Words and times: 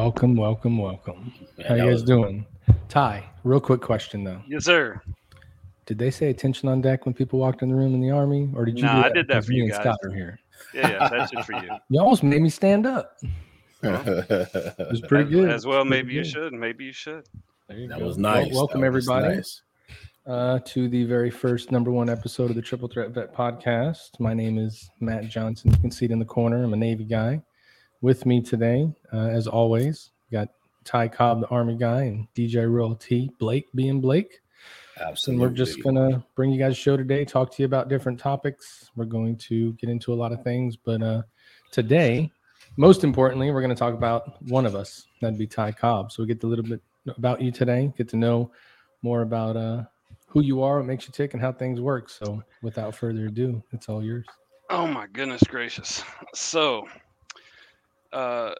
Welcome, 0.00 0.34
welcome, 0.34 0.78
welcome. 0.78 1.30
Man, 1.58 1.66
How 1.66 1.74
you 1.74 1.82
guys 1.82 1.92
was- 1.92 2.02
doing? 2.04 2.46
Ty, 2.88 3.22
real 3.44 3.60
quick 3.60 3.82
question 3.82 4.24
though. 4.24 4.40
Yes, 4.48 4.64
sir. 4.64 4.98
Did 5.84 5.98
they 5.98 6.10
say 6.10 6.30
attention 6.30 6.70
on 6.70 6.80
deck 6.80 7.04
when 7.04 7.12
people 7.12 7.38
walked 7.38 7.60
in 7.60 7.68
the 7.68 7.74
room 7.74 7.92
in 7.92 8.00
the 8.00 8.08
army, 8.10 8.48
or 8.56 8.64
did 8.64 8.78
you? 8.78 8.84
Nah, 8.86 9.02
I 9.04 9.10
did 9.10 9.28
that 9.28 9.44
for 9.44 9.52
you 9.52 9.64
and 9.64 9.72
guys. 9.72 9.82
Scott 9.82 9.98
are 10.02 10.10
here. 10.10 10.38
Yeah, 10.72 10.88
yeah, 10.88 11.08
that's 11.10 11.32
it 11.34 11.44
for 11.44 11.52
you. 11.52 11.68
You 11.90 12.00
almost 12.00 12.22
made 12.22 12.40
me 12.40 12.48
stand 12.48 12.86
up. 12.86 13.18
It 13.82 14.90
was 14.90 15.02
pretty 15.02 15.28
good. 15.28 15.50
As 15.50 15.66
well, 15.66 15.84
maybe 15.84 16.14
you 16.14 16.24
should. 16.24 16.54
Maybe 16.54 16.86
you 16.86 16.92
should. 16.94 17.26
There 17.68 17.76
you 17.78 17.88
that 17.88 17.98
go. 17.98 18.06
was 18.06 18.16
Well, 18.16 18.36
nice. 18.36 18.54
welcome 18.54 18.80
That 18.80 18.92
was 18.92 19.06
everybody 19.06 19.36
nice. 19.36 19.60
uh, 20.26 20.60
to 20.64 20.88
the 20.88 21.04
very 21.04 21.30
first 21.30 21.70
number 21.70 21.90
one 21.90 22.08
episode 22.08 22.48
of 22.48 22.56
the 22.56 22.62
Triple 22.62 22.88
Threat 22.88 23.10
Vet 23.10 23.34
Podcast. 23.34 24.18
My 24.18 24.32
name 24.32 24.56
is 24.56 24.88
Matt 25.00 25.28
Johnson. 25.28 25.72
You 25.72 25.76
can 25.78 25.90
see 25.90 26.06
it 26.06 26.10
in 26.10 26.18
the 26.18 26.24
corner. 26.24 26.64
I'm 26.64 26.72
a 26.72 26.76
Navy 26.78 27.04
guy. 27.04 27.42
With 28.02 28.24
me 28.24 28.40
today, 28.40 28.90
uh, 29.12 29.28
as 29.28 29.46
always, 29.46 30.10
we 30.30 30.38
got 30.38 30.48
Ty 30.84 31.08
Cobb, 31.08 31.40
the 31.40 31.48
Army 31.48 31.76
guy, 31.76 32.04
and 32.04 32.26
DJ 32.34 32.72
Real 32.72 32.94
T, 32.94 33.30
Blake 33.38 33.68
being 33.74 34.00
Blake. 34.00 34.40
Absolutely. 34.98 35.44
And 35.44 35.52
we're 35.52 35.56
just 35.56 35.82
gonna 35.82 36.24
bring 36.34 36.50
you 36.50 36.58
guys 36.58 36.72
a 36.72 36.76
show 36.76 36.96
today, 36.96 37.24
talk 37.24 37.54
to 37.54 37.62
you 37.62 37.66
about 37.66 37.88
different 37.88 38.18
topics. 38.18 38.90
We're 38.96 39.04
going 39.04 39.36
to 39.36 39.72
get 39.74 39.90
into 39.90 40.12
a 40.12 40.16
lot 40.16 40.32
of 40.32 40.42
things, 40.42 40.76
but 40.76 41.02
uh 41.02 41.22
today, 41.70 42.30
most 42.76 43.04
importantly, 43.04 43.50
we're 43.50 43.62
gonna 43.62 43.74
talk 43.74 43.94
about 43.94 44.42
one 44.44 44.66
of 44.66 44.74
us. 44.74 45.06
That'd 45.20 45.38
be 45.38 45.46
Ty 45.46 45.72
Cobb. 45.72 46.12
So 46.12 46.22
we 46.22 46.26
get 46.26 46.42
a 46.42 46.46
little 46.46 46.64
bit 46.64 46.80
about 47.16 47.40
you 47.40 47.50
today, 47.50 47.92
get 47.96 48.08
to 48.10 48.16
know 48.16 48.50
more 49.02 49.22
about 49.22 49.56
uh 49.56 49.84
who 50.26 50.42
you 50.42 50.62
are, 50.62 50.78
what 50.78 50.86
makes 50.86 51.06
you 51.06 51.12
tick, 51.12 51.34
and 51.34 51.42
how 51.42 51.52
things 51.52 51.80
work. 51.80 52.08
So 52.08 52.42
without 52.62 52.94
further 52.94 53.26
ado, 53.26 53.62
it's 53.72 53.88
all 53.88 54.02
yours. 54.02 54.26
Oh 54.70 54.86
my 54.86 55.06
goodness 55.12 55.42
gracious. 55.42 56.04
So, 56.34 56.86
uh, 58.12 58.52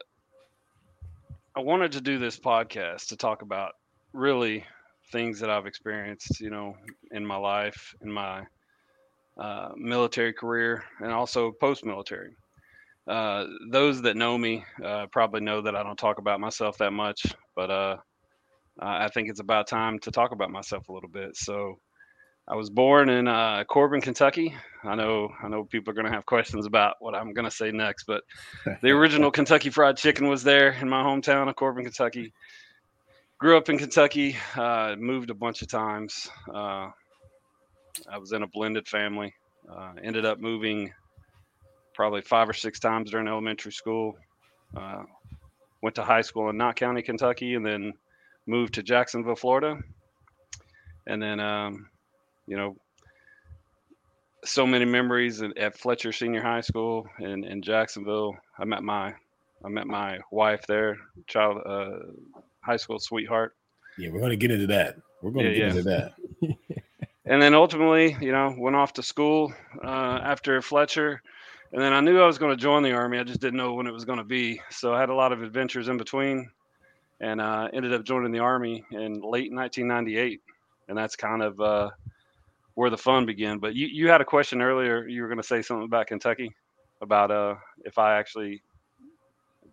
I 1.56 1.60
wanted 1.60 1.92
to 1.92 2.00
do 2.00 2.18
this 2.18 2.38
podcast 2.38 3.08
to 3.08 3.16
talk 3.16 3.42
about 3.42 3.72
really 4.12 4.64
things 5.12 5.40
that 5.40 5.50
I've 5.50 5.66
experienced, 5.66 6.40
you 6.40 6.50
know, 6.50 6.74
in 7.10 7.26
my 7.26 7.36
life, 7.36 7.94
in 8.02 8.12
my 8.12 8.42
uh, 9.38 9.70
military 9.76 10.32
career, 10.32 10.84
and 11.00 11.12
also 11.12 11.52
post-military. 11.60 12.36
Uh, 13.08 13.46
those 13.70 14.02
that 14.02 14.16
know 14.16 14.38
me 14.38 14.64
uh, 14.84 15.06
probably 15.10 15.40
know 15.40 15.62
that 15.62 15.74
I 15.74 15.82
don't 15.82 15.98
talk 15.98 16.18
about 16.18 16.40
myself 16.40 16.78
that 16.78 16.92
much, 16.92 17.26
but 17.56 17.70
uh, 17.70 17.96
I 18.78 19.08
think 19.08 19.28
it's 19.28 19.40
about 19.40 19.66
time 19.66 19.98
to 20.00 20.10
talk 20.10 20.32
about 20.32 20.50
myself 20.50 20.88
a 20.88 20.92
little 20.92 21.08
bit. 21.08 21.36
So, 21.36 21.78
I 22.48 22.56
was 22.56 22.68
born 22.68 23.08
in 23.08 23.28
uh, 23.28 23.64
Corbin, 23.64 24.00
Kentucky. 24.00 24.56
I 24.82 24.94
know, 24.94 25.32
I 25.42 25.48
know 25.48 25.64
people 25.64 25.92
are 25.92 25.94
going 25.94 26.06
to 26.06 26.12
have 26.12 26.26
questions 26.26 26.66
about 26.66 26.96
what 27.00 27.14
I'm 27.14 27.32
going 27.32 27.44
to 27.44 27.50
say 27.50 27.70
next, 27.70 28.04
but 28.04 28.24
the 28.82 28.90
original 28.90 29.30
Kentucky 29.30 29.70
Fried 29.70 29.96
Chicken 29.96 30.28
was 30.28 30.42
there 30.42 30.72
in 30.72 30.88
my 30.88 31.02
hometown 31.02 31.48
of 31.48 31.56
Corbin, 31.56 31.84
Kentucky. 31.84 32.32
Grew 33.38 33.56
up 33.56 33.68
in 33.68 33.78
Kentucky, 33.78 34.36
uh, 34.56 34.96
moved 34.98 35.30
a 35.30 35.34
bunch 35.34 35.62
of 35.62 35.68
times. 35.68 36.28
Uh, 36.48 36.90
I 38.08 38.18
was 38.18 38.32
in 38.32 38.42
a 38.42 38.46
blended 38.46 38.88
family. 38.88 39.34
Uh, 39.70 39.92
ended 40.02 40.24
up 40.24 40.40
moving 40.40 40.92
probably 41.94 42.22
five 42.22 42.48
or 42.48 42.52
six 42.52 42.80
times 42.80 43.10
during 43.10 43.28
elementary 43.28 43.72
school. 43.72 44.16
Uh, 44.76 45.02
went 45.82 45.94
to 45.96 46.02
high 46.02 46.22
school 46.22 46.50
in 46.50 46.56
Knott 46.56 46.76
County, 46.76 47.02
Kentucky, 47.02 47.54
and 47.54 47.64
then 47.64 47.92
moved 48.46 48.74
to 48.74 48.82
Jacksonville, 48.82 49.36
Florida. 49.36 49.78
And 51.06 51.22
then, 51.22 51.40
um, 51.40 51.88
you 52.50 52.56
know, 52.56 52.76
so 54.44 54.66
many 54.66 54.84
memories 54.84 55.40
at, 55.40 55.56
at 55.56 55.78
Fletcher 55.78 56.10
Senior 56.12 56.42
High 56.42 56.62
School 56.62 57.06
in, 57.20 57.44
in 57.44 57.62
Jacksonville. 57.62 58.36
I 58.58 58.64
met 58.64 58.82
my 58.82 59.14
I 59.64 59.68
met 59.68 59.86
my 59.86 60.18
wife 60.32 60.66
there, 60.66 60.96
child 61.28 61.58
uh, 61.64 61.98
high 62.60 62.76
school 62.76 62.98
sweetheart. 62.98 63.54
Yeah, 63.96 64.10
we're 64.10 64.20
gonna 64.20 64.36
get 64.36 64.50
into 64.50 64.66
that. 64.66 64.96
We're 65.22 65.30
gonna 65.30 65.50
Yeah, 65.50 65.54
get 65.54 65.58
yeah. 65.58 65.68
into 65.68 65.82
that. 65.84 66.12
and 67.26 67.40
then 67.40 67.54
ultimately, 67.54 68.16
you 68.20 68.32
know, 68.32 68.52
went 68.58 68.74
off 68.74 68.94
to 68.94 69.02
school 69.02 69.52
uh, 69.84 70.20
after 70.24 70.60
Fletcher, 70.60 71.22
and 71.72 71.80
then 71.80 71.92
I 71.92 72.00
knew 72.00 72.20
I 72.20 72.26
was 72.26 72.38
going 72.38 72.56
to 72.56 72.60
join 72.60 72.82
the 72.82 72.92
army. 72.92 73.18
I 73.18 73.22
just 73.22 73.40
didn't 73.40 73.58
know 73.58 73.74
when 73.74 73.86
it 73.86 73.92
was 73.92 74.04
going 74.04 74.18
to 74.18 74.24
be. 74.24 74.60
So 74.70 74.92
I 74.92 74.98
had 75.00 75.10
a 75.10 75.14
lot 75.14 75.30
of 75.32 75.42
adventures 75.42 75.88
in 75.88 75.98
between, 75.98 76.50
and 77.20 77.40
uh, 77.40 77.68
ended 77.72 77.92
up 77.92 78.02
joining 78.04 78.32
the 78.32 78.40
army 78.40 78.84
in 78.90 79.20
late 79.20 79.52
1998, 79.52 80.40
and 80.88 80.98
that's 80.98 81.14
kind 81.14 81.42
of 81.42 81.60
uh, 81.60 81.90
where 82.80 82.88
the 82.88 82.96
fun 82.96 83.26
began. 83.26 83.58
But 83.58 83.74
you 83.74 83.88
you 83.88 84.08
had 84.08 84.22
a 84.22 84.24
question 84.24 84.62
earlier. 84.62 85.06
You 85.06 85.20
were 85.20 85.28
going 85.28 85.36
to 85.36 85.46
say 85.46 85.60
something 85.60 85.84
about 85.84 86.06
Kentucky, 86.06 86.50
about 87.02 87.30
uh, 87.30 87.56
if 87.84 87.98
I 87.98 88.18
actually 88.18 88.62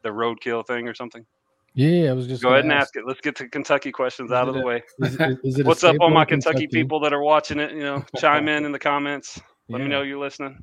the 0.04 0.10
roadkill 0.10 0.68
thing 0.68 0.90
or 0.90 0.94
something. 0.94 1.26
Yeah, 1.74 2.10
I 2.10 2.14
was 2.14 2.28
just 2.28 2.44
Go 2.44 2.50
ahead 2.50 2.66
and 2.66 2.74
ask 2.74 2.98
it. 2.98 3.04
Let's 3.08 3.22
get 3.22 3.38
to 3.38 3.48
Kentucky 3.48 3.94
questions 3.94 4.34
out 4.34 4.50
of 4.50 4.56
the 4.56 4.60
a- 4.62 4.66
way. 4.66 4.84
Is 5.00 5.16
it- 5.18 5.40
is 5.46 5.60
it 5.60 5.66
What's 5.68 5.86
up, 5.86 5.96
all 6.02 6.10
my 6.10 6.26
Kentucky, 6.26 6.68
people 6.68 7.00
that 7.00 7.14
are 7.14 7.24
watching 7.24 7.60
it? 7.60 7.72
You 7.72 7.80
know, 7.80 8.04
chime 8.18 8.48
in 8.56 8.66
in 8.66 8.74
the 8.74 8.80
comments. 8.80 9.40
Let 9.70 9.82
me 9.82 9.88
know 9.88 10.02
you're 10.02 10.20
listening. 10.20 10.60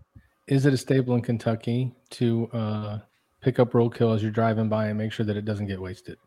Is 0.46 0.66
it 0.66 0.74
a 0.74 0.76
staple 0.76 1.14
in 1.14 1.22
Kentucky 1.22 1.94
to 2.10 2.50
uh, 2.52 2.98
pick 3.40 3.58
up 3.58 3.72
roadkill 3.72 4.14
as 4.14 4.20
you're 4.22 4.30
driving 4.32 4.68
by 4.68 4.88
and 4.88 4.98
make 4.98 5.12
sure 5.12 5.24
that 5.24 5.36
it 5.38 5.46
doesn't 5.46 5.66
get 5.66 5.80
wasted? 5.80 6.18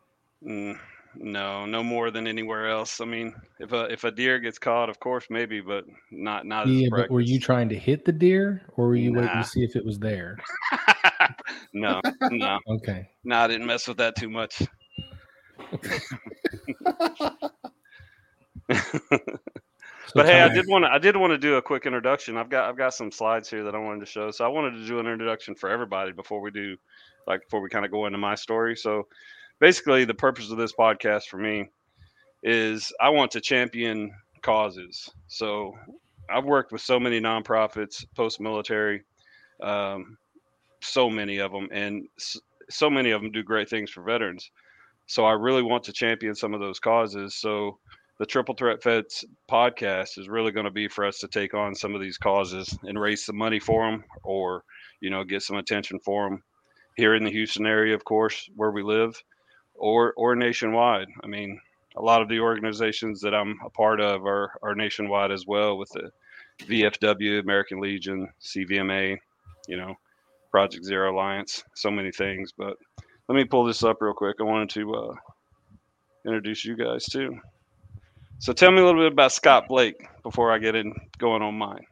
Mm, 0.44 0.78
no, 1.18 1.66
no 1.66 1.82
more 1.82 2.10
than 2.10 2.26
anywhere 2.26 2.68
else. 2.68 3.00
I 3.00 3.04
mean, 3.04 3.34
if 3.58 3.72
a 3.72 3.84
if 3.92 4.04
a 4.04 4.10
deer 4.10 4.38
gets 4.38 4.58
caught, 4.58 4.88
of 4.88 5.00
course, 5.00 5.26
maybe, 5.30 5.60
but 5.60 5.84
not 6.10 6.46
not 6.46 6.68
as 6.68 6.74
Yeah, 6.74 6.88
but 6.90 7.10
were 7.10 7.20
you 7.20 7.40
trying 7.40 7.68
to 7.70 7.78
hit 7.78 8.04
the 8.04 8.12
deer 8.12 8.62
or 8.76 8.88
were 8.88 8.96
you 8.96 9.12
waiting 9.12 9.42
to 9.42 9.44
see 9.44 9.64
if 9.64 9.76
it 9.76 9.84
was 9.84 9.98
there? 9.98 10.38
no, 11.72 12.00
no, 12.30 12.58
Okay. 12.68 13.08
no. 13.24 13.36
I 13.36 13.48
didn't 13.48 13.66
mess 13.66 13.88
with 13.88 13.98
that 13.98 14.16
too 14.16 14.30
much. 14.30 14.62
But 20.14 20.26
hey, 20.26 20.40
I 20.40 20.48
did 20.48 20.66
want 20.68 20.84
to 20.84 20.90
I 20.90 20.98
did 20.98 21.16
want 21.16 21.32
to 21.32 21.38
do 21.38 21.56
a 21.56 21.62
quick 21.62 21.86
introduction. 21.86 22.36
I've 22.36 22.48
got 22.48 22.68
I've 22.68 22.76
got 22.76 22.94
some 22.94 23.12
slides 23.12 23.48
here 23.48 23.64
that 23.64 23.74
I 23.74 23.78
wanted 23.78 24.00
to 24.00 24.06
show. 24.06 24.30
So 24.30 24.44
I 24.44 24.48
wanted 24.48 24.72
to 24.72 24.86
do 24.86 24.98
an 24.98 25.06
introduction 25.06 25.54
for 25.54 25.68
everybody 25.68 26.12
before 26.12 26.40
we 26.40 26.50
do 26.50 26.76
like 27.26 27.42
before 27.42 27.60
we 27.60 27.68
kind 27.68 27.84
of 27.84 27.90
go 27.90 28.06
into 28.06 28.18
my 28.18 28.34
story. 28.34 28.74
So 28.74 29.06
basically 29.60 30.04
the 30.04 30.14
purpose 30.14 30.50
of 30.50 30.58
this 30.58 30.72
podcast 30.72 31.24
for 31.24 31.38
me 31.38 31.68
is 32.42 32.92
I 33.00 33.10
want 33.10 33.30
to 33.32 33.40
champion 33.40 34.12
causes. 34.42 35.08
So 35.26 35.72
I've 36.30 36.44
worked 36.44 36.72
with 36.72 36.80
so 36.80 37.00
many 37.00 37.20
nonprofits, 37.20 38.04
post 38.14 38.40
military, 38.40 39.02
um, 39.62 40.16
so 40.80 41.10
many 41.10 41.38
of 41.38 41.50
them, 41.50 41.68
and 41.72 42.06
so 42.70 42.88
many 42.88 43.10
of 43.10 43.22
them 43.22 43.32
do 43.32 43.42
great 43.42 43.68
things 43.68 43.90
for 43.90 44.02
veterans. 44.02 44.50
So 45.06 45.24
I 45.24 45.32
really 45.32 45.62
want 45.62 45.84
to 45.84 45.92
champion 45.92 46.34
some 46.34 46.54
of 46.54 46.60
those 46.60 46.78
causes. 46.78 47.34
So 47.34 47.78
the 48.18 48.26
Triple 48.26 48.54
Threat 48.54 48.82
Vets 48.82 49.24
podcast 49.50 50.18
is 50.18 50.28
really 50.28 50.52
going 50.52 50.66
to 50.66 50.70
be 50.70 50.86
for 50.86 51.06
us 51.06 51.18
to 51.20 51.28
take 51.28 51.54
on 51.54 51.74
some 51.74 51.94
of 51.94 52.00
these 52.00 52.18
causes 52.18 52.76
and 52.82 53.00
raise 53.00 53.24
some 53.24 53.36
money 53.36 53.58
for 53.58 53.90
them, 53.90 54.04
or 54.22 54.64
you 55.00 55.10
know, 55.10 55.24
get 55.24 55.42
some 55.42 55.56
attention 55.56 55.98
for 56.00 56.28
them 56.28 56.42
here 56.96 57.14
in 57.14 57.24
the 57.24 57.30
Houston 57.30 57.64
area, 57.64 57.94
of 57.94 58.04
course, 58.04 58.50
where 58.56 58.72
we 58.72 58.82
live, 58.82 59.22
or 59.78 60.12
or 60.16 60.36
nationwide. 60.36 61.08
I 61.22 61.26
mean, 61.26 61.60
a 61.96 62.02
lot 62.02 62.22
of 62.22 62.28
the 62.28 62.40
organizations 62.40 63.20
that 63.22 63.34
I'm 63.34 63.58
a 63.64 63.70
part 63.70 64.00
of 64.00 64.24
are 64.26 64.52
are 64.62 64.74
nationwide 64.74 65.30
as 65.30 65.46
well, 65.46 65.78
with 65.78 65.90
the 65.90 66.10
VFW, 66.64 67.40
American 67.40 67.80
Legion, 67.80 68.28
CVMA, 68.42 69.16
you 69.68 69.76
know, 69.76 69.94
Project 70.50 70.84
Zero 70.84 71.12
Alliance, 71.14 71.64
so 71.74 71.90
many 71.90 72.10
things. 72.10 72.52
But 72.56 72.76
let 73.28 73.36
me 73.36 73.44
pull 73.44 73.64
this 73.64 73.82
up 73.84 73.98
real 74.00 74.14
quick. 74.14 74.36
I 74.40 74.44
wanted 74.44 74.70
to 74.70 74.94
uh, 74.94 75.14
introduce 76.24 76.64
you 76.64 76.76
guys 76.76 77.04
too. 77.06 77.38
So 78.40 78.52
tell 78.52 78.70
me 78.70 78.80
a 78.80 78.84
little 78.84 79.00
bit 79.02 79.12
about 79.12 79.32
Scott 79.32 79.66
Blake 79.68 80.06
before 80.22 80.52
I 80.52 80.58
get 80.58 80.74
in 80.76 80.94
going 81.18 81.42
on 81.42 81.54
mine. 81.54 81.84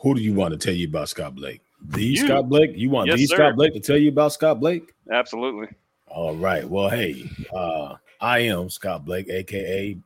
Who 0.00 0.14
do 0.14 0.20
you 0.22 0.34
want 0.34 0.52
to 0.52 0.58
tell 0.58 0.74
you 0.74 0.88
about 0.88 1.08
Scott 1.08 1.34
Blake? 1.34 1.60
The 1.88 2.02
You. 2.02 2.16
Scott 2.16 2.48
Blake? 2.48 2.70
You 2.74 2.88
want 2.90 3.08
Yes, 3.08 3.18
the 3.18 3.26
sir. 3.26 3.36
Scott 3.36 3.56
Blake 3.56 3.74
to 3.74 3.80
tell 3.80 3.96
you 3.98 4.08
about 4.08 4.32
Scott 4.32 4.60
Blake? 4.60 4.92
Absolutely. 5.10 5.68
All 6.16 6.34
right. 6.34 6.66
Well, 6.66 6.88
hey, 6.88 7.30
uh, 7.52 7.96
I 8.22 8.38
am 8.38 8.70
Scott 8.70 9.04
Blake, 9.04 9.28
aka 9.28 9.98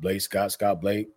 Blake 0.00 0.22
Scott, 0.22 0.50
Scott 0.50 0.80
Blake. 0.80 1.10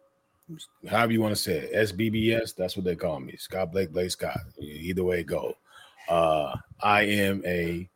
However 0.89 1.13
you 1.13 1.21
want 1.21 1.33
to 1.33 1.41
say 1.41 1.59
it, 1.59 1.73
SBBS. 1.89 2.53
That's 2.53 2.75
what 2.75 2.83
they 2.83 2.97
call 2.97 3.21
me, 3.21 3.37
Scott 3.37 3.71
Blake, 3.71 3.93
Blake 3.93 4.11
Scott. 4.11 4.37
Either 4.59 5.05
way 5.05 5.23
go. 5.23 5.55
Uh, 6.09 6.53
I 6.81 7.03
am 7.03 7.43
a 7.45 7.87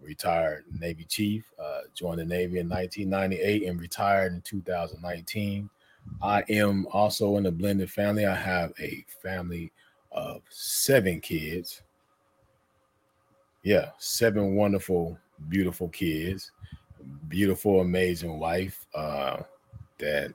retired 0.00 0.66
Navy 0.78 1.02
chief. 1.02 1.50
Uh, 1.60 1.80
joined 1.96 2.20
the 2.20 2.24
Navy 2.24 2.60
in 2.60 2.68
1998 2.68 3.64
and 3.68 3.80
retired 3.80 4.34
in 4.34 4.40
2019. 4.42 5.68
I 6.22 6.44
am 6.48 6.86
also 6.92 7.38
in 7.38 7.46
a 7.46 7.50
blended 7.50 7.90
family. 7.90 8.24
I 8.24 8.36
have 8.36 8.72
a 8.78 9.04
family 9.20 9.72
of 10.12 10.42
seven 10.48 11.20
kids. 11.20 11.82
Yeah, 13.64 13.90
seven 13.98 14.54
wonderful, 14.54 15.18
beautiful 15.48 15.88
kids, 15.88 16.52
beautiful, 17.28 17.80
amazing 17.80 18.38
wife. 18.38 18.86
Uh, 18.94 19.38
that 19.98 20.32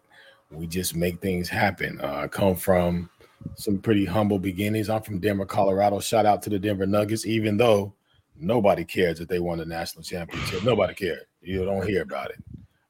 we 0.52 0.68
just 0.68 0.96
make 0.96 1.22
things 1.22 1.50
happen. 1.50 2.00
Uh, 2.02 2.22
I 2.24 2.28
come 2.28 2.56
from 2.56 3.10
some 3.56 3.80
pretty 3.80 4.06
humble 4.06 4.40
beginnings. 4.40 4.90
I'm 4.90 5.02
from 5.02 5.20
Denver, 5.20 5.46
Colorado. 5.46 6.00
Shout 6.00 6.26
out 6.26 6.42
to 6.44 6.50
the 6.50 6.60
Denver 6.60 6.86
Nuggets, 6.86 7.26
even 7.26 7.58
though 7.58 7.94
nobody 8.36 8.84
cares 8.84 9.20
that 9.20 9.30
they 9.30 9.40
won 9.40 9.58
the 9.58 9.66
national 9.66 10.04
championship. 10.04 10.64
Nobody 10.64 10.94
cares. 10.94 11.24
You 11.42 11.66
don't 11.66 11.88
hear 11.88 12.04
about 12.04 12.32
it. 12.32 12.38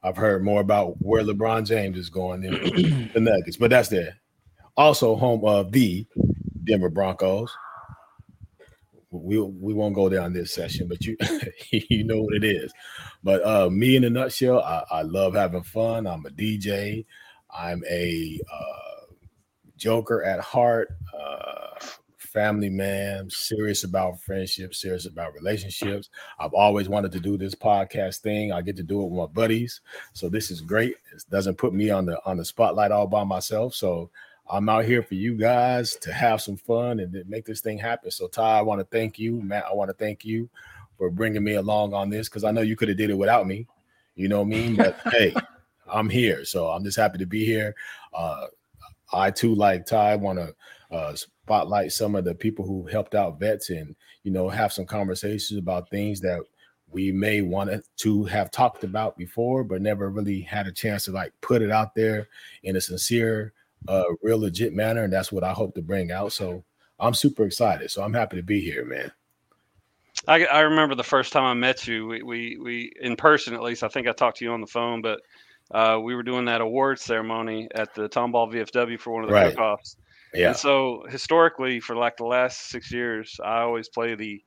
I've 0.03 0.17
heard 0.17 0.43
more 0.43 0.61
about 0.61 0.95
where 1.01 1.23
LeBron 1.23 1.65
James 1.65 1.97
is 1.97 2.09
going 2.09 2.41
than 2.41 2.53
the 3.13 3.19
Nuggets, 3.19 3.57
but 3.57 3.69
that's 3.69 3.89
there. 3.89 4.17
Also, 4.75 5.15
home 5.15 5.45
of 5.45 5.71
the 5.71 6.05
Denver 6.65 6.89
Broncos. 6.89 7.55
We 9.13 9.39
we 9.39 9.73
won't 9.73 9.95
go 9.95 10.09
down 10.09 10.33
this 10.33 10.53
session, 10.53 10.87
but 10.87 11.05
you 11.05 11.15
you 11.71 12.03
know 12.03 12.21
what 12.21 12.35
it 12.35 12.43
is. 12.43 12.73
But 13.23 13.45
uh, 13.45 13.69
me 13.69 13.95
in 13.95 14.03
a 14.03 14.09
nutshell, 14.09 14.59
I, 14.59 14.83
I 14.89 15.01
love 15.03 15.35
having 15.35 15.63
fun. 15.63 16.07
I'm 16.07 16.25
a 16.25 16.29
DJ. 16.29 17.05
I'm 17.55 17.83
a 17.89 18.39
uh, 18.51 19.13
joker 19.77 20.23
at 20.23 20.39
heart. 20.39 20.89
Uh, 21.17 21.79
family 22.33 22.69
man, 22.69 23.29
serious 23.29 23.83
about 23.83 24.19
friendship, 24.19 24.73
serious 24.73 25.05
about 25.05 25.35
relationships. 25.35 26.09
I've 26.39 26.53
always 26.53 26.89
wanted 26.89 27.11
to 27.11 27.19
do 27.19 27.37
this 27.37 27.53
podcast 27.53 28.21
thing. 28.21 28.51
I 28.51 28.61
get 28.61 28.75
to 28.77 28.83
do 28.83 29.01
it 29.01 29.09
with 29.09 29.19
my 29.19 29.27
buddies. 29.27 29.81
So 30.13 30.29
this 30.29 30.49
is 30.49 30.59
great. 30.59 30.95
It 31.13 31.23
doesn't 31.29 31.59
put 31.59 31.73
me 31.73 31.91
on 31.91 32.07
the 32.07 32.19
on 32.25 32.37
the 32.37 32.45
spotlight 32.45 32.91
all 32.91 33.05
by 33.05 33.23
myself. 33.23 33.75
So 33.75 34.09
I'm 34.49 34.69
out 34.69 34.85
here 34.85 35.01
for 35.01 35.15
you 35.15 35.35
guys 35.35 35.95
to 35.97 36.13
have 36.13 36.41
some 36.41 36.57
fun 36.57 36.99
and 36.99 37.23
make 37.27 37.45
this 37.45 37.61
thing 37.61 37.77
happen. 37.77 38.11
So 38.11 38.27
Ty, 38.27 38.59
I 38.59 38.61
want 38.61 38.79
to 38.81 38.85
thank 38.85 39.17
you, 39.17 39.41
Matt. 39.41 39.65
I 39.69 39.73
want 39.73 39.89
to 39.89 39.95
thank 39.95 40.25
you 40.25 40.49
for 40.97 41.09
bringing 41.09 41.43
me 41.43 41.53
along 41.53 41.93
on 41.93 42.09
this 42.09 42.29
because 42.29 42.43
I 42.43 42.51
know 42.51 42.61
you 42.61 42.75
could 42.75 42.89
have 42.89 42.97
did 42.97 43.09
it 43.09 43.17
without 43.17 43.47
me. 43.47 43.67
You 44.15 44.27
know 44.27 44.39
what 44.41 44.47
I 44.47 44.49
mean? 44.49 44.75
But 44.75 44.97
hey, 45.11 45.33
I'm 45.91 46.09
here, 46.09 46.45
so 46.45 46.67
I'm 46.67 46.83
just 46.83 46.97
happy 46.97 47.17
to 47.17 47.25
be 47.25 47.45
here. 47.45 47.73
Uh, 48.13 48.47
I 49.11 49.31
too, 49.31 49.55
like 49.55 49.85
Ty, 49.85 50.15
want 50.17 50.39
to 50.39 50.55
uh, 50.91 51.15
spotlight 51.15 51.91
some 51.91 52.15
of 52.15 52.23
the 52.23 52.35
people 52.35 52.65
who 52.65 52.85
helped 52.85 53.15
out 53.15 53.39
vets 53.39 53.69
and 53.69 53.95
you 54.23 54.31
know 54.31 54.47
have 54.49 54.71
some 54.71 54.85
conversations 54.85 55.57
about 55.57 55.89
things 55.89 56.21
that 56.21 56.39
we 56.91 57.11
may 57.11 57.41
want 57.41 57.71
to 57.97 58.23
have 58.25 58.51
talked 58.51 58.83
about 58.83 59.17
before 59.17 59.63
but 59.63 59.81
never 59.81 60.09
really 60.09 60.41
had 60.41 60.67
a 60.67 60.71
chance 60.71 61.05
to 61.05 61.11
like 61.11 61.33
put 61.41 61.61
it 61.61 61.71
out 61.71 61.95
there 61.95 62.29
in 62.61 62.75
a 62.75 62.81
sincere 62.81 63.51
uh 63.87 64.03
real 64.21 64.39
legit 64.39 64.73
manner 64.73 65.03
and 65.03 65.13
that's 65.13 65.31
what 65.31 65.43
i 65.43 65.51
hope 65.51 65.73
to 65.75 65.81
bring 65.81 66.11
out 66.11 66.31
so 66.31 66.63
i'm 66.99 67.13
super 67.13 67.45
excited 67.45 67.89
so 67.89 68.03
i'm 68.03 68.13
happy 68.13 68.35
to 68.35 68.43
be 68.43 68.61
here 68.61 68.85
man 68.85 69.11
i, 70.27 70.45
I 70.45 70.61
remember 70.61 70.95
the 70.95 71.03
first 71.03 71.33
time 71.33 71.43
i 71.43 71.53
met 71.53 71.87
you 71.87 72.07
we, 72.07 72.23
we 72.23 72.57
we 72.57 72.91
in 73.01 73.15
person 73.15 73.53
at 73.53 73.61
least 73.61 73.83
i 73.83 73.87
think 73.87 74.07
i 74.07 74.11
talked 74.11 74.37
to 74.37 74.45
you 74.45 74.51
on 74.51 74.61
the 74.61 74.67
phone 74.67 75.01
but 75.01 75.19
uh, 75.71 75.99
we 76.01 76.15
were 76.15 76.23
doing 76.23 76.45
that 76.45 76.61
award 76.61 76.99
ceremony 76.99 77.67
at 77.75 77.93
the 77.95 78.09
Tomball 78.09 78.51
VFW 78.51 78.99
for 78.99 79.13
one 79.13 79.23
of 79.23 79.29
the 79.29 79.33
right. 79.33 79.49
cook-offs. 79.55 79.97
Yeah. 80.33 80.47
And 80.47 80.57
so 80.57 81.03
historically, 81.09 81.79
for 81.79 81.95
like 81.95 82.17
the 82.17 82.25
last 82.25 82.69
six 82.69 82.91
years, 82.91 83.39
I 83.43 83.61
always 83.61 83.89
play 83.89 84.15
the 84.15 84.43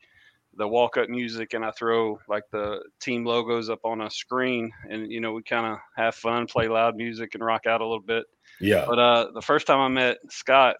the 0.58 0.66
walk 0.66 0.96
up 0.96 1.10
music 1.10 1.52
and 1.52 1.62
I 1.62 1.70
throw 1.72 2.18
like 2.28 2.44
the 2.50 2.82
team 2.98 3.26
logos 3.26 3.68
up 3.68 3.80
on 3.84 4.00
a 4.00 4.10
screen 4.10 4.72
and 4.88 5.12
you 5.12 5.20
know 5.20 5.32
we 5.32 5.42
kind 5.42 5.66
of 5.66 5.78
have 5.96 6.14
fun, 6.14 6.46
play 6.46 6.66
loud 6.66 6.96
music 6.96 7.34
and 7.34 7.44
rock 7.44 7.66
out 7.66 7.82
a 7.82 7.84
little 7.84 8.00
bit. 8.00 8.24
Yeah. 8.60 8.84
But 8.88 8.98
uh, 8.98 9.26
the 9.34 9.42
first 9.42 9.66
time 9.66 9.80
I 9.80 9.88
met 9.88 10.18
Scott, 10.30 10.76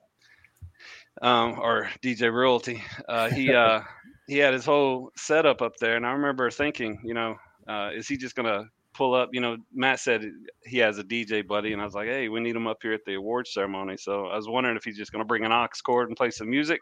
um, 1.22 1.58
or 1.60 1.88
DJ 2.02 2.32
Royalty, 2.32 2.82
uh, 3.08 3.30
he 3.30 3.52
uh, 3.52 3.80
he 4.28 4.38
had 4.38 4.54
his 4.54 4.64
whole 4.64 5.10
setup 5.16 5.62
up 5.62 5.76
there, 5.78 5.96
and 5.96 6.06
I 6.06 6.12
remember 6.12 6.50
thinking, 6.50 7.00
you 7.04 7.14
know, 7.14 7.36
uh, 7.68 7.90
is 7.94 8.08
he 8.08 8.16
just 8.16 8.34
gonna 8.34 8.64
pull 8.96 9.14
up. 9.14 9.30
You 9.32 9.40
know, 9.40 9.56
Matt 9.72 10.00
said 10.00 10.24
he 10.64 10.78
has 10.78 10.98
a 10.98 11.04
DJ 11.04 11.46
buddy, 11.46 11.72
and 11.72 11.80
I 11.80 11.84
was 11.84 11.94
like, 11.94 12.08
hey, 12.08 12.28
we 12.28 12.40
need 12.40 12.56
him 12.56 12.66
up 12.66 12.78
here 12.82 12.92
at 12.92 13.04
the 13.04 13.14
awards 13.14 13.52
ceremony. 13.52 13.96
So 13.98 14.26
I 14.26 14.36
was 14.36 14.48
wondering 14.48 14.76
if 14.76 14.84
he's 14.84 14.96
just 14.96 15.12
to 15.22 15.28
bring 15.28 15.44
an 15.44 15.52
aux 15.52 15.68
cord 15.84 16.08
and 16.08 16.16
play 16.16 16.30
some 16.30 16.50
music. 16.50 16.80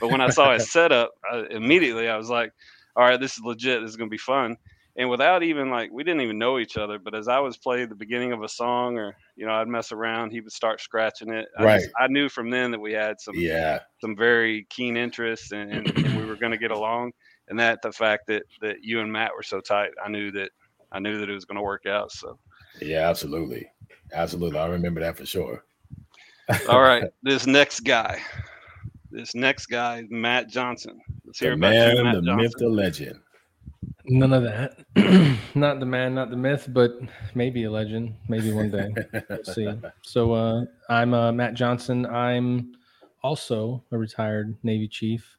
But 0.00 0.10
when 0.10 0.20
I 0.20 0.28
saw 0.30 0.52
his 0.52 0.70
setup, 0.72 1.12
I, 1.30 1.44
immediately 1.50 2.08
I 2.08 2.16
was 2.16 2.28
like, 2.28 2.52
all 2.96 3.04
right, 3.04 3.20
this 3.20 3.38
is 3.38 3.44
legit. 3.44 3.80
This 3.80 3.90
is 3.90 3.96
to 4.10 4.14
be 4.14 4.18
fun. 4.18 4.56
And 4.96 5.08
without 5.08 5.42
even 5.42 5.70
like, 5.70 5.90
we 5.90 6.04
didn't 6.04 6.20
even 6.20 6.38
know 6.38 6.58
each 6.58 6.76
other. 6.76 6.98
But 6.98 7.14
as 7.14 7.26
I 7.26 7.38
was 7.38 7.56
playing 7.56 7.88
the 7.88 7.94
beginning 7.94 8.32
of 8.32 8.42
a 8.42 8.48
song, 8.48 8.98
or 8.98 9.16
you 9.36 9.46
know, 9.46 9.52
I'd 9.52 9.68
mess 9.68 9.90
around, 9.90 10.32
he 10.32 10.40
would 10.40 10.52
start 10.52 10.80
scratching 10.80 11.30
it. 11.30 11.48
I 11.58 11.64
right. 11.64 11.80
Just, 11.80 11.90
I 11.98 12.08
knew 12.08 12.28
from 12.28 12.50
then 12.50 12.70
that 12.72 12.80
we 12.80 12.92
had 12.92 13.18
some, 13.18 13.34
yeah, 13.34 13.80
some 14.00 14.14
very 14.14 14.66
keen 14.68 14.96
interests, 14.96 15.52
and, 15.52 15.72
and, 15.72 15.98
and 15.98 16.18
we 16.18 16.26
were 16.26 16.36
going 16.36 16.52
to 16.52 16.58
get 16.58 16.70
along. 16.70 17.12
And 17.48 17.58
that 17.58 17.80
the 17.82 17.92
fact 17.92 18.26
that 18.28 18.42
that 18.60 18.82
you 18.82 19.00
and 19.00 19.10
Matt 19.10 19.32
were 19.34 19.42
so 19.42 19.60
tight, 19.60 19.90
I 20.04 20.10
knew 20.10 20.30
that 20.32 20.50
I 20.92 20.98
knew 20.98 21.18
that 21.18 21.28
it 21.28 21.34
was 21.34 21.46
going 21.46 21.56
to 21.56 21.62
work 21.62 21.86
out. 21.86 22.12
So, 22.12 22.38
yeah, 22.80 23.08
absolutely, 23.08 23.66
absolutely. 24.12 24.58
I 24.58 24.66
remember 24.66 25.00
that 25.00 25.16
for 25.16 25.24
sure. 25.24 25.64
All 26.68 26.82
right, 26.82 27.04
this 27.22 27.46
next 27.46 27.80
guy, 27.80 28.20
this 29.10 29.34
next 29.34 29.66
guy, 29.66 30.04
Matt 30.10 30.50
Johnson. 30.50 31.00
Let's 31.24 31.38
hear 31.38 31.50
the 31.50 31.54
about 31.56 31.70
man, 31.70 31.96
you, 31.96 32.04
Matt 32.04 32.14
the 32.14 32.20
Johnson. 32.20 32.36
myth, 32.36 32.54
the 32.58 32.68
legend. 32.68 33.20
None 34.04 34.32
of 34.32 34.42
that. 34.42 34.84
not 35.54 35.80
the 35.80 35.86
man, 35.86 36.14
not 36.14 36.30
the 36.30 36.36
myth, 36.36 36.68
but 36.70 36.98
maybe 37.34 37.64
a 37.64 37.70
legend. 37.70 38.14
Maybe 38.28 38.52
one 38.52 38.70
day. 38.70 38.92
we'll 39.28 39.44
see. 39.44 39.72
So 40.02 40.32
uh, 40.32 40.64
I'm 40.88 41.14
uh, 41.14 41.32
Matt 41.32 41.54
Johnson. 41.54 42.06
I'm 42.06 42.72
also 43.22 43.84
a 43.92 43.98
retired 43.98 44.56
Navy 44.62 44.88
chief. 44.88 45.36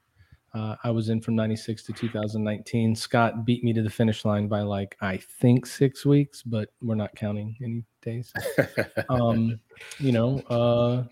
Uh, 0.53 0.75
I 0.83 0.91
was 0.91 1.09
in 1.09 1.19
from 1.19 1.35
96 1.35 1.83
to 1.83 1.93
2019. 1.93 2.95
Scott 2.95 3.43
beat 3.43 3.63
me 3.63 3.73
to 3.73 3.81
the 3.81 3.89
finish 3.89 4.23
line 4.23 4.47
by 4.47 4.61
like, 4.61 4.95
I 5.01 5.17
think 5.17 5.65
six 5.65 6.05
weeks, 6.05 6.43
but 6.43 6.69
we're 6.81 6.95
not 6.95 7.15
counting 7.15 7.55
any 7.61 7.83
days. 8.01 8.31
um, 9.09 9.59
you 9.97 10.11
know, 10.11 10.39
uh, 10.49 11.03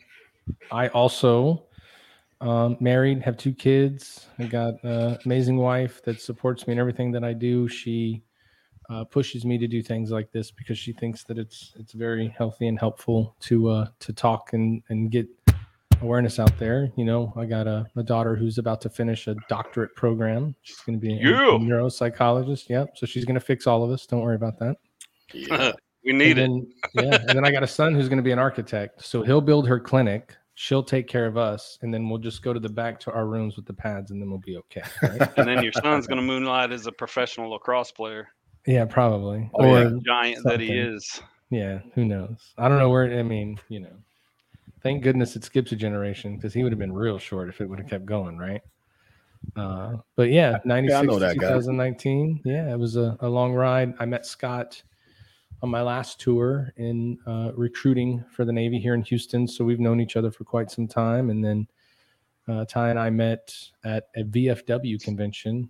I 0.71 0.89
also 0.89 1.63
um, 2.41 2.77
married, 2.79 3.21
have 3.21 3.37
two 3.37 3.53
kids. 3.53 4.27
I 4.39 4.45
got 4.45 4.83
an 4.83 5.17
amazing 5.25 5.57
wife 5.57 6.01
that 6.03 6.19
supports 6.19 6.67
me 6.67 6.73
in 6.73 6.79
everything 6.79 7.11
that 7.11 7.23
I 7.23 7.33
do. 7.33 7.67
She 7.67 8.23
uh, 8.89 9.03
pushes 9.05 9.45
me 9.45 9.57
to 9.57 9.67
do 9.67 9.81
things 9.81 10.11
like 10.11 10.31
this 10.31 10.51
because 10.51 10.77
she 10.77 10.91
thinks 10.91 11.23
that 11.23 11.37
it's 11.37 11.73
it's 11.77 11.93
very 11.93 12.33
healthy 12.37 12.67
and 12.67 12.77
helpful 12.77 13.35
to 13.41 13.69
uh, 13.69 13.87
to 13.99 14.11
talk 14.11 14.53
and 14.53 14.81
and 14.89 15.11
get 15.11 15.27
awareness 16.01 16.39
out 16.39 16.57
there. 16.57 16.91
You 16.95 17.05
know, 17.05 17.33
I 17.37 17.45
got 17.45 17.67
a, 17.67 17.85
a 17.95 18.03
daughter 18.03 18.35
who's 18.35 18.57
about 18.57 18.81
to 18.81 18.89
finish 18.89 19.27
a 19.27 19.35
doctorate 19.47 19.95
program. 19.95 20.55
She's 20.61 20.79
going 20.79 20.99
to 20.99 21.05
be 21.05 21.13
a, 21.13 21.19
a 21.19 21.59
neuropsychologist. 21.59 22.69
Yep. 22.69 22.97
So 22.97 23.05
she's 23.05 23.25
going 23.25 23.35
to 23.35 23.41
fix 23.41 23.67
all 23.67 23.83
of 23.83 23.91
us. 23.91 24.05
Don't 24.05 24.21
worry 24.21 24.35
about 24.35 24.57
that. 24.59 24.77
Yeah. 25.33 25.71
we 26.03 26.13
need 26.13 26.37
and 26.37 26.63
it. 26.63 26.69
Then, 26.95 27.05
yeah. 27.05 27.17
And 27.27 27.37
then 27.37 27.45
I 27.45 27.51
got 27.51 27.63
a 27.63 27.67
son 27.67 27.93
who's 27.93 28.09
going 28.09 28.17
to 28.17 28.23
be 28.23 28.31
an 28.31 28.39
architect. 28.39 29.05
So 29.05 29.21
he'll 29.21 29.41
build 29.41 29.67
her 29.67 29.79
clinic. 29.79 30.35
She'll 30.61 30.83
take 30.83 31.07
care 31.07 31.25
of 31.25 31.37
us, 31.37 31.79
and 31.81 31.91
then 31.91 32.07
we'll 32.07 32.19
just 32.19 32.43
go 32.43 32.53
to 32.53 32.59
the 32.59 32.69
back 32.69 32.99
to 32.99 33.11
our 33.11 33.25
rooms 33.25 33.55
with 33.55 33.65
the 33.65 33.73
pads, 33.73 34.11
and 34.11 34.21
then 34.21 34.29
we'll 34.29 34.37
be 34.37 34.57
okay. 34.57 34.83
Right? 35.01 35.37
and 35.37 35.47
then 35.47 35.63
your 35.63 35.71
son's 35.71 36.05
going 36.05 36.19
to 36.19 36.23
moonlight 36.23 36.71
as 36.71 36.85
a 36.85 36.91
professional 36.91 37.49
lacrosse 37.49 37.91
player. 37.91 38.27
Yeah, 38.67 38.85
probably. 38.85 39.49
Oh, 39.55 39.65
or 39.65 39.81
yeah. 39.81 39.89
giant 40.05 40.35
something. 40.35 40.51
that 40.51 40.59
he 40.59 40.77
is. 40.77 41.19
Yeah, 41.49 41.79
who 41.95 42.05
knows? 42.05 42.53
I 42.59 42.69
don't 42.69 42.77
know 42.77 42.91
where. 42.91 43.11
I 43.11 43.23
mean, 43.23 43.59
you 43.69 43.79
know. 43.79 43.95
Thank 44.83 45.01
goodness 45.01 45.35
it 45.35 45.43
skips 45.43 45.71
a 45.71 45.75
generation 45.75 46.35
because 46.35 46.53
he 46.53 46.61
would 46.61 46.71
have 46.71 46.77
been 46.77 46.93
real 46.93 47.17
short 47.17 47.49
if 47.49 47.59
it 47.59 47.67
would 47.67 47.79
have 47.79 47.89
kept 47.89 48.05
going, 48.05 48.37
right? 48.37 48.61
Uh, 49.55 49.95
but 50.15 50.29
yeah, 50.29 50.59
96 50.63 50.93
yeah, 50.93 51.01
2019. 51.01 52.35
Guy. 52.35 52.51
Yeah, 52.51 52.71
it 52.71 52.77
was 52.77 52.97
a, 52.97 53.17
a, 53.21 53.27
long 53.27 53.53
ride. 53.53 53.95
I 53.99 54.05
met 54.05 54.27
Scott 54.27 54.83
on 55.61 55.69
my 55.69 55.81
last 55.81 56.19
tour 56.19 56.73
in 56.77 57.17
uh, 57.27 57.51
recruiting 57.55 58.23
for 58.31 58.45
the 58.45 58.51
Navy 58.51 58.79
here 58.79 58.93
in 58.93 59.03
Houston. 59.03 59.47
So 59.47 59.63
we've 59.63 59.79
known 59.79 59.99
each 59.99 60.15
other 60.15 60.31
for 60.31 60.43
quite 60.43 60.71
some 60.71 60.87
time. 60.87 61.29
And 61.29 61.43
then 61.43 61.67
uh, 62.47 62.65
Ty 62.65 62.89
and 62.89 62.99
I 62.99 63.09
met 63.09 63.53
at 63.83 64.05
a 64.15 64.23
VFW 64.23 65.01
convention. 65.01 65.69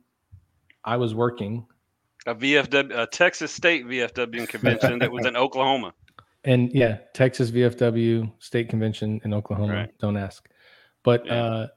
I 0.84 0.98
was 0.98 1.14
working. 1.14 1.66
A 2.26 2.36
VFW, 2.36 2.98
a 2.98 3.08
Texas 3.08 3.52
State 3.52 3.86
VFW 3.86 4.48
convention 4.48 5.00
that 5.00 5.12
was 5.12 5.26
in 5.26 5.36
Oklahoma. 5.36 5.94
And 6.44 6.72
yeah, 6.74 6.98
Texas 7.14 7.52
VFW 7.52 8.32
state 8.40 8.70
convention 8.70 9.22
in 9.24 9.34
Oklahoma. 9.34 9.74
Right. 9.74 9.98
Don't 10.00 10.18
ask. 10.18 10.48
But 11.04 11.26
yeah. 11.26 11.44
uh, 11.44 11.68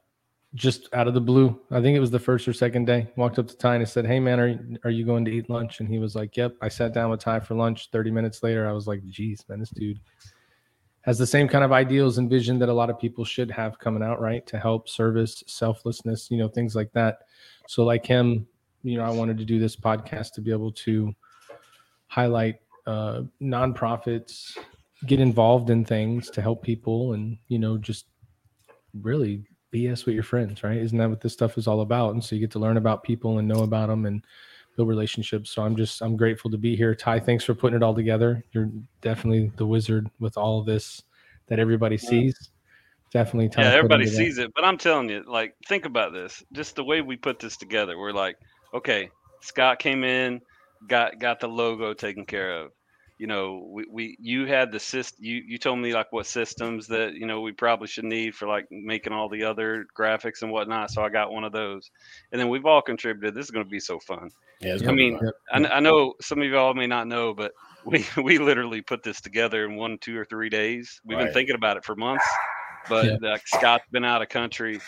just 0.54 0.88
out 0.92 1.08
of 1.08 1.14
the 1.14 1.20
blue, 1.20 1.60
I 1.70 1.80
think 1.80 1.96
it 1.96 2.00
was 2.00 2.12
the 2.12 2.18
first 2.18 2.46
or 2.46 2.52
second 2.52 2.84
day. 2.84 3.08
Walked 3.16 3.38
up 3.38 3.48
to 3.48 3.56
Ty 3.56 3.76
and 3.76 3.88
said, 3.88 4.06
"Hey 4.06 4.20
man, 4.20 4.38
are 4.38 4.78
are 4.84 4.90
you 4.90 5.04
going 5.04 5.24
to 5.24 5.30
eat 5.30 5.50
lunch?" 5.50 5.80
And 5.80 5.88
he 5.88 5.98
was 5.98 6.14
like, 6.14 6.36
"Yep." 6.36 6.56
I 6.60 6.68
sat 6.68 6.94
down 6.94 7.10
with 7.10 7.20
Ty 7.20 7.40
for 7.40 7.54
lunch. 7.54 7.90
Thirty 7.90 8.10
minutes 8.10 8.42
later, 8.42 8.68
I 8.68 8.72
was 8.72 8.86
like, 8.86 9.04
"Geez, 9.06 9.44
man, 9.48 9.58
this 9.58 9.70
dude 9.70 10.00
has 11.02 11.18
the 11.18 11.26
same 11.26 11.48
kind 11.48 11.64
of 11.64 11.72
ideals 11.72 12.18
and 12.18 12.30
vision 12.30 12.58
that 12.58 12.68
a 12.68 12.72
lot 12.72 12.88
of 12.88 12.98
people 12.98 13.24
should 13.24 13.50
have 13.50 13.78
coming 13.78 14.02
out, 14.02 14.20
right? 14.20 14.46
To 14.46 14.58
help, 14.58 14.88
service, 14.88 15.42
selflessness, 15.46 16.30
you 16.30 16.38
know, 16.38 16.48
things 16.48 16.76
like 16.76 16.92
that." 16.92 17.18
So, 17.66 17.84
like 17.84 18.06
him, 18.06 18.46
you 18.82 18.96
know, 18.96 19.04
I 19.04 19.10
wanted 19.10 19.38
to 19.38 19.44
do 19.44 19.58
this 19.58 19.76
podcast 19.76 20.32
to 20.34 20.40
be 20.40 20.52
able 20.52 20.72
to 20.72 21.14
highlight 22.06 22.56
uh, 22.86 23.22
nonprofits 23.42 24.56
get 25.06 25.20
involved 25.20 25.70
in 25.70 25.84
things 25.84 26.30
to 26.30 26.40
help 26.40 26.62
people 26.62 27.12
and 27.12 27.36
you 27.48 27.58
know 27.58 27.76
just 27.76 28.06
really 29.02 29.44
bs 29.74 30.06
with 30.06 30.14
your 30.14 30.24
friends 30.24 30.62
right? 30.62 30.78
Isn't 30.78 30.98
that 30.98 31.10
what 31.10 31.20
this 31.20 31.32
stuff 31.32 31.58
is 31.58 31.66
all 31.66 31.80
about? 31.80 32.14
And 32.14 32.22
so 32.22 32.34
you 32.34 32.40
get 32.40 32.52
to 32.52 32.58
learn 32.58 32.76
about 32.76 33.02
people 33.02 33.38
and 33.38 33.48
know 33.48 33.62
about 33.62 33.88
them 33.88 34.06
and 34.06 34.24
build 34.76 34.88
relationships. 34.88 35.50
So 35.50 35.62
i'm 35.62 35.76
just 35.76 36.00
i'm 36.00 36.16
grateful 36.16 36.50
to 36.50 36.58
be 36.58 36.76
here. 36.76 36.94
Ty 36.94 37.20
thanks 37.20 37.44
for 37.44 37.54
putting 37.54 37.76
it 37.76 37.82
all 37.82 37.94
together. 37.94 38.44
You're 38.52 38.70
definitely 39.00 39.52
the 39.56 39.66
wizard 39.66 40.08
with 40.20 40.36
all 40.36 40.60
of 40.60 40.66
this 40.66 41.02
that 41.48 41.58
everybody 41.58 41.98
sees. 41.98 42.50
Definitely 43.12 43.50
yeah 43.56 43.72
everybody 43.72 44.06
sees 44.06 44.38
it. 44.38 44.52
But 44.54 44.64
i'm 44.64 44.78
telling 44.78 45.08
you 45.08 45.24
like 45.26 45.54
think 45.68 45.84
about 45.84 46.12
this. 46.12 46.42
Just 46.52 46.76
the 46.76 46.84
way 46.84 47.00
we 47.00 47.16
put 47.16 47.38
this 47.38 47.56
together 47.56 47.98
we're 47.98 48.12
like 48.12 48.36
okay, 48.74 49.10
Scott 49.40 49.78
came 49.78 50.04
in, 50.04 50.40
got 50.88 51.18
got 51.18 51.40
the 51.40 51.48
logo 51.48 51.94
taken 51.94 52.24
care 52.24 52.52
of. 52.60 52.72
You 53.18 53.28
know, 53.28 53.68
we, 53.70 53.84
we 53.88 54.16
you 54.20 54.46
had 54.46 54.72
the 54.72 54.80
system. 54.80 55.24
You 55.24 55.42
you 55.46 55.58
told 55.58 55.78
me 55.78 55.94
like 55.94 56.12
what 56.12 56.26
systems 56.26 56.88
that 56.88 57.14
you 57.14 57.26
know 57.26 57.40
we 57.40 57.52
probably 57.52 57.86
should 57.86 58.04
need 58.04 58.34
for 58.34 58.48
like 58.48 58.66
making 58.70 59.12
all 59.12 59.28
the 59.28 59.44
other 59.44 59.86
graphics 59.96 60.42
and 60.42 60.50
whatnot. 60.50 60.90
So 60.90 61.02
I 61.02 61.08
got 61.08 61.32
one 61.32 61.44
of 61.44 61.52
those, 61.52 61.90
and 62.32 62.40
then 62.40 62.48
we've 62.48 62.66
all 62.66 62.82
contributed. 62.82 63.34
This 63.34 63.46
is 63.46 63.50
going 63.50 63.64
to 63.64 63.70
be 63.70 63.80
so 63.80 64.00
fun. 64.00 64.30
Yeah, 64.60 64.74
it's 64.74 64.88
I 64.88 64.92
mean, 64.92 65.18
fun. 65.52 65.64
I, 65.66 65.76
I 65.76 65.80
know 65.80 66.14
some 66.20 66.42
of 66.42 66.48
y'all 66.48 66.74
may 66.74 66.88
not 66.88 67.06
know, 67.06 67.34
but 67.34 67.52
we 67.84 68.04
we 68.22 68.38
literally 68.38 68.82
put 68.82 69.02
this 69.02 69.20
together 69.20 69.64
in 69.64 69.76
one, 69.76 69.98
two, 70.00 70.18
or 70.18 70.24
three 70.24 70.48
days. 70.48 71.00
We've 71.04 71.18
been 71.18 71.32
thinking 71.32 71.54
about 71.54 71.76
it 71.76 71.84
for 71.84 71.94
months, 71.94 72.26
but 72.88 73.06
Yeah. 73.22 73.30
like 73.30 73.46
Scott's 73.46 73.84
been 73.92 74.04
out 74.04 74.22
of 74.22 74.28
country. 74.28 74.80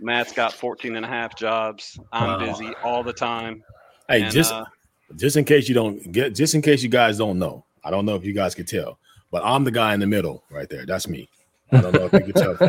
Matt's 0.00 0.32
got 0.32 0.54
14 0.54 0.96
and 0.96 1.04
a 1.04 1.08
half 1.08 1.36
jobs. 1.36 1.98
I'm 2.12 2.28
Wow. 2.28 2.38
busy 2.38 2.74
all 2.84 3.02
the 3.02 3.12
time. 3.12 3.62
hey, 4.08 4.22
and, 4.22 4.32
just 4.32 4.52
uh, 4.52 4.64
just 5.16 5.36
in 5.36 5.44
case 5.44 5.68
you 5.68 5.74
don't 5.74 6.12
get, 6.12 6.34
just 6.34 6.54
in 6.54 6.62
case 6.62 6.82
you 6.82 6.88
guys 6.88 7.18
don't 7.18 7.38
know, 7.38 7.64
I 7.84 7.90
don't 7.90 8.06
know 8.06 8.14
if 8.16 8.24
you 8.24 8.32
guys 8.32 8.54
can 8.54 8.66
tell, 8.66 8.98
but 9.30 9.42
I'm 9.44 9.64
the 9.64 9.70
guy 9.70 9.94
in 9.94 10.00
the 10.00 10.06
middle 10.06 10.42
right 10.50 10.68
there. 10.68 10.86
That's 10.86 11.08
me. 11.08 11.28
I 11.72 11.80
don't 11.80 11.94
know 11.94 12.08
if 12.10 12.12
you 12.12 12.32
can 12.32 12.34
tell. 12.34 12.58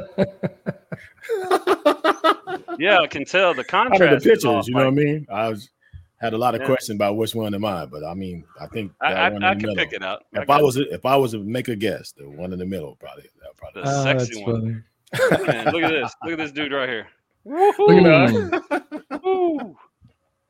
Yeah, 2.79 2.99
I 2.99 3.07
can 3.07 3.23
tell 3.23 3.53
the 3.53 3.63
Out 3.71 3.93
of 3.93 3.99
the 3.99 4.07
pictures, 4.17 4.45
off, 4.45 4.67
you 4.67 4.73
know 4.73 4.85
like, 4.85 4.95
what 4.95 5.01
I 5.01 5.05
mean? 5.05 5.27
I 5.31 5.49
was 5.49 5.69
had 6.19 6.33
a 6.33 6.37
lot 6.37 6.55
of 6.55 6.61
Yeah. 6.61 6.67
questions 6.67 6.95
about 6.95 7.17
which 7.17 7.35
one 7.35 7.53
am 7.53 7.63
I, 7.65 7.85
but 7.85 8.03
I 8.03 8.13
mean, 8.15 8.43
I 8.59 8.65
think 8.67 8.91
I, 8.99 9.13
that 9.13 9.19
I, 9.19 9.29
one 9.29 9.43
I 9.43 9.53
the 9.53 9.59
can 9.59 9.69
middle. 9.69 9.85
pick 9.85 9.93
it 9.93 10.03
out. 10.03 10.23
If 10.33 10.47
got 10.47 10.59
I 10.59 10.63
was 10.63 10.77
a, 10.77 10.91
if 10.93 11.05
I 11.05 11.15
was 11.15 11.31
to 11.33 11.39
make 11.43 11.67
a 11.67 11.75
guess, 11.75 12.11
the 12.13 12.27
one 12.27 12.51
in 12.51 12.57
the 12.59 12.65
middle 12.65 12.95
probably 12.95 13.25
that 13.41 13.55
probably. 13.57 13.83
The 13.83 13.89
Oh, 13.89 14.03
sexy 14.03 14.35
that's 14.35 14.47
one. 14.47 14.83
funny. 15.37 15.47
Man, 15.47 15.71
look 15.71 15.83
at 15.83 15.91
this. 15.91 16.15
Look 16.23 16.31
at 16.33 16.37
this 16.39 16.51
dude 16.51 16.71
right 16.71 16.89
here. 16.89 17.07
Look 17.45 18.07
at 18.07 18.63
that. 18.69 19.19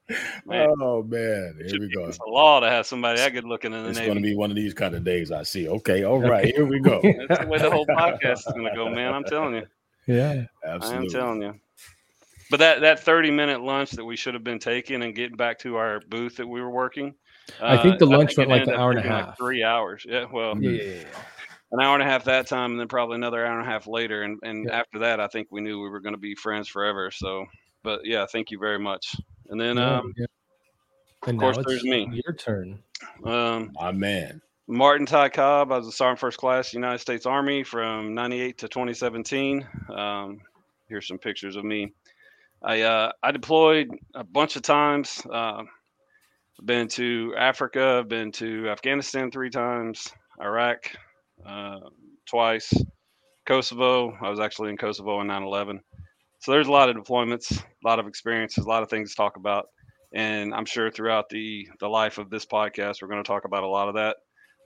Woo. 0.10 0.16
Man, 0.46 0.70
oh 0.82 1.02
man, 1.04 1.56
here 1.60 1.70
should 1.70 1.80
we 1.80 1.90
go. 1.94 2.02
against 2.02 2.20
the 2.20 2.30
law 2.30 2.60
to 2.60 2.70
have 2.70 2.86
somebody 2.86 3.20
that 3.20 3.32
good 3.32 3.46
looking 3.46 3.72
in 3.72 3.78
the 3.80 3.84
name. 3.84 3.90
It's 3.92 4.00
Navy. 4.00 4.08
going 4.12 4.18
to 4.18 4.24
be 4.24 4.36
one 4.36 4.50
of 4.50 4.56
these 4.58 4.74
kind 4.74 4.94
of 4.96 5.04
days. 5.06 5.32
I 5.32 5.44
see. 5.44 5.68
Okay, 5.70 6.04
all 6.04 6.20
right, 6.22 6.46
here 6.54 6.66
we 6.66 6.80
go. 6.82 7.00
That's 7.30 7.42
the 7.42 7.48
way 7.48 7.58
the 7.60 7.72
whole 7.72 7.86
podcast 7.88 8.40
is 8.40 8.46
going 8.54 8.66
to 8.66 8.76
go, 8.76 8.90
man. 8.90 9.14
I'm 9.14 9.24
telling 9.24 9.56
you. 9.56 9.66
Yeah. 10.06 10.44
Absolutely. 10.68 10.98
I 10.98 11.02
am 11.02 11.08
telling 11.10 11.42
you. 11.42 11.56
But 12.52 12.60
that 12.60 12.82
that 12.82 13.00
30 13.00 13.32
minute 13.32 13.62
lunch 13.62 13.92
that 13.92 14.04
we 14.04 14.18
should 14.18 14.34
have 14.34 14.44
been 14.44 14.60
taking 14.60 15.02
and 15.02 15.16
getting 15.16 15.38
back 15.38 15.60
to 15.60 15.78
our 15.78 16.02
booth 16.10 16.36
that 16.36 16.46
we 16.48 16.60
were 16.62 16.70
working. 16.70 17.16
I 17.62 17.78
think 17.82 18.00
the 18.00 18.06
uh, 18.06 18.10
lunch 18.10 18.34
it 18.34 18.40
went 18.40 18.50
like 18.50 18.68
an 18.68 18.74
hour 18.74 18.90
and 18.92 19.00
a 19.00 19.02
taking 19.04 19.16
like 19.16 19.26
half. 19.28 19.38
three 19.38 19.64
hours. 19.64 20.06
Yeah, 20.06 20.26
well, 20.30 20.62
Yeah, 20.62 20.72
yeah, 20.72 20.84
yeah. 20.96 21.04
an 21.72 21.80
hour 21.80 21.94
and 21.94 22.04
a 22.04 22.06
half 22.06 22.26
that 22.26 22.48
time, 22.48 22.72
and 22.72 22.80
then 22.82 22.90
probably 22.90 23.16
another 23.16 23.46
hour 23.46 23.58
and 23.58 23.66
a 23.66 23.72
half 23.72 23.88
later. 23.88 24.24
And 24.24 24.38
and 24.44 24.66
Yeah. 24.68 24.78
after 24.78 25.00
that, 25.00 25.22
I 25.22 25.28
think 25.28 25.48
we 25.52 25.62
knew 25.62 25.82
we 25.82 25.88
were 25.90 26.02
going 26.02 26.16
to 26.16 26.20
be 26.20 26.36
friends 26.36 26.68
forever. 26.68 27.10
So, 27.10 27.46
but 27.82 28.02
yeah, 28.04 28.26
thank 28.26 28.52
you 28.52 28.60
very 28.60 28.80
much. 28.80 29.16
And 29.54 29.62
then 29.62 29.78
Yeah, 29.78 30.00
um, 30.00 30.14
yeah. 30.18 30.26
And 31.28 31.40
course, 31.40 31.58
now 31.58 31.62
it's 31.62 31.70
there's 31.70 31.84
me. 31.84 32.10
Your 32.26 32.34
turn. 32.34 32.80
um, 33.24 33.72
My 33.76 33.92
man. 33.92 34.42
Martin 34.68 35.06
Ty 35.06 35.30
Cobb. 35.30 35.72
I 35.72 35.78
was 35.78 35.88
a 35.88 35.92
Sergeant 35.92 36.20
First 36.20 36.40
Class 36.40 36.74
United 36.74 36.98
States 36.98 37.28
Army 37.28 37.64
from 37.64 38.16
'98 38.16 38.58
to 38.58 38.68
2017. 38.68 39.64
Um, 39.96 40.42
here's 40.90 41.08
some 41.08 41.20
pictures 41.20 41.56
of 41.56 41.64
me. 41.66 41.94
I 42.64 42.82
uh, 42.82 43.12
I 43.22 43.30
deployed 43.30 43.90
a 44.16 44.24
bunch 44.24 44.56
of 44.56 44.64
times. 44.64 45.22
Uh, 45.32 45.62
been 46.66 46.88
to 46.88 47.36
Africa. 47.38 48.00
I've 48.00 48.10
been 48.10 48.32
to 48.32 48.70
Afghanistan 48.70 49.30
three 49.30 49.52
times. 49.52 50.12
Iraq 50.42 50.80
uh, 51.46 51.78
twice. 52.26 52.74
Kosovo. 53.46 54.18
I 54.20 54.32
was 54.32 54.40
actually 54.40 54.72
in 54.72 54.78
Kosovo 54.78 55.22
in 55.22 55.28
9/11. 55.28 55.80
So 56.44 56.52
there's 56.52 56.68
a 56.68 56.72
lot 56.72 56.90
of 56.90 56.96
deployments, 56.96 57.58
a 57.58 57.88
lot 57.88 58.00
of 58.00 58.08
experiences, 58.08 58.66
a 58.66 58.70
lot 58.70 58.84
of 58.84 58.90
things 58.90 59.12
to 59.12 59.16
talk 59.16 59.38
about. 59.38 59.68
And 60.14 60.54
I'm 60.54 60.66
sure 60.66 60.92
throughout 60.92 61.30
the 61.30 61.68
the 61.80 61.88
life 61.88 62.18
of 62.18 62.30
this 62.30 62.46
podcast, 62.46 63.02
we're 63.02 63.08
going 63.08 63.24
to 63.24 63.28
talk 63.28 63.46
about 63.46 63.64
a 63.64 63.68
lot 63.68 63.88
of 63.88 63.96
that 63.96 64.18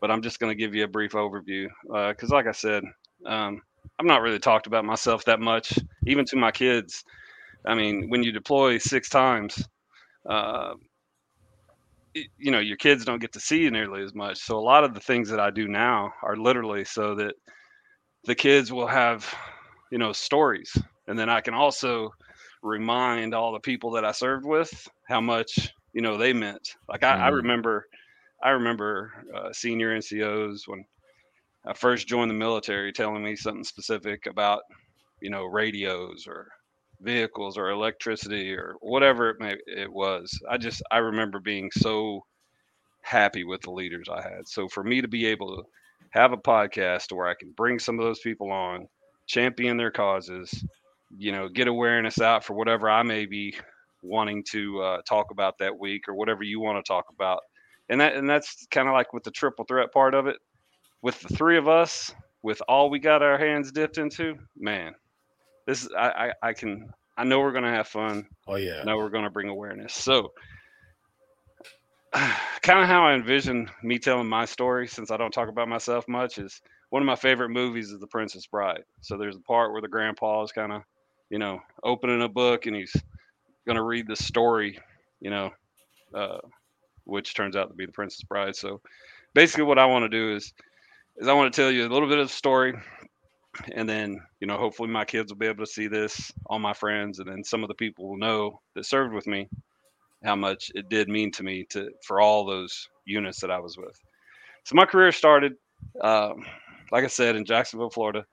but 0.02 0.12
I'm 0.12 0.22
just 0.22 0.40
going 0.40 0.52
to 0.52 0.56
give 0.56 0.76
you 0.76 0.84
a 0.84 0.88
brief 0.88 1.14
overview 1.14 1.68
because, 2.10 2.30
like 2.30 2.48
I 2.48 2.52
said, 2.52 2.84
um, 3.26 3.62
I've 4.00 4.06
not 4.06 4.22
really 4.22 4.40
talked 4.40 4.68
about 4.68 4.86
myself 4.86 5.26
that 5.26 5.40
much, 5.40 5.78
even 6.06 6.26
to 6.26 6.36
my 6.36 6.52
kids. 6.52 7.04
I 7.66 7.76
mean, 7.76 8.10
when 8.10 8.24
you 8.24 8.32
deploy 8.32 8.78
six 8.78 9.10
times, 9.10 9.64
uh, 10.30 10.74
you 12.14 12.52
know, 12.52 12.60
your 12.60 12.78
kids 12.78 13.06
don't 13.06 13.22
get 13.22 13.34
to 13.34 13.40
see 13.40 13.62
you 13.62 13.72
nearly 13.72 14.04
as 14.04 14.14
much. 14.14 14.38
So 14.38 14.58
a 14.58 14.62
lot 14.62 14.84
of 14.84 14.94
the 14.94 15.00
things 15.00 15.30
that 15.30 15.40
I 15.40 15.50
do 15.50 15.68
now 15.68 16.14
are 16.24 16.36
literally 16.36 16.84
so 16.84 17.16
that 17.16 17.36
the 18.26 18.36
kids 18.36 18.72
will 18.72 18.88
have, 18.88 19.32
you 19.92 19.98
know, 19.98 20.14
stories, 20.14 20.76
and 21.08 21.18
then 21.18 21.30
I 21.30 21.42
can 21.42 21.54
also 21.54 22.12
remind 22.64 23.34
all 23.34 23.54
the 23.54 23.60
people 23.60 23.92
that 23.92 24.06
I 24.06 24.12
served 24.12 24.46
with 24.46 24.88
how 25.08 25.22
much 25.22 25.72
you 25.94 26.02
know 26.02 26.18
they 26.18 26.34
meant. 26.34 26.76
Like 26.88 27.04
I, 27.04 27.14
I 27.16 27.28
Mhm. 27.28 27.30
remember 27.30 27.86
I 28.44 28.50
remember 28.52 29.12
uh, 29.36 29.52
senior 29.54 29.94
NCOs 29.94 30.64
when 30.68 30.86
I 31.66 31.74
first 31.74 32.08
joined 32.08 32.32
the 32.32 32.36
military 32.36 32.92
telling 32.92 33.24
me 33.24 33.36
something 33.36 33.64
specific 33.64 34.26
about, 34.28 34.62
you 35.22 35.30
know, 35.30 35.46
radios 35.46 36.26
or 36.28 36.48
vehicles 37.02 37.58
or 37.58 37.70
electricity 37.70 38.54
or 38.54 38.76
whatever 38.82 39.30
it 39.30 39.38
may 39.40 39.56
it 39.68 39.92
was. 39.92 40.32
I 40.50 40.58
just 40.58 40.82
I 40.92 40.98
remember 41.00 41.40
being 41.40 41.70
so 41.72 42.22
happy 43.02 43.44
with 43.44 43.62
the 43.62 43.72
leaders 43.72 44.08
I 44.10 44.22
had. 44.22 44.48
So 44.48 44.68
for 44.68 44.84
me 44.84 45.02
to 45.02 45.08
be 45.08 45.26
able 45.28 45.56
to 45.58 45.64
have 46.12 46.32
a 46.34 46.38
podcast 46.38 47.12
where 47.12 47.28
I 47.28 47.36
can 47.36 47.52
bring 47.56 47.80
some 47.80 48.00
of 48.00 48.06
those 48.06 48.20
people 48.20 48.52
on, 48.52 48.88
champion 49.28 49.78
their 49.78 49.92
causes, 49.92 50.64
you 51.16 51.32
know, 51.32 51.48
get 51.48 51.68
awareness 51.68 52.20
out 52.20 52.44
for 52.44 52.54
whatever 52.54 52.90
I 52.90 53.04
may 53.04 53.26
be 53.26 53.56
wanting 54.02 54.44
to 54.52 54.82
uh, 54.82 55.02
talk 55.08 55.32
about 55.32 55.58
that 55.60 55.78
week 55.78 56.08
or 56.08 56.16
whatever 56.16 56.44
you 56.44 56.60
want 56.60 56.84
to 56.84 56.88
talk 56.88 57.06
about. 57.14 57.42
And 57.90 58.02
that 58.02 58.16
and 58.16 58.30
that's 58.30 58.68
kind 58.72 58.88
of 58.88 58.94
like 58.94 59.14
with 59.14 59.24
the 59.24 59.32
triple 59.32 59.66
threat 59.66 59.92
part 59.94 60.14
of 60.14 60.28
it. 60.28 60.38
With 61.02 61.20
the 61.22 61.30
three 61.36 61.58
of 61.58 61.68
us 61.68 62.14
with 62.44 62.62
all 62.68 62.90
we 62.90 63.00
got 63.00 63.22
our 63.22 63.38
hands 63.38 63.72
dipped 63.72 63.98
into 63.98 64.36
man 64.58 64.94
this 65.66 65.84
is 65.84 65.90
i 65.98 66.32
i, 66.42 66.50
I 66.50 66.54
can 66.54 66.90
i 67.18 67.24
know 67.24 67.40
we're 67.40 67.52
gonna 67.52 67.72
have 67.72 67.88
fun. 67.88 68.26
Oh 68.48 68.56
yeah. 68.56 68.80
i 68.82 68.84
know 68.84 68.98
we're 68.98 69.10
gonna 69.10 69.30
bring 69.30 69.50
awareness. 69.50 69.94
So 69.94 70.32
kind 72.14 72.80
of 72.80 72.88
how 72.88 73.06
i 73.06 73.14
envision 73.14 73.70
me 73.84 74.00
telling 74.00 74.28
my 74.28 74.46
story 74.46 74.88
since 74.88 75.12
i 75.12 75.18
don't 75.18 75.34
talk 75.34 75.50
about 75.50 75.68
myself 75.68 76.08
much 76.08 76.38
is 76.38 76.62
one 76.90 77.02
of 77.02 77.06
my 77.06 77.16
favorite 77.16 77.50
movies 77.50 77.92
is 77.92 78.00
the 78.00 78.08
princess 78.08 78.48
bride. 78.48 78.84
So 79.02 79.18
there's 79.18 79.36
a 79.36 79.42
part 79.42 79.74
where 79.74 79.82
the 79.82 79.90
grandpa 79.90 80.44
is 80.44 80.54
kind 80.54 80.72
of 80.72 80.84
you 81.30 81.40
know 81.40 81.60
opening 81.84 82.22
a 82.22 82.30
book 82.30 82.66
and 82.66 82.76
he's 82.76 82.96
gonna 83.66 83.84
read 83.84 84.08
the 84.08 84.16
story 84.16 84.80
you 85.20 85.30
know 85.30 85.52
uh, 86.14 86.40
which 87.08 87.34
turns 87.34 87.56
out 87.56 87.70
to 87.70 87.74
be 87.74 87.86
the 87.86 87.92
Princess 87.92 88.24
Bride. 88.24 88.56
So 88.56 88.82
basically 89.34 89.64
what 89.64 89.80
I 89.80 89.86
want 89.86 90.04
to 90.04 90.10
do 90.10 90.36
is 90.36 90.54
is 91.18 91.28
I 91.28 91.34
want 91.34 91.52
to 91.52 91.62
tell 91.62 91.72
you 91.72 91.88
a 91.88 91.90
little 91.90 92.08
bit 92.08 92.20
of 92.20 92.28
the 92.28 92.34
story 92.34 92.76
and 93.74 93.90
then, 93.90 94.22
you 94.40 94.46
know, 94.46 94.58
hopefully 94.58 94.90
my 94.90 95.06
kids 95.06 95.32
will 95.32 95.40
be 95.40 95.48
able 95.48 95.66
to 95.66 95.72
see 95.72 95.88
this, 95.88 96.32
all 96.46 96.60
my 96.60 96.74
friends, 96.74 97.18
and 97.18 97.28
then 97.28 97.44
some 97.44 97.64
of 97.64 97.70
the 97.70 97.74
people 97.74 98.08
will 98.08 98.18
know 98.18 98.62
that 98.76 98.86
served 98.86 99.14
with 99.14 99.26
me 99.26 99.50
how 100.24 100.36
much 100.36 100.72
it 100.76 100.90
did 100.90 101.10
mean 101.10 101.32
to 101.32 101.44
me 101.44 101.66
to 101.70 101.90
for 102.04 102.22
all 102.22 102.46
those 102.46 102.88
units 103.06 103.40
that 103.42 103.50
I 103.50 103.60
was 103.60 103.78
with. 103.78 104.00
So 104.64 104.76
my 104.76 104.86
career 104.86 105.12
started, 105.12 105.54
um, 106.02 106.46
like 106.92 107.04
I 107.04 107.08
said, 107.08 107.36
in 107.36 107.46
Jacksonville, 107.46 107.90
Florida. 107.90 108.26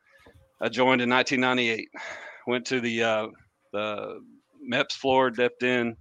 I 0.61 0.69
joined 0.69 1.01
in 1.01 1.11
1998. 1.11 1.89
Went 2.47 2.67
to 2.67 2.81
the 2.81 3.03
uh, 3.03 3.27
the 3.73 4.21
MEPS 4.71 4.93
floor, 4.93 5.31
dipped 5.31 5.63
in 5.63 5.97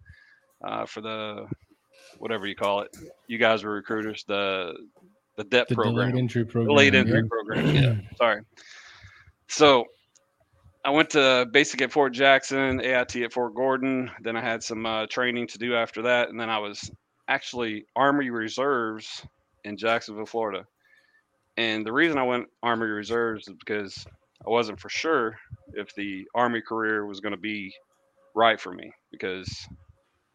uh, 0.64 0.86
for 0.86 1.02
the 1.02 1.48
whatever 2.20 2.48
you 2.48 2.56
call 2.56 2.82
it. 2.82 2.96
You 3.28 3.38
guys 3.38 3.64
were 3.64 3.72
recruiters. 3.74 4.24
The 4.28 4.74
the 5.38 5.44
DEP 5.46 5.68
The 5.70 5.76
program, 5.76 5.96
delayed 6.12 6.16
entry 6.16 6.44
the 6.44 6.52
program. 6.52 6.76
late 6.76 6.94
yeah. 6.94 7.00
entry 7.00 7.28
program. 7.28 7.76
Yeah, 7.76 7.96
sorry. 8.18 8.42
So 9.48 9.86
I 10.86 10.90
went 10.90 11.10
to 11.12 11.48
basic 11.52 11.82
at 11.82 11.92
Fort 11.92 12.14
Jackson, 12.14 12.82
AIT 12.82 13.16
at 13.18 13.34
Fort 13.34 13.56
Gordon. 13.56 14.12
Then 14.22 14.36
I 14.36 14.42
had 14.42 14.64
some 14.64 14.86
uh, 14.86 15.08
training 15.08 15.48
to 15.48 15.58
do 15.58 15.76
after 15.76 16.02
that, 16.04 16.30
and 16.30 16.40
then 16.40 16.50
I 16.50 16.60
was 16.60 16.92
actually 17.30 17.86
Army 17.96 18.30
Reserves 18.30 19.26
in 19.64 19.78
Jacksonville, 19.78 20.26
Florida. 20.26 20.66
And 21.58 21.86
the 21.86 21.94
reason 21.94 22.18
I 22.18 22.24
went 22.24 22.48
Army 22.64 22.88
Reserves 22.88 23.48
is 23.48 23.56
because 23.66 24.06
I 24.46 24.50
wasn't 24.50 24.80
for 24.80 24.90
sure 24.90 25.38
if 25.74 25.94
the 25.96 26.28
Army 26.36 26.62
career 26.62 27.06
was 27.06 27.20
going 27.20 27.34
to 27.34 27.40
be 27.40 27.74
right 28.36 28.60
for 28.60 28.74
me 28.74 28.92
because 29.12 29.68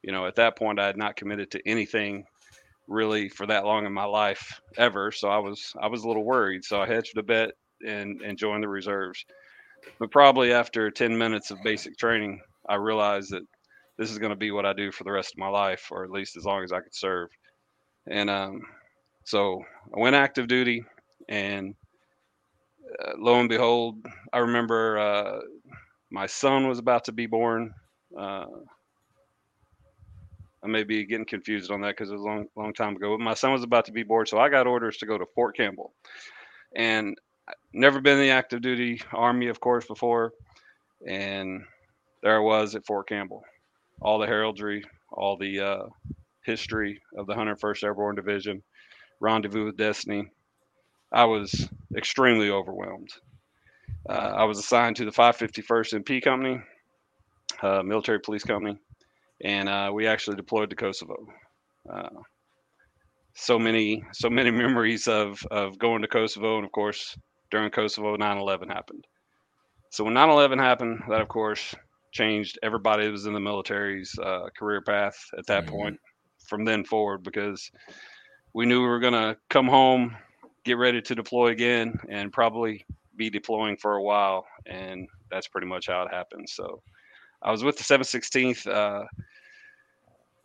you 0.03 0.12
know 0.12 0.27
at 0.27 0.37
that 0.37 0.57
point 0.57 0.81
I 0.81 0.87
had 0.87 0.97
not 0.97 1.17
committed 1.17 1.50
to 1.53 1.69
anything 1.69 2.25
really 2.87 3.29
for 3.29 3.47
that 3.47 3.65
long 3.65 3.85
in 3.85 3.93
my 3.93 4.05
life 4.05 4.61
ever 4.79 5.12
so 5.12 5.29
I 5.29 5.38
was 5.38 5.73
I 5.81 5.88
was 5.88 6.05
a 6.05 6.09
little 6.09 6.25
worried 6.25 6.65
so 6.65 6.81
I 6.81 6.87
hedged 6.87 7.19
a 7.19 7.23
bet 7.23 7.50
and 7.87 8.21
and 8.23 8.38
joined 8.38 8.62
the 8.62 8.69
reserves. 8.69 9.25
But 10.00 10.11
probably 10.11 10.53
after 10.53 10.91
10 10.91 11.17
minutes 11.17 11.50
of 11.50 11.62
basic 11.62 11.97
training 11.99 12.41
I 12.69 12.77
realized 12.77 13.31
that 13.31 13.43
this 13.99 14.11
is 14.11 14.19
going 14.19 14.31
to 14.31 14.37
be 14.37 14.53
what 14.53 14.67
I 14.67 14.73
do 14.73 14.93
for 14.93 15.05
the 15.05 15.12
rest 15.12 15.35
of 15.35 15.38
my 15.38 15.49
life 15.49 15.88
or 15.91 16.05
at 16.05 16.11
least 16.11 16.37
as 16.37 16.45
long 16.45 16.62
as 16.62 16.73
I 16.73 16.81
could 16.81 16.95
serve. 16.95 17.29
And 18.09 18.31
um 18.31 18.62
so 19.25 19.62
I 19.95 20.00
went 20.00 20.17
active 20.17 20.49
duty 20.49 20.83
and 21.29 21.75
uh, 23.05 23.13
lo 23.19 23.41
and 23.41 23.49
behold 23.49 24.05
I 24.33 24.39
remember 24.39 24.99
uh, 24.99 25.41
my 26.11 26.27
son 26.27 26.69
was 26.69 26.79
about 26.79 27.05
to 27.05 27.13
be 27.13 27.27
born 27.27 27.75
uh, 28.19 28.47
I 30.63 30.67
may 30.67 30.83
be 30.83 31.05
getting 31.05 31.27
confused 31.27 31.71
on 31.71 31.81
that 31.83 31.97
because 31.97 32.11
it 32.11 32.15
was 32.15 32.23
a 32.23 32.27
long, 32.27 32.47
long 32.57 32.75
time 32.75 32.97
ago. 32.97 33.17
But 33.17 33.23
my 33.23 33.35
son 33.35 33.53
was 33.53 33.63
about 33.63 33.85
to 33.87 33.93
be 33.93 34.03
born, 34.03 34.27
so 34.27 34.39
I 34.39 34.49
got 34.49 34.67
orders 34.67 34.97
to 34.99 35.07
go 35.07 35.17
to 35.17 35.27
Fort 35.35 35.57
Campbell, 35.57 35.95
and 36.75 37.17
never 37.73 38.01
been 38.01 38.19
in 38.19 38.25
the 38.25 38.31
active 38.31 38.61
duty 38.61 39.01
army, 39.13 39.47
of 39.49 39.61
course, 39.61 39.87
before, 39.87 40.33
and 41.07 41.63
there 42.23 42.37
I 42.37 42.41
was 42.41 42.75
at 42.75 42.87
Fort 42.87 43.09
Campbell, 43.09 43.43
all 44.01 44.19
the 44.19 44.27
heraldry, 44.27 44.85
all 45.13 45.37
the 45.37 45.61
uh, 45.61 45.83
history 46.45 47.01
of 47.17 47.27
the 47.27 47.35
101st 47.35 47.85
Airborne 47.85 48.17
Division, 48.17 48.63
Rendezvous 49.21 49.67
with 49.67 49.77
Destiny. 49.77 50.29
I 51.12 51.25
was 51.25 51.68
extremely 51.97 52.50
overwhelmed. 52.50 53.08
Uh, 54.08 54.12
I 54.36 54.44
was 54.44 54.58
assigned 54.58 54.97
to 54.97 55.04
the 55.04 55.12
551st 55.12 55.94
MP 55.94 56.23
Company, 56.23 56.60
uh, 57.62 57.82
military 57.82 58.21
police 58.21 58.44
company, 58.44 58.78
and 59.42 59.68
uh, 59.68 59.90
we 59.92 60.06
actually 60.06 60.36
deployed 60.36 60.71
to 60.71 60.76
Kosovo. 60.76 61.16
Uh, 61.92 62.08
so 63.34 63.58
many, 63.58 64.02
so 64.12 64.28
many 64.30 64.50
memories 64.62 65.06
of 65.08 65.38
of 65.50 65.78
going 65.78 66.02
to 66.02 66.08
Kosovo, 66.08 66.56
and 66.56 66.64
of 66.64 66.73
course, 66.73 67.16
during 67.50 67.71
Kosovo, 67.71 68.16
9/11 68.16 68.68
happened. 68.68 69.04
So 69.90 70.04
when 70.04 70.14
9/11 70.14 70.58
happened, 70.58 71.00
that 71.08 71.21
of 71.21 71.28
course 71.28 71.75
changed 72.12 72.58
everybody 72.62 73.04
that 73.06 73.12
was 73.12 73.26
in 73.26 73.34
the 73.34 73.40
military's 73.40 74.12
uh, 74.23 74.49
career 74.58 74.82
path 74.82 75.16
at 75.38 75.47
that 75.47 75.66
Mhm. 75.66 75.68
point 75.68 75.99
from 76.49 76.64
then 76.64 76.84
forward 76.84 77.23
because 77.23 77.71
we 78.54 78.66
knew 78.66 78.80
we 78.82 78.88
were 78.88 79.00
going 79.00 79.12
to 79.14 79.36
come 79.50 79.66
home, 79.68 80.16
get 80.69 80.78
ready 80.78 81.00
to 81.00 81.15
deploy 81.15 81.49
again, 81.49 81.99
and 82.09 82.33
probably 82.33 82.85
be 83.17 83.31
deploying 83.31 83.76
for 83.76 83.95
a 83.95 84.02
while. 84.02 84.47
And 84.67 85.09
that's 85.31 85.49
pretty 85.49 85.67
much 85.67 85.87
how 85.87 86.02
it 86.02 86.13
happened. 86.13 86.49
So 86.49 86.83
I 87.43 87.50
was 87.50 87.65
with 87.65 87.78
the 87.78 87.85
716th 87.85 88.67
uh, 88.67 89.04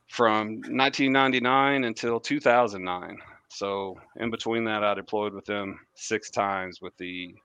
from 0.08 0.62
1999 0.62 1.84
until 1.84 2.20
2009. 2.20 3.18
So 3.50 4.00
in 4.18 4.32
between 4.32 4.64
that, 4.64 4.84
I 4.84 4.94
deployed 4.94 5.34
with 5.34 5.46
them 5.46 5.80
six 5.96 6.32
times 6.32 6.80
with 6.82 6.96
the 6.98 7.36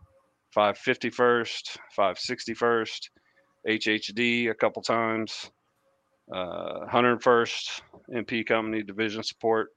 551st, 0.57 1.77
561st, 1.99 3.11
HHD 3.69 4.51
a 4.51 4.55
couple 4.55 4.83
times, 4.83 5.51
uh, 6.33 6.87
101st 6.87 7.81
MP 8.15 8.47
Company 8.47 8.83
Division 8.83 9.23
Support. 9.23 9.71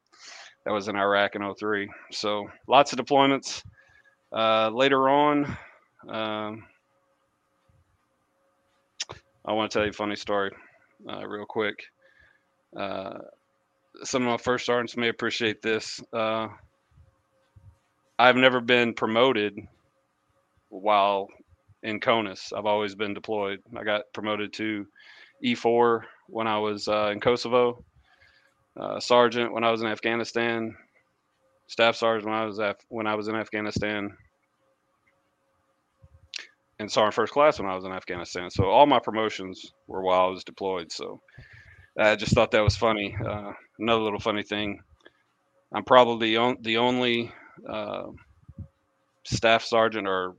That 0.65 0.73
was 0.73 0.87
in 0.87 0.95
Iraq 0.95 1.35
in 1.35 1.53
03. 1.53 1.89
So 2.11 2.49
lots 2.67 2.93
of 2.93 2.99
deployments. 2.99 3.63
Uh, 4.31 4.69
later 4.69 5.09
on, 5.09 5.45
um, 6.07 6.63
I 9.43 9.53
want 9.53 9.71
to 9.71 9.77
tell 9.77 9.85
you 9.85 9.89
a 9.89 9.93
funny 9.93 10.15
story 10.15 10.51
uh, 11.09 11.27
real 11.27 11.45
quick. 11.45 11.83
Uh, 12.77 13.17
some 14.03 14.23
of 14.23 14.29
my 14.29 14.37
first 14.37 14.65
sergeants 14.65 14.95
may 14.95 15.09
appreciate 15.09 15.61
this. 15.61 15.99
Uh, 16.13 16.47
I've 18.19 18.35
never 18.35 18.61
been 18.61 18.93
promoted 18.93 19.57
while 20.69 21.27
in 21.83 21.99
CONUS. 21.99 22.53
I've 22.55 22.65
always 22.67 22.95
been 22.95 23.13
deployed. 23.13 23.61
I 23.75 23.83
got 23.83 24.03
promoted 24.13 24.53
to 24.53 24.85
E4 25.43 26.03
when 26.27 26.47
I 26.47 26.59
was 26.59 26.87
uh, 26.87 27.09
in 27.11 27.19
Kosovo, 27.19 27.83
uh, 28.77 28.99
sergeant 28.99 29.53
when 29.53 29.63
I 29.63 29.71
was 29.71 29.81
in 29.81 29.87
Afghanistan, 29.87 30.75
staff 31.67 31.95
sergeant 31.95 32.29
when 32.29 32.39
I 32.39 32.45
was 32.45 32.59
Af- 32.59 32.85
when 32.89 33.07
I 33.07 33.15
was 33.15 33.27
in 33.27 33.35
Afghanistan, 33.35 34.15
and 36.79 36.91
sergeant 36.91 37.13
first 37.13 37.33
class 37.33 37.59
when 37.59 37.69
I 37.69 37.75
was 37.75 37.85
in 37.85 37.91
Afghanistan. 37.91 38.49
So 38.49 38.65
all 38.65 38.85
my 38.85 38.99
promotions 38.99 39.73
were 39.87 40.01
while 40.01 40.27
I 40.27 40.29
was 40.29 40.43
deployed. 40.43 40.91
So 40.91 41.21
I 41.97 42.15
just 42.15 42.33
thought 42.33 42.51
that 42.51 42.63
was 42.63 42.75
funny. 42.75 43.15
Uh, 43.25 43.51
another 43.79 44.01
little 44.01 44.19
funny 44.19 44.43
thing. 44.43 44.81
I'm 45.73 45.83
probably 45.83 46.31
the, 46.31 46.37
on, 46.37 46.57
the 46.61 46.77
only 46.77 47.31
uh, 47.69 48.07
staff 49.23 49.63
sergeant 49.63 50.07
or 50.07 50.35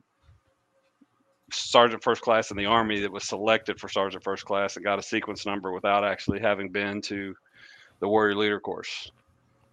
sergeant 1.52 2.02
first 2.02 2.22
class 2.22 2.50
in 2.50 2.56
the 2.56 2.66
army 2.66 3.00
that 3.00 3.12
was 3.12 3.24
selected 3.24 3.78
for 3.78 3.88
sergeant 3.88 4.24
first 4.24 4.44
class 4.44 4.76
and 4.76 4.84
got 4.84 4.98
a 4.98 5.02
sequence 5.02 5.46
number 5.46 5.72
without 5.72 6.04
actually 6.04 6.40
having 6.40 6.70
been 6.70 7.00
to 7.02 7.34
the 8.02 8.08
warrior 8.08 8.34
leader 8.34 8.58
course. 8.60 9.10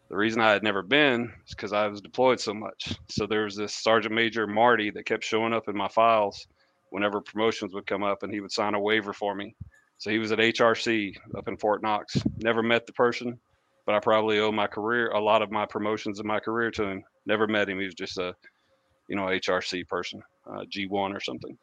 The 0.09 0.15
reason 0.15 0.39
I 0.39 0.51
had 0.51 0.61
never 0.61 0.83
been 0.83 1.33
is 1.47 1.55
because 1.55 1.73
I 1.73 1.87
was 1.87 1.99
deployed 1.99 2.39
so 2.39 2.53
much. 2.53 2.95
So 3.09 3.25
there 3.25 3.43
was 3.43 3.55
this 3.55 3.73
sergeant 3.73 4.13
major 4.13 4.45
Marty 4.45 4.91
that 4.91 5.07
kept 5.07 5.23
showing 5.23 5.51
up 5.51 5.67
in 5.67 5.75
my 5.75 5.87
files 5.87 6.47
whenever 6.91 7.21
promotions 7.21 7.73
would 7.73 7.87
come 7.87 8.03
up, 8.03 8.21
and 8.21 8.31
he 8.31 8.39
would 8.39 8.51
sign 8.51 8.75
a 8.75 8.79
waiver 8.79 9.13
for 9.13 9.33
me. 9.33 9.55
So 9.97 10.11
he 10.11 10.19
was 10.19 10.31
at 10.31 10.37
HRC 10.37 11.15
up 11.37 11.47
in 11.47 11.57
Fort 11.57 11.81
Knox. 11.81 12.17
Never 12.37 12.61
met 12.61 12.85
the 12.85 12.93
person, 12.93 13.39
but 13.87 13.95
I 13.95 13.99
probably 13.99 14.39
owe 14.39 14.51
my 14.51 14.67
career 14.67 15.09
a 15.09 15.19
lot 15.19 15.41
of 15.41 15.51
my 15.51 15.65
promotions 15.65 16.19
in 16.19 16.27
my 16.27 16.39
career 16.39 16.69
to 16.71 16.83
him. 16.83 17.03
Never 17.25 17.47
met 17.47 17.67
him. 17.67 17.79
He 17.79 17.85
was 17.85 17.95
just 17.95 18.19
a, 18.19 18.35
you 19.07 19.15
know, 19.15 19.23
HRC 19.23 19.87
person, 19.87 20.21
uh, 20.47 20.65
G1 20.71 21.15
or 21.15 21.19
something. 21.19 21.57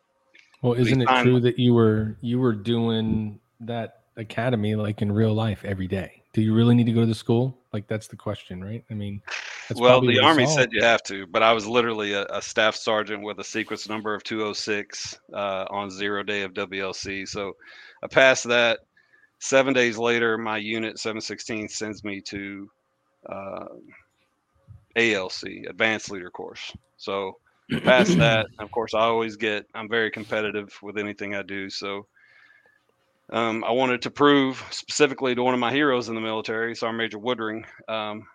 Well, 0.62 0.72
isn't 0.72 1.00
it 1.00 1.08
true 1.22 1.38
that 1.40 1.60
you 1.60 1.74
were 1.74 2.16
you 2.20 2.40
were 2.40 2.54
doing 2.54 3.38
that 3.60 4.00
academy 4.16 4.74
like 4.74 5.00
in 5.00 5.12
real 5.12 5.32
life 5.32 5.64
every 5.64 5.86
day? 5.86 6.22
Do 6.36 6.42
you 6.42 6.52
really 6.52 6.74
need 6.74 6.84
to 6.84 6.92
go 6.92 7.00
to 7.00 7.06
the 7.06 7.14
school? 7.14 7.56
Like 7.72 7.88
that's 7.88 8.08
the 8.08 8.16
question, 8.16 8.62
right? 8.62 8.84
I 8.90 8.94
mean, 8.94 9.22
that's 9.70 9.80
well, 9.80 10.02
the 10.02 10.20
army 10.20 10.44
said 10.44 10.68
you 10.70 10.82
have 10.82 11.02
to, 11.04 11.26
but 11.26 11.42
I 11.42 11.54
was 11.54 11.66
literally 11.66 12.12
a, 12.12 12.26
a 12.26 12.42
staff 12.42 12.76
sergeant 12.76 13.22
with 13.22 13.38
a 13.38 13.44
sequence 13.44 13.88
number 13.88 14.14
of 14.14 14.22
206 14.22 15.18
uh, 15.32 15.64
on 15.70 15.90
zero 15.90 16.22
day 16.22 16.42
of 16.42 16.52
WLC. 16.52 17.26
So 17.26 17.56
I 18.02 18.06
passed 18.08 18.46
that. 18.48 18.80
Seven 19.38 19.72
days 19.72 19.96
later, 19.96 20.36
my 20.36 20.58
unit 20.58 20.98
716 20.98 21.70
sends 21.70 22.04
me 22.04 22.20
to 22.20 22.70
uh, 23.30 23.64
ALC, 24.94 25.42
Advanced 25.70 26.10
Leader 26.10 26.30
Course. 26.30 26.70
So 26.98 27.38
past 27.82 28.18
that, 28.18 28.44
of 28.58 28.70
course, 28.72 28.92
I 28.92 29.00
always 29.00 29.36
get. 29.36 29.64
I'm 29.74 29.88
very 29.88 30.10
competitive 30.10 30.78
with 30.82 30.98
anything 30.98 31.34
I 31.34 31.40
do. 31.40 31.70
So 31.70 32.06
um, 33.30 33.64
I 33.64 33.72
wanted 33.72 34.02
to 34.02 34.10
prove 34.10 34.64
specifically 34.70 35.34
to 35.34 35.42
one 35.42 35.54
of 35.54 35.60
my 35.60 35.72
heroes 35.72 36.08
in 36.08 36.14
the 36.14 36.20
military, 36.20 36.74
Sergeant 36.74 36.98
Major 36.98 37.18
Woodring, 37.18 37.64
um, 37.88 38.26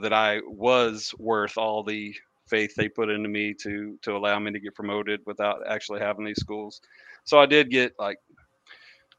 that 0.00 0.12
I 0.12 0.40
was 0.46 1.14
worth 1.18 1.58
all 1.58 1.82
the 1.82 2.14
faith 2.46 2.74
they 2.74 2.88
put 2.88 3.10
into 3.10 3.28
me 3.28 3.52
to 3.54 3.98
to 4.02 4.16
allow 4.16 4.38
me 4.38 4.52
to 4.52 4.60
get 4.60 4.74
promoted 4.74 5.20
without 5.26 5.60
actually 5.66 6.00
having 6.00 6.24
these 6.24 6.40
schools. 6.40 6.80
So 7.24 7.38
I 7.38 7.46
did 7.46 7.70
get 7.70 7.94
like 7.98 8.18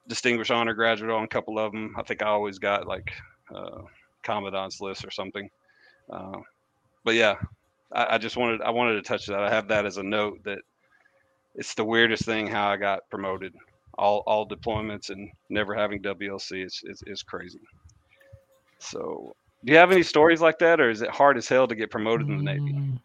distinguished 0.07 0.51
honor 0.51 0.73
graduate 0.73 1.11
on 1.11 1.23
a 1.23 1.27
couple 1.27 1.59
of 1.59 1.71
them. 1.71 1.95
I 1.97 2.03
think 2.03 2.23
I 2.23 2.27
always 2.27 2.59
got 2.59 2.87
like 2.87 3.11
uh, 3.53 3.81
commandant's 4.23 4.81
list 4.81 5.05
or 5.05 5.11
something. 5.11 5.49
Uh, 6.09 6.39
but 7.03 7.15
yeah, 7.15 7.35
I, 7.91 8.15
I 8.15 8.17
just 8.17 8.37
wanted 8.37 8.61
I 8.61 8.71
wanted 8.71 8.95
to 8.95 9.01
touch 9.01 9.27
that. 9.27 9.39
I 9.39 9.49
have 9.49 9.67
that 9.69 9.85
as 9.85 9.97
a 9.97 10.03
note 10.03 10.43
that 10.45 10.59
it's 11.55 11.73
the 11.73 11.83
weirdest 11.83 12.25
thing 12.25 12.47
how 12.47 12.69
I 12.69 12.77
got 12.77 13.09
promoted. 13.09 13.53
All 13.99 14.23
all 14.25 14.47
deployments 14.47 15.09
and 15.09 15.29
never 15.49 15.75
having 15.75 16.01
WLC 16.01 16.65
is 16.65 16.81
is, 16.85 17.03
is 17.05 17.21
crazy. 17.21 17.59
So 18.79 19.35
do 19.65 19.73
you 19.73 19.77
have 19.77 19.91
any 19.91 20.03
stories 20.03 20.41
like 20.41 20.57
that, 20.59 20.79
or 20.79 20.89
is 20.89 21.01
it 21.01 21.09
hard 21.09 21.37
as 21.37 21.47
hell 21.47 21.67
to 21.67 21.75
get 21.75 21.91
promoted 21.91 22.29
in 22.29 22.37
the 22.37 22.43
Navy? 22.43 22.73
Mm, 22.73 22.99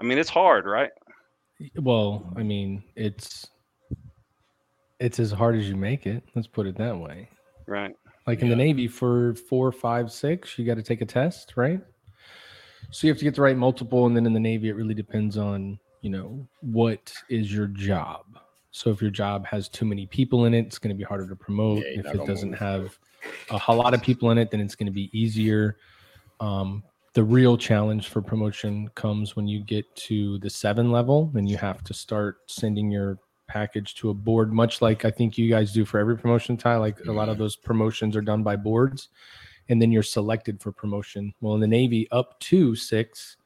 I 0.00 0.02
mean, 0.02 0.16
it's 0.16 0.30
hard, 0.30 0.64
right? 0.64 0.90
Well, 1.76 2.32
I 2.36 2.42
mean, 2.42 2.82
it's 2.96 3.46
it's 4.98 5.20
as 5.20 5.30
hard 5.30 5.56
as 5.56 5.68
you 5.68 5.76
make 5.76 6.06
it. 6.06 6.24
Let's 6.34 6.48
put 6.48 6.66
it 6.66 6.76
that 6.78 6.96
way. 6.96 7.28
Right. 7.66 7.94
Like 8.26 8.40
in 8.40 8.48
the 8.48 8.56
Navy, 8.56 8.88
for 8.88 9.34
four, 9.34 9.70
five, 9.70 10.10
six, 10.10 10.58
you 10.58 10.64
got 10.64 10.76
to 10.76 10.82
take 10.82 11.02
a 11.02 11.06
test, 11.06 11.52
right? 11.56 11.80
So 12.90 13.06
you 13.06 13.12
have 13.12 13.18
to 13.18 13.24
get 13.24 13.34
the 13.34 13.42
right 13.42 13.56
multiple, 13.56 14.06
and 14.06 14.16
then 14.16 14.24
in 14.24 14.32
the 14.32 14.40
Navy, 14.40 14.70
it 14.70 14.76
really 14.76 14.94
depends 14.94 15.36
on 15.36 15.78
you 16.00 16.08
know 16.08 16.46
what 16.62 17.12
is 17.28 17.52
your 17.52 17.66
job. 17.66 18.24
So 18.74 18.90
if 18.90 19.00
your 19.00 19.12
job 19.12 19.46
has 19.46 19.68
too 19.68 19.84
many 19.84 20.04
people 20.04 20.46
in 20.46 20.52
it, 20.52 20.66
it's 20.66 20.78
going 20.78 20.92
to 20.92 20.98
be 20.98 21.04
harder 21.04 21.28
to 21.28 21.36
promote. 21.36 21.78
Yeah, 21.78 22.00
if 22.00 22.06
it 22.06 22.26
doesn't 22.26 22.54
have 22.54 22.98
a 23.50 23.56
whole 23.56 23.76
lot 23.76 23.94
of 23.94 24.02
people 24.02 24.32
in 24.32 24.38
it, 24.38 24.50
then 24.50 24.60
it's 24.60 24.74
going 24.74 24.88
to 24.88 24.92
be 24.92 25.16
easier. 25.16 25.76
Um, 26.40 26.82
the 27.12 27.22
real 27.22 27.56
challenge 27.56 28.08
for 28.08 28.20
promotion 28.20 28.88
comes 28.96 29.36
when 29.36 29.46
you 29.46 29.60
get 29.60 29.94
to 29.94 30.38
the 30.40 30.50
seven 30.50 30.90
level, 30.90 31.30
and 31.36 31.48
you 31.48 31.56
have 31.56 31.84
to 31.84 31.94
start 31.94 32.38
sending 32.46 32.90
your 32.90 33.20
package 33.46 33.94
to 33.94 34.10
a 34.10 34.14
board, 34.14 34.52
much 34.52 34.82
like 34.82 35.04
I 35.04 35.10
think 35.12 35.38
you 35.38 35.48
guys 35.48 35.72
do 35.72 35.84
for 35.84 36.00
every 36.00 36.18
promotion 36.18 36.56
Ty. 36.56 36.74
Like 36.78 36.98
a 37.06 37.12
lot 37.12 37.28
of 37.28 37.38
those 37.38 37.54
promotions 37.54 38.16
are 38.16 38.22
done 38.22 38.42
by 38.42 38.56
boards, 38.56 39.10
and 39.68 39.80
then 39.80 39.92
you're 39.92 40.02
selected 40.02 40.60
for 40.60 40.72
promotion. 40.72 41.32
Well, 41.40 41.54
in 41.54 41.60
the 41.60 41.68
Navy, 41.68 42.08
up 42.10 42.40
to 42.40 42.74
six, 42.74 43.36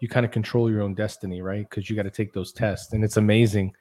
you 0.00 0.08
kind 0.08 0.26
of 0.26 0.32
control 0.32 0.70
your 0.70 0.82
own 0.82 0.92
destiny, 0.92 1.40
right? 1.40 1.66
Because 1.66 1.88
you 1.88 1.96
got 1.96 2.02
to 2.02 2.10
take 2.10 2.34
those 2.34 2.52
tests, 2.52 2.92
and 2.92 3.02
it's 3.02 3.16
amazing. 3.16 3.74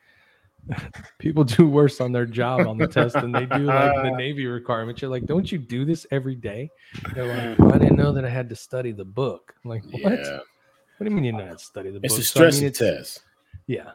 People 1.19 1.43
do 1.43 1.67
worse 1.67 2.01
on 2.01 2.11
their 2.11 2.25
job 2.25 2.67
on 2.67 2.77
the 2.77 2.87
test 2.87 3.13
than 3.13 3.31
they 3.31 3.45
do 3.45 3.59
like 3.65 3.95
the 3.95 4.11
Navy 4.17 4.45
requirements. 4.47 5.01
You're 5.01 5.11
like, 5.11 5.25
don't 5.25 5.51
you 5.51 5.57
do 5.57 5.85
this 5.85 6.05
every 6.11 6.35
day? 6.35 6.69
They're 7.13 7.49
like, 7.49 7.59
well, 7.59 7.73
I 7.73 7.77
didn't 7.77 7.97
know 7.97 8.11
that 8.13 8.25
I 8.25 8.29
had 8.29 8.49
to 8.49 8.55
study 8.55 8.91
the 8.91 9.05
book. 9.05 9.53
I'm 9.63 9.69
like, 9.69 9.83
what? 9.91 10.13
Yeah, 10.13 10.37
What 10.37 10.99
do 10.99 11.05
you 11.05 11.11
mean 11.11 11.23
you 11.23 11.33
know 11.33 11.45
how 11.45 11.57
study 11.57 11.91
the 11.91 11.99
it's 12.03 12.13
book? 12.15 12.21
a 12.21 12.25
So, 12.25 12.47
I 12.47 12.51
mean, 12.51 12.63
it's- 12.63 12.77
test. 12.77 13.23
Yeah, 13.67 13.91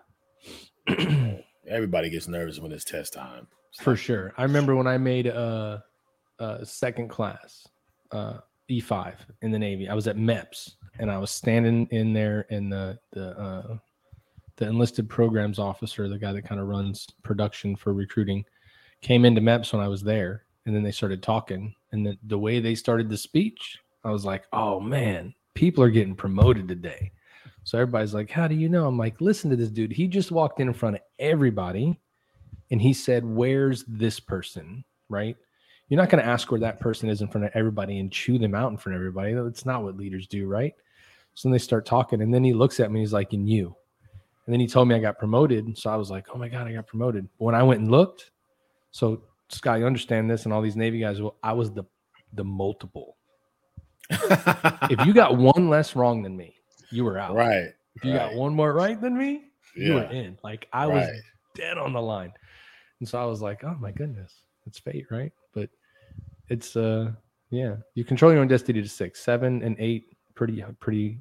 Everybody 1.68 2.11
gets 2.11 2.26
nervous 2.26 2.59
when 2.59 2.72
it's 2.72 2.85
test 2.85 3.12
time. 3.12 3.46
It's 3.70 3.80
for 3.80 3.94
sure. 3.94 4.33
I 4.37 4.42
remember 4.42 4.74
when 4.74 4.87
I 4.88 4.98
made 4.98 5.26
a, 5.28 5.85
uh, 6.40 6.64
second 6.64 7.09
class, 7.09 7.66
uh, 8.11 8.38
E5 8.70 9.14
in 9.42 9.50
the 9.52 9.59
Navy. 9.59 9.88
I 9.88 9.94
was 9.94 10.09
at 10.09 10.16
MEPS 10.16 10.72
and 10.98 11.11
I 11.11 11.18
was 11.18 11.30
standing 11.30 11.87
in 11.90 12.12
there 12.12 12.46
in 12.50 12.68
the, 12.70 12.98
the, 13.12 13.38
uh, 13.38 13.76
the 14.60 14.68
enlisted 14.68 15.08
programs 15.08 15.58
officer, 15.58 16.08
the 16.08 16.18
guy 16.18 16.32
that 16.32 16.44
kind 16.44 16.60
of 16.60 16.68
runs 16.68 17.08
production 17.22 17.74
for 17.74 17.92
recruiting, 17.92 18.44
came 19.00 19.24
into 19.24 19.40
MEPS 19.40 19.72
when 19.72 19.82
I 19.82 19.88
was 19.88 20.02
there. 20.02 20.44
And 20.66 20.76
then 20.76 20.82
they 20.82 20.92
started 20.92 21.22
talking. 21.22 21.74
And 21.90 22.06
the, 22.06 22.16
the 22.24 22.38
way 22.38 22.60
they 22.60 22.74
started 22.74 23.08
the 23.08 23.16
speech, 23.16 23.78
I 24.04 24.10
was 24.10 24.24
like, 24.24 24.44
oh 24.52 24.78
man, 24.78 25.34
people 25.54 25.82
are 25.82 25.90
getting 25.90 26.14
promoted 26.14 26.68
today. 26.68 27.10
So 27.64 27.78
everybody's 27.78 28.14
like, 28.14 28.30
how 28.30 28.46
do 28.46 28.54
you 28.54 28.68
know? 28.68 28.86
I'm 28.86 28.98
like, 28.98 29.20
listen 29.20 29.48
to 29.50 29.56
this 29.56 29.70
dude. 29.70 29.92
He 29.92 30.06
just 30.06 30.30
walked 30.30 30.60
in 30.60 30.68
in 30.68 30.74
front 30.74 30.96
of 30.96 31.02
everybody 31.18 31.98
and 32.70 32.80
he 32.80 32.92
said, 32.92 33.24
where's 33.24 33.84
this 33.88 34.20
person? 34.20 34.84
Right. 35.08 35.36
You're 35.88 36.00
not 36.00 36.10
going 36.10 36.22
to 36.22 36.30
ask 36.30 36.50
where 36.50 36.60
that 36.60 36.80
person 36.80 37.08
is 37.08 37.22
in 37.22 37.28
front 37.28 37.46
of 37.46 37.52
everybody 37.54 37.98
and 37.98 38.12
chew 38.12 38.38
them 38.38 38.54
out 38.54 38.70
in 38.70 38.76
front 38.76 38.96
of 38.96 39.00
everybody. 39.00 39.32
That's 39.32 39.66
not 39.66 39.82
what 39.82 39.96
leaders 39.96 40.26
do. 40.26 40.46
Right. 40.46 40.74
So 41.34 41.48
then 41.48 41.52
they 41.52 41.58
start 41.58 41.86
talking. 41.86 42.20
And 42.20 42.32
then 42.32 42.44
he 42.44 42.52
looks 42.52 42.78
at 42.78 42.92
me. 42.92 43.00
He's 43.00 43.14
like, 43.14 43.32
and 43.32 43.48
you. 43.48 43.74
And 44.50 44.54
then 44.56 44.60
he 44.60 44.66
told 44.66 44.88
me 44.88 44.96
I 44.96 44.98
got 44.98 45.16
promoted. 45.16 45.78
So 45.78 45.90
I 45.90 45.94
was 45.94 46.10
like, 46.10 46.26
oh 46.34 46.36
my 46.36 46.48
God, 46.48 46.66
I 46.66 46.72
got 46.72 46.88
promoted. 46.88 47.28
But 47.38 47.44
when 47.44 47.54
I 47.54 47.62
went 47.62 47.82
and 47.82 47.88
looked, 47.88 48.32
so 48.90 49.22
Scott, 49.48 49.78
you 49.78 49.86
understand 49.86 50.28
this, 50.28 50.42
and 50.42 50.52
all 50.52 50.60
these 50.60 50.74
Navy 50.74 50.98
guys, 50.98 51.22
well, 51.22 51.36
I 51.40 51.52
was 51.52 51.70
the 51.70 51.84
the 52.32 52.42
multiple. 52.42 53.16
if 54.10 55.06
you 55.06 55.14
got 55.14 55.38
one 55.38 55.68
less 55.68 55.94
wrong 55.94 56.24
than 56.24 56.36
me, 56.36 56.56
you 56.90 57.04
were 57.04 57.16
out. 57.16 57.36
right. 57.36 57.68
If 57.94 58.04
you 58.04 58.12
got 58.12 58.34
one 58.34 58.52
more 58.52 58.72
right 58.72 59.00
than 59.00 59.16
me, 59.16 59.44
you 59.76 59.94
were 59.94 60.10
in. 60.10 60.36
Like 60.42 60.66
I 60.72 60.88
was 60.88 61.08
dead 61.54 61.78
on 61.78 61.92
the 61.92 62.02
line. 62.02 62.32
And 62.98 63.08
so 63.08 63.22
I 63.22 63.26
was 63.26 63.40
like, 63.40 63.62
oh 63.62 63.76
my 63.78 63.92
goodness, 63.92 64.34
it's 64.66 64.80
fate, 64.80 65.06
right? 65.12 65.30
But 65.54 65.70
it's 66.48 66.74
uh 66.74 67.12
yeah, 67.50 67.76
you 67.94 68.02
control 68.02 68.32
your 68.32 68.40
own 68.40 68.48
destiny 68.48 68.82
to 68.82 68.88
six, 68.88 69.20
seven, 69.20 69.62
and 69.62 69.76
eight, 69.78 70.16
pretty 70.34 70.64
pretty 70.80 71.20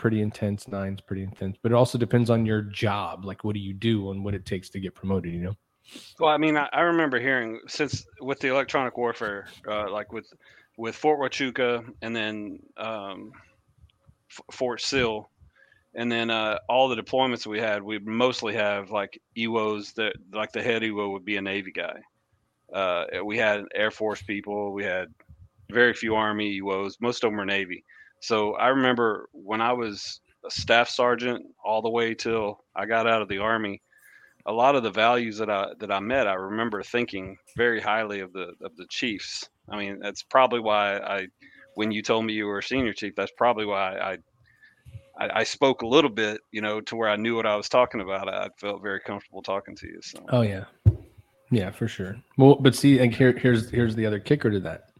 pretty 0.00 0.22
intense. 0.22 0.66
Nine's 0.66 1.02
pretty 1.02 1.22
intense. 1.22 1.58
But 1.62 1.72
it 1.72 1.74
also 1.74 1.98
depends 1.98 2.30
on 2.30 2.46
your 2.46 2.62
job. 2.62 3.26
Like 3.26 3.44
what 3.44 3.52
do 3.52 3.60
you 3.60 3.74
do 3.74 4.10
and 4.10 4.24
what 4.24 4.34
it 4.34 4.46
takes 4.46 4.70
to 4.70 4.80
get 4.80 4.94
promoted, 4.94 5.32
you 5.32 5.42
know? 5.42 5.56
Well, 6.18 6.30
I 6.30 6.38
mean, 6.38 6.56
I, 6.56 6.68
I 6.72 6.80
remember 6.80 7.20
hearing 7.20 7.60
since 7.68 8.06
with 8.18 8.40
the 8.40 8.48
electronic 8.48 8.96
warfare, 8.96 9.48
uh, 9.68 9.90
like 9.90 10.10
with 10.10 10.26
with 10.78 10.96
Fort 10.96 11.20
Huachuca 11.20 11.84
and 12.00 12.16
then 12.16 12.60
um, 12.78 13.32
F- 14.30 14.56
Fort 14.56 14.80
Sill, 14.80 15.28
and 15.94 16.10
then 16.10 16.30
uh, 16.30 16.58
all 16.66 16.88
the 16.88 16.96
deployments 16.96 17.46
we 17.46 17.60
had, 17.60 17.82
we 17.82 17.98
mostly 17.98 18.54
have 18.54 18.90
like 18.90 19.20
EWOs 19.36 19.92
that 19.94 20.14
like 20.32 20.52
the 20.52 20.62
head 20.62 20.80
EWO 20.80 21.12
would 21.12 21.26
be 21.26 21.36
a 21.36 21.42
Navy 21.42 21.72
guy. 21.72 22.00
Uh, 22.72 23.04
we 23.22 23.36
had 23.36 23.64
Air 23.74 23.90
Force 23.90 24.22
people, 24.22 24.72
we 24.72 24.84
had 24.84 25.08
very 25.70 25.92
few 25.92 26.14
Army 26.14 26.58
EWOs, 26.58 26.94
most 27.00 27.22
of 27.22 27.30
them 27.30 27.36
were 27.36 27.44
Navy. 27.44 27.84
So 28.20 28.54
I 28.54 28.68
remember 28.68 29.28
when 29.32 29.60
I 29.60 29.72
was 29.72 30.20
a 30.46 30.50
staff 30.50 30.88
sergeant 30.88 31.44
all 31.64 31.82
the 31.82 31.90
way 31.90 32.14
till 32.14 32.64
I 32.74 32.86
got 32.86 33.06
out 33.06 33.22
of 33.22 33.28
the 33.28 33.38
Army 33.38 33.82
a 34.46 34.52
lot 34.52 34.74
of 34.74 34.82
the 34.82 34.90
values 34.90 35.38
that 35.38 35.50
I 35.50 35.68
that 35.78 35.90
I 35.90 36.00
met, 36.00 36.26
I 36.26 36.34
remember 36.34 36.82
thinking 36.82 37.36
very 37.56 37.80
highly 37.80 38.20
of 38.20 38.32
the 38.32 38.54
of 38.62 38.76
the 38.76 38.86
chiefs. 38.88 39.48
I 39.68 39.76
mean, 39.78 40.00
that's 40.00 40.22
probably 40.22 40.60
why 40.60 40.98
I, 40.98 41.26
when 41.74 41.92
you 41.92 42.02
told 42.02 42.24
me 42.24 42.32
you 42.32 42.46
were 42.46 42.58
a 42.58 42.62
senior 42.62 42.92
chief, 42.92 43.14
that's 43.16 43.32
probably 43.36 43.64
why 43.64 43.96
I, 43.96 44.18
I, 45.18 45.40
I 45.40 45.44
spoke 45.44 45.82
a 45.82 45.86
little 45.86 46.10
bit, 46.10 46.40
you 46.50 46.60
know, 46.60 46.80
to 46.80 46.96
where 46.96 47.08
I 47.08 47.14
knew 47.14 47.36
what 47.36 47.46
I 47.46 47.54
was 47.54 47.68
talking 47.68 48.00
about. 48.00 48.28
I 48.28 48.48
felt 48.58 48.82
very 48.82 49.00
comfortable 49.00 49.42
talking 49.42 49.76
to 49.76 49.86
you. 49.86 50.00
So 50.02 50.24
Oh 50.30 50.42
yeah, 50.42 50.64
yeah, 51.50 51.70
for 51.70 51.86
sure. 51.86 52.16
Well, 52.36 52.56
but 52.56 52.74
see, 52.74 52.98
and 52.98 53.14
here, 53.14 53.32
here's 53.32 53.70
here's 53.70 53.94
the 53.94 54.06
other 54.06 54.18
kicker 54.18 54.50
to 54.50 54.60
that. 54.60 54.90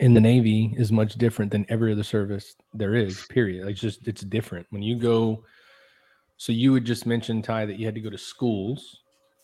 In 0.00 0.12
the 0.14 0.20
Navy 0.20 0.74
is 0.76 0.92
much 0.92 1.14
different 1.14 1.50
than 1.50 1.64
every 1.68 1.92
other 1.92 2.02
service 2.02 2.54
there 2.74 2.94
is. 2.94 3.24
Period. 3.28 3.66
Like 3.66 3.76
just 3.76 4.06
it's 4.06 4.22
different 4.22 4.66
when 4.70 4.82
you 4.82 4.96
go. 4.96 5.44
So 6.36 6.52
you 6.52 6.72
would 6.72 6.84
just 6.84 7.06
mention 7.06 7.40
Ty 7.40 7.66
that 7.66 7.78
you 7.78 7.86
had 7.86 7.94
to 7.94 8.00
go 8.00 8.10
to 8.10 8.18
schools 8.18 9.00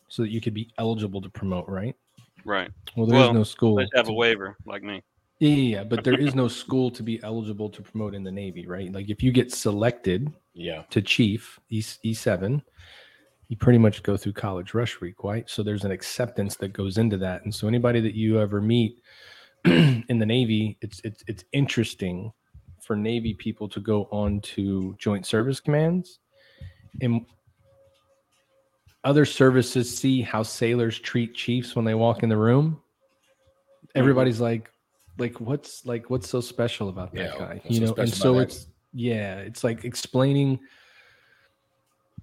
so 0.09 0.23
that 0.23 0.31
you 0.31 0.43
could 0.43 0.53
be 0.53 0.71
eligible 0.79 1.23
to 1.23 1.31
promote, 1.31 1.67
right? 1.69 1.97
right, 2.45 2.71
Well, 2.97 3.07
there's 3.07 3.21
Well, 3.21 3.33
no 3.33 3.45
school. 3.45 3.77
let's 3.77 3.91
have 3.95 4.09
a 4.09 4.13
waiver 4.13 4.57
like 4.67 4.83
me. 4.83 5.03
Yeah, 5.39 5.49
yeah, 5.49 5.77
yeah, 5.79 5.85
but 5.85 6.05
there 6.05 6.19
is 6.19 6.35
no 6.35 6.49
school 6.49 6.91
to 6.91 7.03
be 7.03 7.23
eligible 7.23 7.71
to 7.71 7.81
promote 7.83 8.15
in 8.15 8.23
the 8.23 8.31
Navy, 8.31 8.67
right? 8.67 8.93
Like 8.93 9.09
if 9.11 9.23
you 9.23 9.33
get 9.33 9.53
selected 9.53 10.31
Yeah. 10.53 10.83
to 10.91 11.01
chief 11.01 11.59
E 11.71 11.81
E7, 11.81 12.63
you 13.49 13.57
pretty 13.57 13.79
much 13.79 14.03
go 14.03 14.17
through 14.17 14.33
college 14.35 14.75
rush 14.75 15.01
week, 15.01 15.25
right? 15.25 15.49
So 15.49 15.63
there's 15.63 15.85
an 15.85 15.93
acceptance 15.93 16.57
that 16.57 16.73
goes 16.73 16.99
into 16.99 17.17
that. 17.19 17.45
And 17.45 17.55
so 17.55 17.69
anybody 17.69 18.01
that 18.01 18.15
you 18.15 18.39
ever 18.39 18.61
meet 18.61 18.99
in 19.65 20.19
the 20.19 20.27
Navy, 20.27 20.79
it's 20.81 21.01
it's 21.05 21.23
it's 21.27 21.45
interesting 21.53 22.33
for 22.81 22.97
Navy 22.97 23.35
people 23.35 23.69
to 23.69 23.81
go 23.81 24.09
on 24.11 24.41
to 24.41 24.95
joint 24.99 25.25
service 25.25 25.61
commands 25.61 26.19
and 27.01 27.25
other 29.05 29.25
services 29.25 29.97
see 29.97 30.21
how 30.23 30.43
sailors 30.43 30.99
treat 30.99 31.35
chiefs 31.35 31.75
when 31.75 31.85
they 31.85 31.95
walk 31.95 32.23
in 32.23 32.29
the 32.29 32.37
room. 32.37 32.71
Mm-hmm. 32.73 33.99
Everybody's 33.99 34.41
like, 34.41 34.71
like 35.19 35.41
what's 35.41 35.85
like 35.85 36.11
what's 36.11 36.29
so 36.29 36.41
special 36.41 36.89
about 36.89 37.13
that 37.13 37.35
Yeah, 37.35 37.39
guy? 37.39 37.61
You 37.69 37.81
so 37.81 37.87
know, 37.87 38.03
and 38.03 38.13
so 38.13 38.31
about 38.33 38.39
that? 38.39 38.43
it's 38.55 38.67
yeah, 38.93 39.37
it's 39.39 39.65
like 39.65 39.85
explaining. 39.85 40.61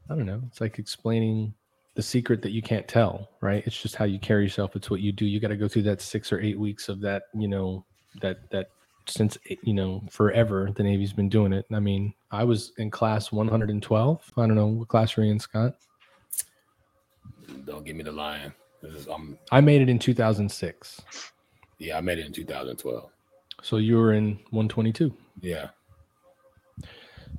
I 0.10 0.16
don't 0.16 0.26
know. 0.26 0.42
It's 0.48 0.60
like 0.62 0.80
explaining 0.80 1.54
the 2.00 2.04
secret 2.04 2.42
that 2.42 2.52
you 2.52 2.62
can't 2.62 2.88
tell, 2.88 3.28
right? 3.42 3.62
It's 3.68 3.82
just 3.82 3.98
how 3.98 4.06
you 4.06 4.20
carry 4.20 4.44
yourself. 4.44 4.74
It's 4.74 4.90
what 4.90 5.02
you 5.02 5.12
do. 5.12 5.26
You 5.26 5.42
got 5.42 5.50
to 5.50 5.58
go 5.58 5.68
through 5.68 5.82
that 5.82 6.00
six 6.00 6.32
or 6.32 6.40
eight 6.40 6.58
weeks 6.58 6.88
of 6.88 7.02
that, 7.02 7.24
you 7.34 7.50
know, 7.50 7.84
that 8.22 8.50
that 8.52 8.70
since 9.06 9.38
you 9.64 9.74
know 9.74 10.02
forever 10.10 10.70
the 10.74 10.82
Navy's 10.82 11.12
been 11.12 11.28
doing 11.28 11.52
it. 11.52 11.66
I 11.74 11.82
mean, 11.82 12.14
I 12.32 12.46
was 12.46 12.72
in 12.78 12.90
class 12.90 13.34
112. 13.34 14.32
I 14.38 14.48
don't 14.48 14.56
know 14.56 14.68
what 14.68 14.88
class 14.88 15.18
were 15.18 15.26
you 15.26 15.32
in, 15.32 15.42
Scott. 15.42 15.76
Don't 17.66 17.86
give 17.86 17.98
me 17.98 18.04
the 18.04 18.14
line. 18.14 18.54
This 18.82 18.94
is, 18.94 19.08
I 19.52 19.60
made 19.60 19.82
it 19.82 19.90
in 19.90 20.00
2006. 20.00 21.02
yeah, 21.80 21.98
I 21.98 22.02
made 22.02 22.20
it 22.20 22.26
in 22.26 22.32
2012. 22.32 23.10
So 23.62 23.76
you 23.76 23.98
were 23.98 24.14
in 24.14 24.36
122. 24.52 25.14
Yeah. 25.42 25.68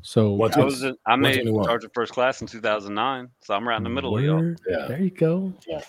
So 0.02 0.32
What's 0.32 0.56
I 0.56 0.60
it? 0.62 0.64
was 0.64 0.82
in, 0.82 0.96
I 1.06 1.16
made 1.16 1.36
121. 1.36 1.64
Sergeant 1.64 1.94
First 1.94 2.12
Class 2.12 2.40
in 2.40 2.46
2009, 2.46 3.28
so 3.42 3.54
I'm 3.54 3.68
right 3.68 3.76
in 3.76 3.84
the 3.84 3.90
middle 3.90 4.16
of 4.16 4.24
y'all. 4.24 4.54
Yeah. 4.68 4.86
There 4.88 5.00
you 5.00 5.10
go. 5.10 5.52
Yeah. 5.66 5.82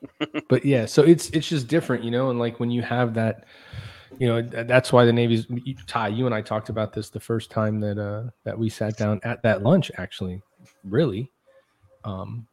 but 0.48 0.64
yeah, 0.64 0.84
so 0.86 1.02
it's 1.02 1.30
it's 1.30 1.48
just 1.48 1.68
different, 1.68 2.02
you 2.02 2.10
know, 2.10 2.30
and 2.30 2.38
like 2.38 2.58
when 2.58 2.70
you 2.70 2.82
have 2.82 3.14
that, 3.14 3.44
you 4.18 4.26
know, 4.26 4.42
that's 4.42 4.92
why 4.92 5.04
the 5.04 5.12
Navy's 5.12 5.46
Ty, 5.86 6.08
you 6.08 6.26
and 6.26 6.34
I 6.34 6.40
talked 6.42 6.70
about 6.70 6.92
this 6.92 7.08
the 7.08 7.20
first 7.20 7.50
time 7.50 7.78
that 7.80 7.98
uh 7.98 8.30
that 8.44 8.58
we 8.58 8.68
sat 8.68 8.96
down 8.96 9.20
at 9.22 9.42
that 9.44 9.62
lunch 9.62 9.92
actually, 9.96 10.42
really. 10.84 11.30
Um 12.04 12.46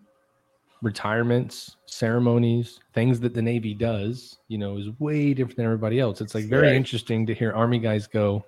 retirements, 0.81 1.75
ceremonies, 1.87 2.79
things 2.93 3.19
that 3.19 3.33
the 3.33 3.41
Navy 3.41 3.73
does, 3.73 4.37
you 4.47 4.57
know, 4.57 4.77
is 4.77 4.87
way 4.99 5.33
different 5.33 5.57
than 5.57 5.65
everybody 5.65 5.99
else. 5.99 6.21
It's 6.21 6.33
like 6.35 6.45
very 6.45 6.67
Right. 6.67 6.75
interesting 6.75 7.25
to 7.25 7.33
hear 7.33 7.51
Army 7.51 7.79
guys 7.79 8.07
go, 8.07 8.45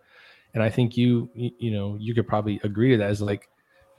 and 0.53 0.61
I 0.63 0.69
think 0.69 0.97
you 0.97 1.29
you 1.35 1.51
you 1.59 1.71
know 1.71 1.97
you 1.99 2.13
could 2.13 2.27
probably 2.27 2.59
agree 2.63 2.91
to 2.91 2.97
that. 2.97 3.11
Is 3.11 3.21
like, 3.21 3.49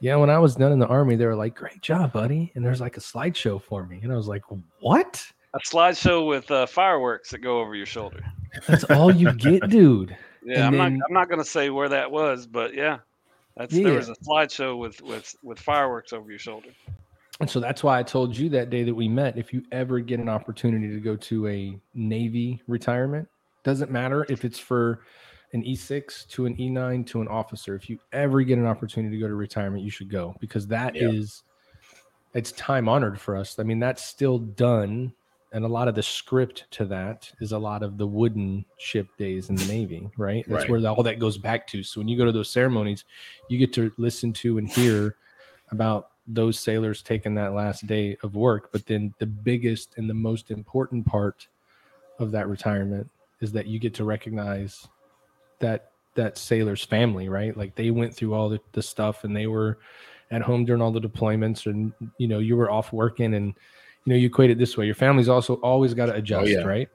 yeah, 0.00 0.16
when 0.16 0.30
I 0.30 0.38
was 0.38 0.54
done 0.56 0.72
in 0.72 0.78
the 0.78 0.86
Army, 0.86 1.16
they 1.16 1.26
were 1.26 1.36
like, 1.36 1.54
"Great 1.54 1.80
job, 1.82 2.12
buddy," 2.12 2.52
and 2.54 2.64
there's 2.64 2.80
like 2.80 2.96
a 2.96 3.00
slideshow 3.00 3.62
for 3.62 3.86
me, 3.86 4.00
and 4.02 4.12
I 4.12 4.16
was 4.16 4.28
like, 4.28 4.42
"What?" 4.80 5.24
A 5.54 5.58
slideshow 5.58 6.26
with 6.26 6.50
uh, 6.50 6.64
fireworks 6.66 7.30
that 7.30 7.38
go 7.38 7.60
over 7.60 7.74
your 7.74 7.84
shoulder. 7.86 8.24
That's 8.66 8.84
all 8.84 9.14
you 9.14 9.32
get, 9.34 9.68
dude. 9.68 10.16
Yeah, 10.44 10.56
And 10.56 10.64
I'm 10.64 10.72
then- 10.78 10.98
not. 10.98 11.06
I'm 11.08 11.14
not 11.14 11.28
going 11.28 11.40
to 11.40 11.44
say 11.48 11.70
where 11.70 11.88
that 11.90 12.10
was, 12.10 12.46
but 12.46 12.74
yeah, 12.74 12.98
that's 13.56 13.72
Yeah. 13.74 13.88
there 13.88 13.96
was 13.98 14.08
a 14.08 14.14
slideshow 14.14 14.78
with 14.78 15.00
with 15.02 15.34
with 15.42 15.58
fireworks 15.60 16.12
over 16.12 16.28
your 16.30 16.38
shoulder. 16.38 16.70
And 17.40 17.50
so 17.50 17.60
that's 17.60 17.82
why 17.82 17.98
I 17.98 18.02
told 18.02 18.36
you 18.36 18.48
that 18.50 18.70
day 18.70 18.82
that 18.84 18.94
we 18.94 19.08
met. 19.08 19.36
If 19.36 19.52
you 19.52 19.62
ever 19.72 20.00
get 20.00 20.20
an 20.20 20.28
opportunity 20.28 20.88
to 20.88 21.00
go 21.00 21.16
to 21.16 21.48
a 21.48 21.78
Navy 21.94 22.62
retirement, 22.68 23.28
doesn't 23.64 23.90
matter 23.90 24.24
if 24.28 24.44
it's 24.44 24.58
for 24.58 25.00
an 25.52 25.62
E6 25.62 26.26
to 26.28 26.46
an 26.46 26.56
E9 26.56 27.06
to 27.08 27.20
an 27.20 27.28
officer. 27.28 27.74
If 27.74 27.90
you 27.90 27.98
ever 28.12 28.42
get 28.42 28.58
an 28.58 28.66
opportunity 28.66 29.16
to 29.16 29.20
go 29.20 29.28
to 29.28 29.34
retirement, 29.34 29.84
you 29.84 29.90
should 29.90 30.08
go 30.10 30.34
because 30.40 30.66
that 30.68 30.96
is 30.96 31.42
Yeah. 32.34 32.38
it's 32.38 32.52
time 32.52 32.88
honored 32.88 33.20
for 33.20 33.36
us. 33.36 33.58
I 33.58 33.62
mean, 33.62 33.78
that's 33.78 34.02
still 34.02 34.38
done. 34.38 35.12
And 35.54 35.66
a 35.66 35.68
lot 35.68 35.86
of 35.86 35.94
the 35.94 36.02
script 36.02 36.64
to 36.70 36.86
that 36.86 37.30
is 37.40 37.52
a 37.52 37.58
lot 37.58 37.82
of 37.82 37.98
the 37.98 38.06
wooden 38.06 38.64
ship 38.78 39.06
days 39.18 39.50
in 39.50 39.56
the 39.56 39.66
Navy, 39.66 40.08
right? 40.16 40.46
That's 40.48 40.62
Right. 40.62 40.70
where 40.70 40.80
the, 40.80 40.90
all 40.90 41.02
that 41.02 41.18
goes 41.18 41.36
back 41.36 41.66
to. 41.68 41.82
So 41.82 42.00
when 42.00 42.08
you 42.08 42.16
go 42.16 42.24
to 42.24 42.32
those 42.32 42.48
ceremonies, 42.48 43.04
you 43.48 43.58
get 43.58 43.74
to 43.74 43.92
listen 43.98 44.32
to 44.34 44.56
and 44.56 44.66
hear 44.66 45.16
about 45.70 46.12
those 46.26 46.58
sailors 46.58 47.02
taking 47.02 47.34
that 47.34 47.52
last 47.52 47.86
day 47.86 48.16
of 48.22 48.34
work. 48.34 48.72
But 48.72 48.86
then 48.86 49.12
the 49.18 49.26
biggest 49.26 49.98
and 49.98 50.08
the 50.08 50.14
most 50.14 50.50
important 50.50 51.04
part 51.04 51.46
of 52.18 52.30
that 52.30 52.48
retirement 52.48 53.10
is 53.40 53.52
that 53.52 53.66
you 53.66 53.78
get 53.78 53.92
to 53.94 54.04
recognize 54.04 54.88
that 55.62 55.92
that 56.14 56.36
sailor's 56.36 56.84
family, 56.84 57.28
right? 57.30 57.56
Like 57.56 57.74
they 57.74 57.90
went 57.90 58.14
through 58.14 58.34
all 58.34 58.50
the, 58.50 58.60
the 58.72 58.82
stuff 58.82 59.24
and 59.24 59.34
they 59.34 59.46
were 59.46 59.78
at 60.30 60.42
home 60.42 60.66
during 60.66 60.82
all 60.82 60.92
the 60.92 61.00
deployments 61.00 61.64
and 61.64 61.92
you 62.18 62.28
know, 62.28 62.38
you 62.38 62.56
were 62.56 62.70
off 62.70 62.92
working 62.92 63.34
and 63.34 63.54
you 64.04 64.12
know, 64.12 64.16
you 64.16 64.26
equate 64.26 64.50
it 64.50 64.58
this 64.58 64.76
way. 64.76 64.84
Your 64.84 64.94
family's 64.94 65.28
also 65.28 65.54
always 65.56 65.94
got 65.94 66.06
to 66.06 66.14
oh, 66.14 66.18
adjust, 66.18 66.50
yeah. 66.50 66.64
right? 66.64 66.88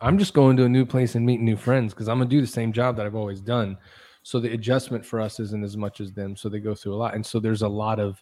I'm 0.00 0.18
just 0.18 0.34
going 0.34 0.56
to 0.56 0.64
a 0.64 0.68
new 0.68 0.86
place 0.86 1.14
and 1.14 1.24
meeting 1.24 1.44
new 1.44 1.56
friends 1.56 1.92
because 1.92 2.08
I'm 2.08 2.18
gonna 2.18 2.30
do 2.30 2.40
the 2.40 2.46
same 2.46 2.72
job 2.72 2.96
that 2.96 3.06
I've 3.06 3.14
always 3.14 3.40
done. 3.40 3.76
So 4.22 4.40
the 4.40 4.52
adjustment 4.52 5.04
for 5.04 5.20
us 5.20 5.40
isn't 5.40 5.64
as 5.64 5.76
much 5.76 6.00
as 6.00 6.12
them. 6.12 6.36
So 6.36 6.48
they 6.48 6.58
go 6.58 6.74
through 6.74 6.94
a 6.94 6.96
lot, 6.96 7.14
and 7.14 7.24
so 7.24 7.38
there's 7.38 7.62
a 7.62 7.68
lot 7.68 8.00
of, 8.00 8.20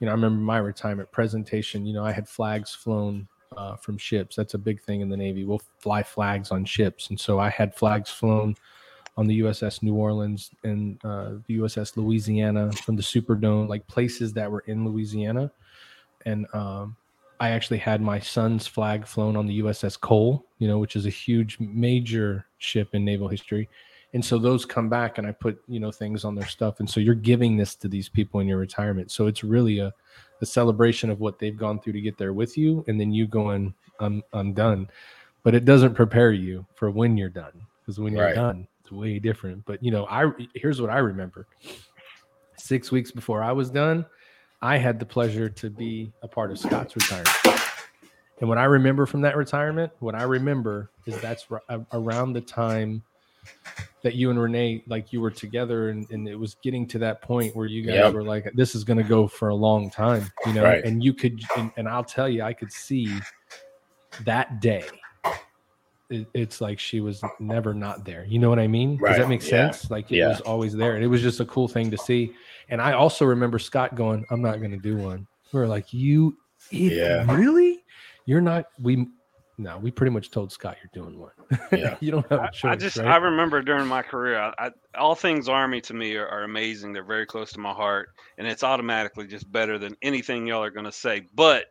you 0.00 0.06
know, 0.06 0.12
I 0.12 0.14
remember 0.14 0.40
my 0.40 0.58
retirement 0.58 1.10
presentation. 1.12 1.86
You 1.86 1.94
know, 1.94 2.04
I 2.04 2.12
had 2.12 2.28
flags 2.28 2.74
flown 2.74 3.28
uh, 3.56 3.76
from 3.76 3.98
ships. 3.98 4.36
That's 4.36 4.54
a 4.54 4.58
big 4.58 4.80
thing 4.82 5.00
in 5.00 5.08
the 5.08 5.16
Navy. 5.16 5.44
We'll 5.44 5.62
fly 5.78 6.02
flags 6.02 6.50
on 6.50 6.64
ships, 6.64 7.10
and 7.10 7.18
so 7.18 7.38
I 7.38 7.48
had 7.48 7.74
flags 7.74 8.10
flown 8.10 8.54
on 9.16 9.26
the 9.26 9.40
USS 9.40 9.82
New 9.82 9.94
Orleans 9.94 10.50
and 10.62 10.98
uh, 11.04 11.32
the 11.46 11.58
USS 11.58 11.96
Louisiana 11.96 12.70
from 12.72 12.96
the 12.96 13.02
Superdome, 13.02 13.68
like 13.68 13.86
places 13.88 14.32
that 14.34 14.50
were 14.50 14.64
in 14.66 14.84
Louisiana, 14.84 15.50
and 16.24 16.46
um, 16.52 16.96
I 17.40 17.50
actually 17.50 17.78
had 17.78 18.00
my 18.00 18.18
son's 18.18 18.66
flag 18.66 19.06
flown 19.06 19.36
on 19.36 19.46
the 19.46 19.60
USS 19.60 20.00
Cole, 20.00 20.44
you 20.58 20.66
know, 20.66 20.78
which 20.78 20.96
is 20.96 21.06
a 21.06 21.10
huge, 21.10 21.58
major 21.60 22.46
ship 22.58 22.94
in 22.94 23.04
naval 23.04 23.28
history. 23.28 23.68
And 24.14 24.24
so 24.24 24.38
those 24.38 24.64
come 24.64 24.88
back, 24.88 25.18
and 25.18 25.26
I 25.26 25.32
put 25.32 25.62
you 25.68 25.80
know 25.80 25.92
things 25.92 26.24
on 26.24 26.34
their 26.34 26.46
stuff, 26.46 26.80
and 26.80 26.88
so 26.88 27.00
you're 27.00 27.14
giving 27.14 27.56
this 27.56 27.74
to 27.76 27.88
these 27.88 28.08
people 28.08 28.40
in 28.40 28.48
your 28.48 28.58
retirement. 28.58 29.10
So 29.10 29.26
it's 29.26 29.44
really 29.44 29.80
a, 29.80 29.92
a 30.40 30.46
celebration 30.46 31.10
of 31.10 31.20
what 31.20 31.38
they've 31.38 31.56
gone 31.56 31.80
through 31.80 31.94
to 31.94 32.00
get 32.00 32.16
there 32.18 32.32
with 32.32 32.56
you, 32.56 32.84
and 32.88 33.00
then 33.00 33.12
you 33.12 33.26
going, 33.26 33.74
"I'm 34.00 34.22
I'm 34.32 34.54
done," 34.54 34.88
but 35.42 35.54
it 35.54 35.66
doesn't 35.66 35.94
prepare 35.94 36.32
you 36.32 36.66
for 36.74 36.90
when 36.90 37.16
you're 37.18 37.28
done 37.28 37.52
because 37.82 38.00
when 38.00 38.14
you're 38.14 38.26
Right. 38.26 38.34
done, 38.34 38.66
it's 38.82 38.92
way 38.92 39.18
different. 39.18 39.64
But 39.66 39.82
you 39.82 39.90
know, 39.90 40.06
I 40.06 40.30
here's 40.54 40.80
what 40.80 40.90
I 40.90 40.98
remember: 40.98 41.46
six 42.56 42.90
weeks 42.90 43.10
before 43.10 43.42
I 43.42 43.52
was 43.52 43.70
done, 43.70 44.06
I 44.62 44.78
had 44.78 44.98
the 44.98 45.06
pleasure 45.06 45.50
to 45.50 45.70
be 45.70 46.12
a 46.22 46.28
part 46.28 46.50
of 46.50 46.58
Scott's 46.58 46.96
retirement. 46.96 47.28
And 48.40 48.48
what 48.48 48.58
I 48.58 48.64
remember 48.64 49.06
from 49.06 49.20
that 49.22 49.36
retirement, 49.36 49.92
what 50.00 50.14
I 50.14 50.22
remember 50.22 50.90
is 51.06 51.20
that's 51.20 51.46
r- 51.50 51.62
around 51.92 52.32
the 52.34 52.40
time 52.40 53.02
that 54.02 54.14
you 54.14 54.30
and 54.30 54.40
Renee, 54.40 54.84
like 54.86 55.12
you 55.12 55.20
were 55.20 55.30
together, 55.30 55.88
and, 55.90 56.08
and 56.10 56.28
it 56.28 56.36
was 56.36 56.54
getting 56.62 56.86
to 56.88 56.98
that 57.00 57.20
point 57.20 57.56
where 57.56 57.66
you 57.66 57.82
guys 57.82 57.96
Yep. 57.96 58.12
were 58.14 58.22
like, 58.22 58.50
this 58.54 58.74
is 58.74 58.84
going 58.84 58.98
to 58.98 59.02
go 59.02 59.26
for 59.26 59.48
a 59.48 59.54
long 59.54 59.90
time, 59.90 60.24
you 60.46 60.52
know? 60.54 60.62
Right. 60.64 60.84
And 60.84 61.02
you 61.02 61.12
could, 61.12 61.40
and, 61.56 61.72
and 61.76 61.88
I'll 61.88 62.04
tell 62.04 62.28
you, 62.28 62.42
I 62.42 62.52
could 62.52 62.70
see 62.70 63.08
that 64.24 64.60
day. 64.60 64.86
It, 66.10 66.26
it's 66.32 66.60
like 66.60 66.78
she 66.78 67.00
was 67.00 67.22
never 67.38 67.74
not 67.74 68.04
there. 68.04 68.24
You 68.24 68.38
know 68.38 68.48
what 68.48 68.58
I 68.58 68.66
mean? 68.66 68.96
Does 68.96 69.16
that 69.16 69.22
Right. 69.22 69.28
make 69.28 69.42
Yeah. 69.42 69.70
sense? 69.70 69.90
Like 69.90 70.10
it 70.10 70.16
Yeah. 70.18 70.28
was 70.28 70.40
always 70.40 70.74
there. 70.74 70.94
And 70.94 71.04
it 71.04 71.08
was 71.08 71.20
just 71.20 71.40
a 71.40 71.44
cool 71.44 71.68
thing 71.68 71.90
to 71.90 71.98
see. 71.98 72.32
And 72.70 72.80
I 72.80 72.92
also 72.92 73.24
remember 73.26 73.58
Scott 73.58 73.94
going, 73.94 74.24
I'm 74.30 74.40
not 74.40 74.58
going 74.58 74.70
to 74.70 74.78
do 74.78 74.96
one. 74.96 75.26
We 75.52 75.60
were 75.60 75.66
like, 75.66 75.92
you, 75.92 76.38
Yeah. 76.70 77.24
really? 77.28 77.84
You're 78.26 78.40
not, 78.40 78.66
we, 78.80 79.08
no, 79.58 79.76
we 79.76 79.90
pretty 79.90 80.12
much 80.12 80.30
told 80.30 80.52
Scott 80.52 80.76
you're 80.82 81.04
doing 81.04 81.18
one. 81.18 81.32
Yeah. 81.72 81.96
you 82.00 82.10
don't 82.10 82.28
have 82.30 82.40
a 82.40 82.42
I, 82.44 82.48
choice. 82.48 82.72
I 82.72 82.76
just 82.76 82.96
right? 82.96 83.08
I 83.08 83.16
remember 83.16 83.60
during 83.60 83.86
my 83.86 84.02
career, 84.02 84.38
I, 84.38 84.52
I 84.58 84.70
all 84.96 85.14
things 85.14 85.48
Army 85.48 85.80
to 85.82 85.94
me 85.94 86.16
are, 86.16 86.26
are 86.26 86.44
amazing. 86.44 86.92
They're 86.92 87.02
very 87.02 87.26
close 87.26 87.52
to 87.52 87.60
my 87.60 87.72
heart, 87.72 88.10
and 88.38 88.46
it's 88.46 88.62
automatically 88.62 89.26
just 89.26 89.50
better 89.50 89.78
than 89.78 89.96
anything 90.00 90.46
y'all 90.46 90.62
are 90.62 90.70
gonna 90.70 90.92
say. 90.92 91.26
But 91.34 91.66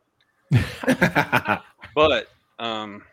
but 1.96 2.28
um, 2.60 3.04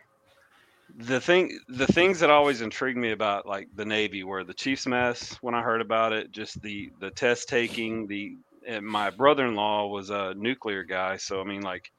the 0.97 1.19
thing 1.19 1.59
the 1.69 1.87
things 1.87 2.19
that 2.19 2.29
always 2.29 2.61
intrigued 2.61 2.97
me 2.97 3.11
about 3.11 3.45
like 3.45 3.69
the 3.75 3.85
Navy 3.85 4.23
were 4.23 4.43
the 4.43 4.53
Chiefs 4.53 4.85
mess 4.85 5.37
when 5.41 5.55
I 5.55 5.61
heard 5.61 5.81
about 5.81 6.13
it, 6.13 6.31
just 6.31 6.61
the 6.61 6.91
the 6.99 7.11
test 7.11 7.47
taking. 7.49 8.07
The 8.07 8.37
and 8.67 8.85
my 8.85 9.11
brother-in-law 9.11 9.87
was 9.87 10.09
a 10.09 10.33
nuclear 10.35 10.83
guy, 10.83 11.17
so 11.17 11.41
I 11.41 11.43
mean 11.45 11.61
like 11.61 11.91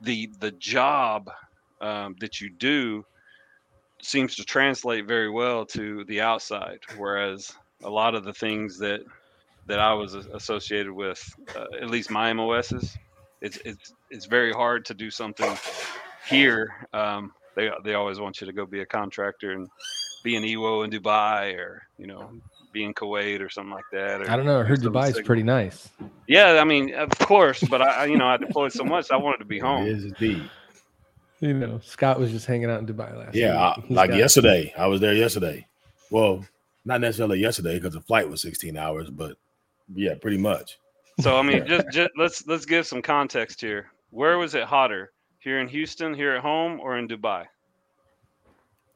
the 0.00 0.30
the 0.40 0.52
job 0.52 1.30
um, 1.80 2.14
that 2.20 2.40
you 2.40 2.50
do 2.50 3.04
seems 4.02 4.36
to 4.36 4.44
translate 4.44 5.06
very 5.06 5.30
well 5.30 5.64
to 5.64 6.04
the 6.04 6.20
outside 6.20 6.78
whereas 6.98 7.52
a 7.84 7.90
lot 7.90 8.14
of 8.14 8.24
the 8.24 8.32
things 8.32 8.78
that 8.78 9.00
that 9.66 9.78
I 9.80 9.92
was 9.94 10.14
associated 10.14 10.92
with 10.92 11.22
uh, 11.56 11.64
at 11.82 11.90
least 11.90 12.10
my 12.10 12.32
MOSs 12.32 12.96
it's 13.40 13.58
it's 13.64 13.92
it's 14.10 14.26
very 14.26 14.52
hard 14.52 14.84
to 14.86 14.94
do 14.94 15.10
something 15.10 15.56
here 16.28 16.86
um, 16.92 17.32
they 17.56 17.70
they 17.84 17.94
always 17.94 18.20
want 18.20 18.40
you 18.40 18.46
to 18.46 18.52
go 18.52 18.66
be 18.66 18.80
a 18.80 18.86
contractor 18.86 19.52
and 19.52 19.68
be 20.22 20.36
in 20.36 20.42
EWO 20.42 20.84
in 20.84 20.90
Dubai 20.90 21.56
or 21.56 21.82
you 21.98 22.06
know 22.06 22.30
be 22.72 22.84
in 22.84 22.92
Kuwait 22.92 23.40
or 23.40 23.48
something 23.48 23.72
like 23.72 23.84
that 23.92 24.20
or 24.20 24.30
I 24.30 24.36
don't 24.36 24.44
know. 24.46 24.60
I 24.60 24.64
heard 24.64 24.80
Dubai 24.80 25.10
is 25.10 25.20
pretty 25.22 25.42
nice. 25.42 25.88
yeah 26.28 26.58
I 26.60 26.64
mean 26.64 26.94
of 26.94 27.10
course 27.10 27.62
but 27.64 27.80
I 27.80 28.02
I- 28.02 28.04
you 28.06 28.16
know 28.18 28.26
I 28.26 28.36
deployed 28.36 28.72
so 28.72 28.84
much 28.84 29.10
I 29.10 29.16
wanted 29.16 29.38
to 29.38 29.44
be 29.46 29.58
home 29.58 29.86
is 29.86 30.04
indeed. 30.04 30.48
You 31.40 31.52
know, 31.54 31.80
Scott 31.84 32.18
was 32.18 32.30
just 32.30 32.46
hanging 32.46 32.70
out 32.70 32.80
in 32.80 32.86
Dubai 32.86 33.14
last 33.16 33.34
Yeah, 33.34 33.58
I, 33.60 33.82
like 33.90 34.10
got- 34.10 34.18
yesterday, 34.18 34.72
I 34.76 34.86
was 34.86 35.00
there 35.00 35.14
yesterday. 35.14 35.66
Well, 36.10 36.44
not 36.84 37.00
necessarily 37.00 37.38
yesterday 37.40 37.74
because 37.78 37.94
the 37.94 38.00
flight 38.00 38.28
was 38.28 38.40
16 38.42 38.76
hours, 38.76 39.10
but 39.10 39.36
yeah, 39.94 40.14
pretty 40.20 40.38
much. 40.38 40.78
So 41.20 41.36
I 41.36 41.42
mean, 41.42 41.66
just, 41.66 41.86
just 41.90 42.10
let's 42.16 42.46
let's 42.46 42.64
give 42.66 42.86
some 42.86 43.02
context 43.02 43.60
here. 43.60 43.90
Where 44.10 44.38
was 44.38 44.54
it 44.54 44.64
hotter? 44.64 45.12
Here 45.40 45.60
in 45.60 45.68
Houston, 45.68 46.12
here 46.14 46.32
at 46.34 46.42
home, 46.42 46.80
or 46.80 46.98
in 46.98 47.06
Dubai? 47.08 47.46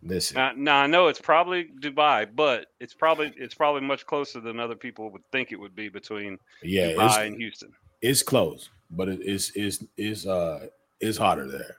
Listen, 0.02 0.36
Now, 0.36 0.52
now 0.56 0.76
I 0.82 0.86
know 0.86 1.08
it's 1.08 1.20
probably 1.20 1.68
Dubai, 1.80 2.26
but 2.34 2.66
it's 2.80 2.94
probably 2.94 3.32
it's 3.36 3.54
probably 3.54 3.82
much 3.82 4.06
closer 4.06 4.40
than 4.40 4.58
other 4.58 4.74
people 4.74 5.10
would 5.10 5.24
think 5.30 5.52
it 5.52 5.56
would 5.60 5.76
be 5.76 5.88
between 5.90 6.38
yeah, 6.62 6.92
Dubai 6.92 7.06
it's 7.06 7.16
and 7.18 7.36
Houston. 7.36 7.72
it's 8.00 8.22
close, 8.22 8.70
but 8.90 9.08
it 9.08 9.20
is 9.20 9.50
is 9.50 9.84
is 9.98 10.26
uh 10.26 10.66
is 11.00 11.16
hotter 11.18 11.46
there. 11.46 11.76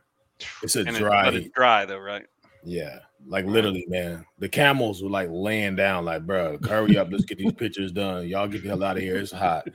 It's 0.64 0.76
a 0.76 0.80
And 0.82 0.90
it- 0.96 1.00
dry, 1.00 1.26
but 1.26 1.36
it's 1.36 1.50
dry 1.54 1.86
though, 1.86 2.00
right? 2.00 2.26
yeah, 2.64 3.00
like 3.28 3.46
literally, 3.46 3.86
man. 3.88 4.26
The 4.40 4.50
camels 4.50 5.02
were 5.02 5.10
like 5.10 5.30
laying 5.32 5.76
down, 5.76 6.06
like, 6.06 6.26
bro, 6.26 6.58
hurry 6.68 6.98
up, 6.98 7.10
let's 7.12 7.26
get 7.26 7.38
these 7.40 7.54
pictures 7.54 7.92
done. 7.92 8.28
Y'all 8.28 8.48
get 8.48 8.62
the 8.64 8.70
hell 8.70 8.84
out 8.84 8.98
of 8.98 9.04
here. 9.04 9.18
It's 9.18 9.32
hot. 9.32 9.68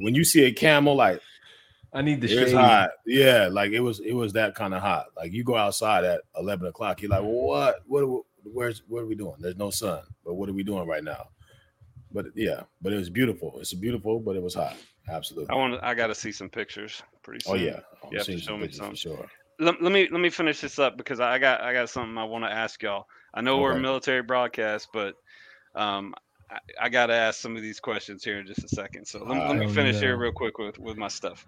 When 0.00 0.14
you 0.14 0.24
see 0.24 0.44
a 0.44 0.52
camel, 0.52 0.94
like 0.96 1.20
I 1.92 2.02
need 2.02 2.20
the 2.20 2.26
it's 2.32 2.50
shade. 2.50 2.54
hot. 2.56 2.90
Yeah, 3.06 3.48
like 3.50 3.72
it 3.72 3.80
was 3.80 4.00
it 4.00 4.14
was 4.14 4.32
that 4.32 4.54
kind 4.54 4.74
of 4.74 4.80
hot. 4.82 5.06
Like 5.16 5.32
you 5.32 5.44
go 5.44 5.56
outside 5.56 6.04
at 6.04 6.22
eleven 6.36 6.66
o'clock, 6.66 7.00
you're 7.02 7.10
like, 7.10 7.22
what? 7.22 7.76
What? 7.86 8.02
Are 8.04 8.20
where's 8.44 8.82
what 8.88 9.00
are 9.02 9.06
we 9.06 9.14
doing? 9.14 9.34
There's 9.38 9.56
no 9.56 9.70
sun, 9.70 10.00
but 10.24 10.34
what 10.34 10.48
are 10.48 10.52
we 10.54 10.62
doing 10.64 10.86
right 10.88 11.04
now? 11.04 11.28
But 12.10 12.26
yeah, 12.34 12.62
but 12.80 12.92
it 12.92 12.96
was 12.96 13.08
beautiful. 13.10 13.58
It's 13.60 13.72
beautiful, 13.72 14.18
but 14.20 14.34
it 14.36 14.42
was 14.42 14.54
hot. 14.54 14.76
Absolutely. 15.08 15.50
I 15.50 15.54
want 15.56 15.74
to 15.74 15.86
I 15.86 15.94
got 15.94 16.08
to 16.08 16.14
see 16.14 16.32
some 16.32 16.48
pictures 16.48 17.02
pretty 17.22 17.44
Oh 17.48 17.54
yeah, 17.54 17.80
I'm 18.04 18.12
You 18.12 18.18
have 18.18 18.26
to 18.26 18.38
show 18.38 18.56
me 18.56 18.62
pictures 18.64 18.78
for 18.80 18.84
some. 18.86 18.94
sure. 18.96 19.26
Let, 19.58 19.82
let 19.82 19.92
me 19.92 20.08
let 20.10 20.20
me 20.20 20.30
finish 20.30 20.60
this 20.60 20.78
up 20.78 20.96
because 20.96 21.20
I 21.20 21.38
got 21.38 21.60
I 21.60 21.72
got 21.72 21.88
something 21.90 22.16
I 22.18 22.24
want 22.24 22.44
to 22.44 22.50
ask 22.50 22.82
y'all. 22.82 23.06
I 23.34 23.40
know 23.40 23.58
we're 23.58 23.72
a 23.72 23.80
military 23.80 24.22
broadcast, 24.22 24.88
but 24.92 25.14
um, 25.74 26.14
I, 26.50 26.58
I 26.82 26.88
got 26.88 27.06
to 27.06 27.14
ask 27.14 27.40
some 27.40 27.56
of 27.56 27.62
these 27.62 27.80
questions 27.80 28.24
here 28.24 28.38
in 28.40 28.46
just 28.46 28.64
a 28.64 28.68
second. 28.68 29.06
So 29.06 29.24
let, 29.24 29.36
me- 29.36 29.48
let 29.48 29.56
me 29.56 29.68
finish 29.68 29.96
here 30.00 30.16
real 30.16 30.32
quick 30.32 30.58
with 30.58 30.78
with 30.78 30.96
my 30.96 31.08
stuff. 31.08 31.46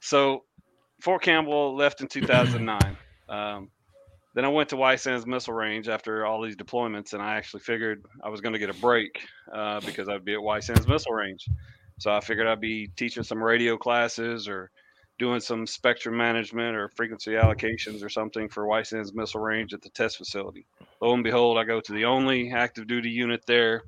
So 0.00 0.44
Fort 1.00 1.22
Campbell 1.22 1.74
left 1.76 2.00
in 2.00 2.08
2009. 2.08 2.96
um, 3.28 3.70
then 4.34 4.44
I 4.44 4.48
went 4.48 4.68
to 4.68 4.76
White 4.76 5.00
Sands 5.00 5.26
Missile 5.26 5.54
Range 5.54 5.88
after 5.88 6.24
all 6.24 6.42
these 6.42 6.54
deployments, 6.54 7.12
and 7.12 7.22
I 7.22 7.36
actually 7.36 7.60
figured 7.60 8.04
I 8.22 8.28
was 8.28 8.40
going 8.40 8.52
to 8.52 8.58
get 8.58 8.70
a 8.70 8.74
break 8.74 9.20
uh, 9.52 9.80
because 9.80 10.08
I'd 10.08 10.24
be 10.24 10.34
at 10.34 10.42
White 10.42 10.62
Sands 10.64 10.86
Missile 10.86 11.12
Range. 11.12 11.44
So 11.98 12.12
I 12.12 12.20
figured 12.20 12.46
I'd 12.46 12.60
be 12.60 12.86
teaching 12.94 13.24
some 13.24 13.42
radio 13.42 13.76
classes 13.76 14.46
or 14.46 14.70
doing 15.18 15.40
some 15.40 15.66
spectrum 15.66 16.16
management 16.16 16.76
or 16.76 16.88
frequency 16.90 17.32
allocations 17.32 18.02
or 18.02 18.08
something 18.08 18.48
for 18.48 18.84
Sands 18.84 19.12
Missile 19.12 19.40
Range 19.40 19.74
at 19.74 19.82
the 19.82 19.90
test 19.90 20.16
facility. 20.16 20.64
Lo 21.00 21.12
and 21.12 21.24
behold, 21.24 21.58
I 21.58 21.64
go 21.64 21.80
to 21.80 21.92
the 21.92 22.04
only 22.04 22.52
active 22.52 22.86
duty 22.86 23.10
unit 23.10 23.44
there, 23.46 23.82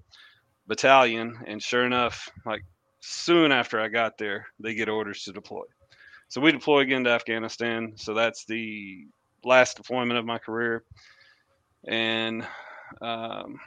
battalion, 0.67 1.39
and 1.47 1.63
sure 1.63 1.87
enough, 1.87 2.29
like 2.45 2.65
soon 3.01 3.53
after 3.53 3.81
I 3.81 3.89
got 3.89 4.19
there, 4.19 4.47
they 4.59 4.75
get 4.75 4.89
orders 4.89 5.25
to 5.25 5.33
deploy. 5.33 5.65
So 6.29 6.41
we 6.41 6.53
deploy 6.53 6.81
again 6.81 7.05
to 7.05 7.11
Afghanistan. 7.11 7.93
So 7.97 8.15
that's 8.15 8.45
the 8.45 9.07
last 9.45 9.77
deployment 9.77 10.19
of 10.19 10.25
my 10.25 10.39
career, 10.39 10.85
and 11.87 12.43
um, 13.01 13.59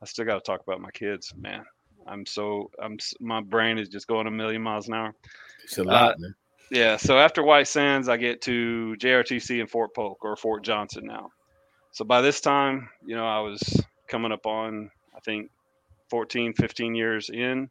I 0.00 0.06
still 0.06 0.24
got 0.24 0.34
to 0.34 0.40
talk 0.40 0.62
about 0.62 0.80
my 0.80 0.90
kids, 0.90 1.34
man. 1.36 1.64
I'm 2.06 2.24
so 2.24 2.70
I'm 2.82 2.98
my 3.20 3.40
brain 3.40 3.78
is 3.78 3.88
just 3.88 4.06
going 4.06 4.26
a 4.26 4.30
million 4.30 4.62
miles 4.62 4.88
an 4.88 4.94
hour. 4.94 5.14
It's 5.64 5.78
a 5.78 5.84
lot, 5.84 6.18
man. 6.18 6.34
Yeah. 6.70 6.96
So 6.96 7.18
after 7.18 7.42
White 7.42 7.68
Sands, 7.68 8.08
I 8.08 8.16
get 8.16 8.40
to 8.42 8.94
JRTC 8.98 9.60
in 9.60 9.66
Fort 9.66 9.94
Polk 9.94 10.18
or 10.24 10.36
Fort 10.36 10.64
Johnson 10.64 11.04
now. 11.04 11.30
So 11.92 12.04
by 12.04 12.20
this 12.20 12.40
time, 12.40 12.88
you 13.04 13.16
know, 13.16 13.26
I 13.26 13.40
was 13.40 13.60
coming 14.08 14.30
up 14.30 14.46
on, 14.46 14.90
I 15.16 15.20
think, 15.20 15.50
14, 16.10 16.52
15 16.54 16.94
years 16.94 17.30
in, 17.30 17.68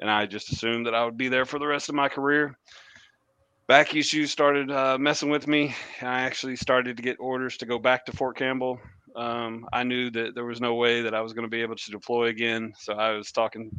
and 0.00 0.10
I 0.10 0.26
just 0.26 0.52
assumed 0.52 0.86
that 0.86 0.94
I 0.94 1.04
would 1.04 1.16
be 1.16 1.28
there 1.28 1.44
for 1.44 1.58
the 1.58 1.66
rest 1.66 1.88
of 1.88 1.94
my 1.94 2.08
career. 2.08 2.56
Back 3.66 3.96
issues 3.96 4.30
started 4.30 4.70
uh, 4.70 4.96
messing 4.98 5.28
with 5.28 5.48
me. 5.48 5.74
I 6.00 6.20
actually 6.20 6.54
started 6.54 6.96
to 6.96 7.02
get 7.02 7.16
orders 7.18 7.56
to 7.58 7.66
go 7.66 7.80
back 7.80 8.04
to 8.06 8.12
Fort 8.12 8.36
Campbell. 8.36 8.78
Um, 9.16 9.66
I 9.72 9.82
knew 9.82 10.10
that 10.10 10.36
there 10.36 10.44
was 10.44 10.60
no 10.60 10.74
way 10.74 11.02
that 11.02 11.14
I 11.14 11.20
was 11.20 11.32
going 11.32 11.46
to 11.46 11.50
be 11.50 11.62
able 11.62 11.74
to 11.74 11.90
deploy 11.90 12.26
again. 12.26 12.72
So 12.78 12.92
I 12.92 13.12
was 13.12 13.32
talking, 13.32 13.70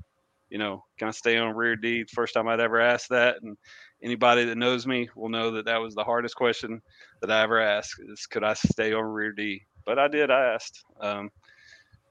you 0.50 0.58
know, 0.58 0.84
can 1.00 1.08
I 1.08 1.12
stay 1.12 1.38
on 1.38 1.56
rear 1.56 1.78
D? 1.78 2.04
First 2.14 2.34
time 2.34 2.50
I'd 2.50 2.60
ever 2.60 2.82
asked 2.82 3.10
that. 3.10 3.38
And 3.42 3.56
anybody 4.02 4.46
that 4.46 4.58
knows 4.58 4.86
me 4.86 5.10
will 5.16 5.30
know 5.30 5.52
that 5.52 5.66
that 5.66 5.82
was 5.82 5.96
the 5.96 6.04
hardest 6.04 6.36
question 6.36 6.82
that 7.22 7.32
I 7.32 7.42
ever 7.42 7.60
asked 7.60 8.02
is 8.08 8.26
could 8.26 8.44
I 8.44 8.54
stay 8.54 8.94
on 8.94 9.04
rear 9.04 9.32
D 9.32 9.66
but 9.88 9.98
I 9.98 10.08
did. 10.10 10.30
I 10.30 10.54
asked. 10.54 10.84
Um, 11.00 11.32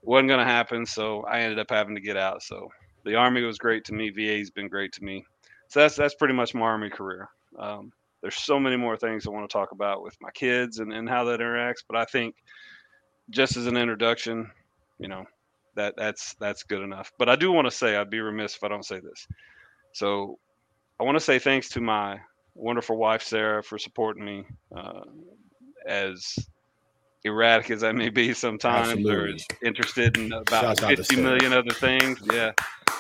wasn't 0.03 0.29
going 0.29 0.44
to 0.44 0.51
happen, 0.51 0.87
so 0.87 1.22
I 1.22 1.40
ended 1.40 1.59
up 1.59 1.66
having 1.68 1.94
to 1.94 2.01
get 2.01 2.16
out. 2.16 2.42
So 2.42 2.68
the 3.05 3.14
army 3.14 3.42
was 3.42 3.59
great 3.59 3.85
to 3.85 3.92
me. 3.92 4.09
VA's 4.09 4.51
been 4.51 4.68
great 4.68 4.92
to 4.92 5.05
me. 5.05 5.25
So 5.68 5.81
that's 5.81 5.94
that's 5.94 6.14
pretty 6.14 6.35
much 6.35 6.55
my 6.55 6.62
army 6.62 6.88
career. 6.88 7.29
Um, 7.59 7.92
there's 8.22 8.37
so 8.37 8.59
many 8.59 8.77
more 8.77 8.96
things 8.96 9.27
I 9.27 9.31
want 9.31 9.49
to 9.49 9.53
talk 9.53 9.72
about 9.72 10.03
with 10.03 10.16
my 10.20 10.31
kids 10.31 10.79
and, 10.79 10.92
and 10.92 11.09
how 11.09 11.25
that 11.25 11.40
interacts, 11.40 11.85
but 11.87 11.96
I 11.96 12.05
think 12.07 12.35
just 13.31 13.57
as 13.57 13.66
an 13.66 13.77
introduction, 13.77 14.51
you 14.99 15.09
know, 15.09 15.25
that 15.75 15.94
that's 15.96 16.35
that's 16.40 16.62
good 16.62 16.83
enough. 16.83 17.12
But 17.18 17.29
I 17.29 17.37
do 17.37 17.53
want 17.53 17.66
to 17.66 17.77
say 17.77 17.96
I'd 17.96 18.11
be 18.11 18.20
remiss 18.20 18.57
if 18.57 18.64
I 18.64 18.68
don't 18.68 18.87
say 18.87 19.01
this. 19.01 19.29
So 19.92 20.38
I 20.99 21.05
want 21.05 21.17
to 21.17 21.25
say 21.25 21.39
thanks 21.39 21.69
to 21.71 21.81
my 21.81 22.19
wonderful 22.55 22.97
wife 22.97 23.23
Sarah 23.23 23.63
for 23.63 23.79
supporting 23.79 24.25
me, 24.25 24.45
uh, 24.75 25.03
as 25.87 26.37
erratic 27.25 27.71
as 27.71 27.85
I 27.85 27.93
may 27.93 28.09
be 28.09 28.33
sometimes, 28.33 28.89
Absolutely. 28.89 29.35
or 29.35 29.67
interested 29.67 30.17
in 30.17 30.33
about 30.33 30.63
Shouts 30.63 30.83
out 30.83 30.91
to 30.91 30.97
50 30.97 31.15
Sarah. 31.17 31.27
million 31.27 31.53
other 31.53 31.71
things. 31.71 32.21
Yeah, 32.33 32.53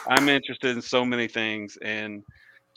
I'm 0.08 0.28
interested 0.28 0.76
in 0.76 0.82
so 0.82 1.04
many 1.04 1.26
things, 1.26 1.78
and 1.80 2.22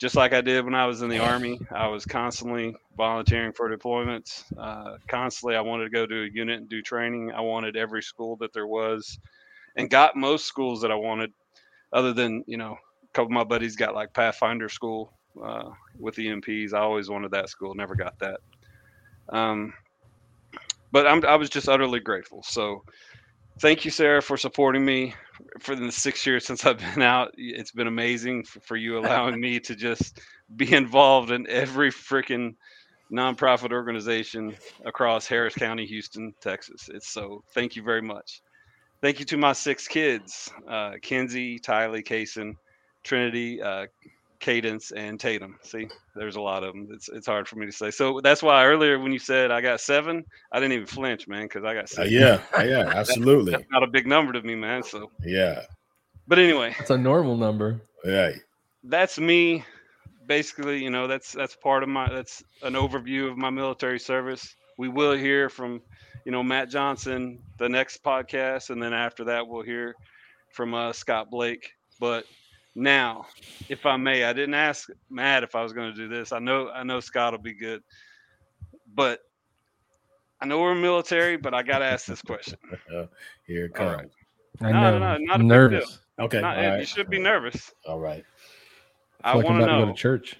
just 0.00 0.16
like 0.16 0.32
I 0.32 0.40
did 0.40 0.64
when 0.64 0.74
I 0.74 0.86
was 0.86 1.02
in 1.02 1.10
the 1.10 1.18
army, 1.18 1.60
I 1.70 1.86
was 1.88 2.06
constantly 2.06 2.74
volunteering 2.96 3.52
for 3.52 3.68
deployments. 3.68 4.44
Uh, 4.58 4.96
constantly, 5.08 5.56
I 5.56 5.60
wanted 5.60 5.84
to 5.84 5.90
go 5.90 6.06
to 6.06 6.22
a 6.22 6.28
unit 6.32 6.60
and 6.60 6.68
do 6.68 6.80
training. 6.80 7.30
I 7.32 7.42
wanted 7.42 7.76
every 7.76 8.02
school 8.02 8.36
that 8.36 8.54
there 8.54 8.66
was, 8.66 9.18
and 9.76 9.90
got 9.90 10.16
most 10.16 10.46
schools 10.46 10.80
that 10.80 10.90
I 10.90 10.94
wanted, 10.94 11.30
other 11.92 12.14
than 12.14 12.42
you 12.46 12.56
know 12.56 12.78
couple 13.12 13.26
of 13.26 13.32
my 13.32 13.44
buddies 13.44 13.76
got 13.76 13.94
like 13.94 14.12
Pathfinder 14.12 14.68
school 14.68 15.12
uh, 15.42 15.70
with 15.98 16.16
EMPs. 16.16 16.72
I 16.72 16.80
always 16.80 17.08
wanted 17.08 17.30
that 17.32 17.48
school, 17.48 17.74
never 17.74 17.94
got 17.94 18.18
that. 18.18 18.40
Um, 19.28 19.72
but 20.92 21.06
I'm, 21.06 21.24
I 21.24 21.36
was 21.36 21.50
just 21.50 21.68
utterly 21.68 22.00
grateful. 22.00 22.42
So 22.42 22.82
thank 23.60 23.84
you, 23.84 23.90
Sarah, 23.90 24.22
for 24.22 24.36
supporting 24.36 24.84
me 24.84 25.14
for 25.60 25.76
the 25.76 25.90
six 25.92 26.26
years 26.26 26.46
since 26.46 26.64
I've 26.64 26.78
been 26.78 27.02
out. 27.02 27.32
It's 27.36 27.72
been 27.72 27.86
amazing 27.86 28.44
for, 28.44 28.60
for 28.60 28.76
you 28.76 28.98
allowing 28.98 29.40
me 29.40 29.60
to 29.60 29.76
just 29.76 30.20
be 30.56 30.72
involved 30.72 31.30
in 31.30 31.46
every 31.48 31.90
freaking 31.90 32.54
nonprofit 33.12 33.72
organization 33.72 34.56
across 34.84 35.26
Harris 35.26 35.54
County, 35.54 35.86
Houston, 35.86 36.32
Texas. 36.40 36.88
It's 36.92 37.08
so 37.08 37.42
thank 37.54 37.76
you 37.76 37.82
very 37.82 38.02
much. 38.02 38.42
Thank 39.00 39.18
you 39.18 39.24
to 39.26 39.36
my 39.36 39.52
six 39.52 39.88
kids, 39.88 40.50
uh, 40.68 40.92
Kenzie, 41.00 41.58
Tylee, 41.58 42.04
Kaysen, 42.06 42.54
Trinity, 43.02 43.62
uh, 43.62 43.86
Cadence, 44.40 44.90
and 44.92 45.20
Tatum. 45.20 45.58
See, 45.62 45.88
there's 46.14 46.36
a 46.36 46.40
lot 46.40 46.64
of 46.64 46.72
them. 46.72 46.88
It's 46.92 47.08
it's 47.08 47.26
hard 47.26 47.46
for 47.46 47.56
me 47.56 47.66
to 47.66 47.72
say. 47.72 47.90
So 47.90 48.20
that's 48.22 48.42
why 48.42 48.64
earlier 48.64 48.98
when 48.98 49.12
you 49.12 49.18
said 49.18 49.50
I 49.50 49.60
got 49.60 49.80
seven, 49.80 50.24
I 50.52 50.58
didn't 50.60 50.72
even 50.72 50.86
flinch, 50.86 51.28
man, 51.28 51.44
because 51.44 51.64
I 51.64 51.74
got 51.74 51.84
Uh, 51.84 51.86
seven. 51.86 52.12
yeah, 52.12 52.40
yeah, 52.62 52.90
absolutely. 52.94 53.52
That's 53.52 53.70
not 53.70 53.82
a 53.82 53.86
big 53.86 54.06
number 54.06 54.32
to 54.32 54.42
me, 54.42 54.54
man. 54.54 54.82
So, 54.82 55.10
Yeah, 55.24 55.62
but 56.26 56.38
anyway, 56.38 56.74
It's 56.78 56.90
a 56.90 56.96
normal 56.98 57.36
number. 57.36 57.80
yeah. 58.04 58.30
that's 58.84 59.18
me. 59.18 59.64
Basically, 60.26 60.82
you 60.82 60.90
know, 60.90 61.06
that's 61.06 61.32
that's 61.32 61.56
part 61.56 61.82
of 61.82 61.88
my 61.88 62.08
that's 62.08 62.42
an 62.62 62.74
overview 62.74 63.30
of 63.30 63.36
my 63.36 63.50
military 63.50 63.98
service. 63.98 64.54
We 64.78 64.88
will 64.88 65.12
hear 65.16 65.48
from, 65.50 65.82
you 66.24 66.32
know, 66.32 66.42
Matt 66.42 66.70
Johnson 66.70 67.40
the 67.58 67.68
next 67.68 68.02
podcast, 68.04 68.70
and 68.70 68.80
then 68.82 68.94
after 68.94 69.24
that, 69.24 69.46
we'll 69.46 69.64
hear 69.64 69.94
from 70.52 70.72
uh, 70.72 70.92
Scott 70.92 71.30
Blake. 71.30 71.72
But 71.98 72.24
now, 72.80 73.26
if 73.68 73.86
I 73.86 73.96
may, 73.96 74.24
I 74.24 74.32
didn't 74.32 74.54
ask 74.54 74.88
Matt 75.10 75.42
if 75.42 75.54
I 75.54 75.62
was 75.62 75.72
going 75.72 75.92
to 75.92 75.96
do 75.96 76.08
this. 76.08 76.32
I 76.32 76.38
know 76.38 76.70
I 76.70 76.82
know 76.82 77.00
Scott 77.00 77.32
will 77.32 77.38
be 77.40 77.54
good, 77.54 77.82
but 78.94 79.20
I 80.40 80.46
know 80.46 80.60
we're 80.60 80.74
military, 80.74 81.36
but 81.36 81.52
I 81.54 81.62
got 81.62 81.78
to 81.80 81.84
ask 81.84 82.06
this 82.06 82.22
question. 82.22 82.58
Here 83.46 83.66
it 83.66 83.74
comes. 83.74 83.90
right. 84.60 84.68
I 84.68 84.72
No, 84.72 84.80
know. 84.80 84.98
no, 84.98 84.98
no, 84.98 85.18
not 85.18 85.30
a 85.30 85.34
I'm 85.34 85.40
big 85.40 85.46
nervous. 85.48 85.98
Okay, 86.18 86.40
Not- 86.40 86.58
all 86.58 86.78
You 86.78 86.84
should 86.86 87.10
be 87.10 87.18
nervous. 87.18 87.72
all 87.86 88.00
right. 88.00 88.24
I 89.22 89.32
feel 89.32 89.42
like 89.42 89.50
I'm 89.50 89.52
want 89.58 89.60
to 89.60 89.64
about 89.66 89.80
go 89.80 89.86
know 89.86 89.92
to 89.92 89.98
church. 89.98 90.36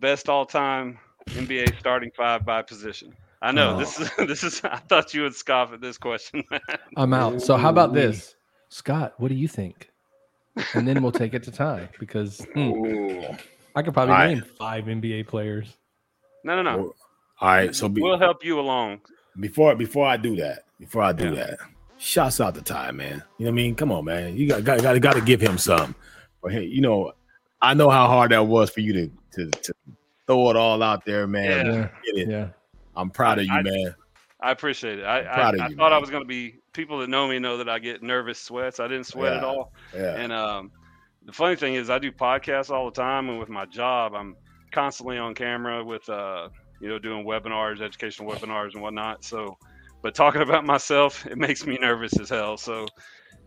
best 0.00 0.28
all-time 0.28 0.98
NBA 1.28 1.78
starting 1.78 2.10
five 2.16 2.44
by 2.44 2.62
position. 2.62 3.14
I 3.40 3.52
know 3.52 3.74
Oh. 3.74 3.78
this 3.78 4.00
is 4.00 4.10
this 4.18 4.42
is. 4.44 4.60
I 4.64 4.76
thought 4.78 5.14
you 5.14 5.22
would 5.22 5.34
scoff 5.34 5.72
at 5.72 5.80
this 5.80 5.96
question. 5.98 6.42
I'm 6.96 7.12
out. 7.14 7.40
So 7.42 7.56
how 7.56 7.70
about 7.70 7.92
this, 7.92 8.34
Scott? 8.68 9.14
What 9.18 9.28
do 9.28 9.34
you 9.36 9.46
think? 9.48 9.90
And 10.74 10.86
then 10.86 11.02
we'll 11.02 11.12
take 11.12 11.34
it 11.34 11.42
to 11.44 11.50
Ty 11.50 11.88
because 11.98 12.44
hmm, 12.54 13.22
I 13.74 13.82
could 13.82 13.94
probably 13.94 14.12
All 14.12 14.18
right. 14.20 14.34
name 14.34 14.44
five 14.58 14.84
NBA 14.84 15.26
players. 15.26 15.76
no, 16.44 16.56
no, 16.56 16.62
no. 16.62 16.94
All 17.40 17.48
right. 17.48 17.74
So 17.74 17.88
be, 17.88 18.02
We'll 18.02 18.18
help 18.18 18.44
you 18.44 18.60
along. 18.60 19.00
before 19.40 19.74
before 19.74 20.06
I 20.06 20.16
do 20.16 20.36
that, 20.36 20.64
before 20.78 21.02
I 21.02 21.12
do 21.12 21.28
Yeah. 21.30 21.34
that, 21.46 21.58
shouts 21.98 22.40
out 22.40 22.54
to 22.56 22.62
Ty, 22.62 22.90
man. 22.92 23.22
You 23.38 23.46
know 23.46 23.46
what 23.46 23.48
I 23.48 23.50
mean? 23.52 23.74
Come 23.74 23.90
on, 23.92 24.04
man. 24.04 24.36
You 24.36 24.46
got 24.48 24.62
got 24.64 24.82
got, 24.82 25.00
got 25.00 25.14
to 25.14 25.20
give 25.22 25.40
him 25.40 25.56
some. 25.58 25.94
But 26.42 26.52
hey, 26.52 26.64
you 26.64 26.80
know, 26.80 27.12
I 27.60 27.74
know 27.74 27.88
how 27.90 28.06
hard 28.08 28.32
that 28.32 28.46
was 28.46 28.70
for 28.70 28.80
you 28.80 28.92
to 28.92 29.10
to, 29.32 29.50
to 29.50 29.72
throw 30.26 30.50
it 30.50 30.56
all 30.56 30.82
out 30.82 31.04
there, 31.06 31.26
man. 31.26 31.66
Yeah. 31.66 31.72
Yeah, 31.72 31.88
Get 32.04 32.16
it. 32.16 32.28
yeah. 32.30 32.48
I'm 32.94 33.08
proud 33.10 33.38
of 33.38 33.46
you, 33.46 33.52
I- 33.52 33.62
man. 33.62 33.94
I 34.44 34.50
appreciate 34.50 34.98
it. 34.98 35.04
I 35.04 35.20
I, 35.20 35.34
proud 35.34 35.54
of 35.54 35.60
I 35.60 35.68
you, 35.68 35.76
thought 35.76 35.92
I 35.92 35.98
was 35.98 36.10
going 36.10 36.24
to 36.24 36.28
be. 36.28 36.56
People 36.72 36.98
that 37.00 37.08
know 37.10 37.28
me 37.28 37.38
know 37.38 37.58
that 37.58 37.68
I 37.68 37.78
get 37.78 38.02
nervous 38.02 38.38
sweats. 38.38 38.80
I 38.80 38.88
didn't 38.88 39.06
sweat 39.06 39.34
at 39.34 39.44
all. 39.44 39.72
Yeah. 39.94 40.14
And 40.16 40.32
um, 40.32 40.70
the 41.24 41.32
funny 41.32 41.56
thing 41.56 41.74
is, 41.74 41.90
I 41.90 41.98
do 41.98 42.10
podcasts 42.10 42.70
all 42.70 42.86
the 42.86 42.92
time, 42.92 43.28
and 43.28 43.38
with 43.38 43.48
my 43.50 43.66
job, 43.66 44.14
I'm 44.14 44.36
constantly 44.72 45.18
on 45.18 45.34
camera 45.34 45.84
with 45.84 46.08
uh, 46.08 46.48
you 46.80 46.88
know, 46.88 46.98
doing 46.98 47.24
webinars, 47.26 47.80
educational 47.82 48.30
webinars, 48.30 48.72
and 48.72 48.82
whatnot. 48.82 49.22
So, 49.24 49.56
but 50.02 50.14
talking 50.14 50.42
about 50.42 50.64
myself, 50.64 51.26
it 51.26 51.38
makes 51.38 51.66
me 51.66 51.78
nervous 51.80 52.18
as 52.18 52.28
hell. 52.30 52.56
So, 52.56 52.86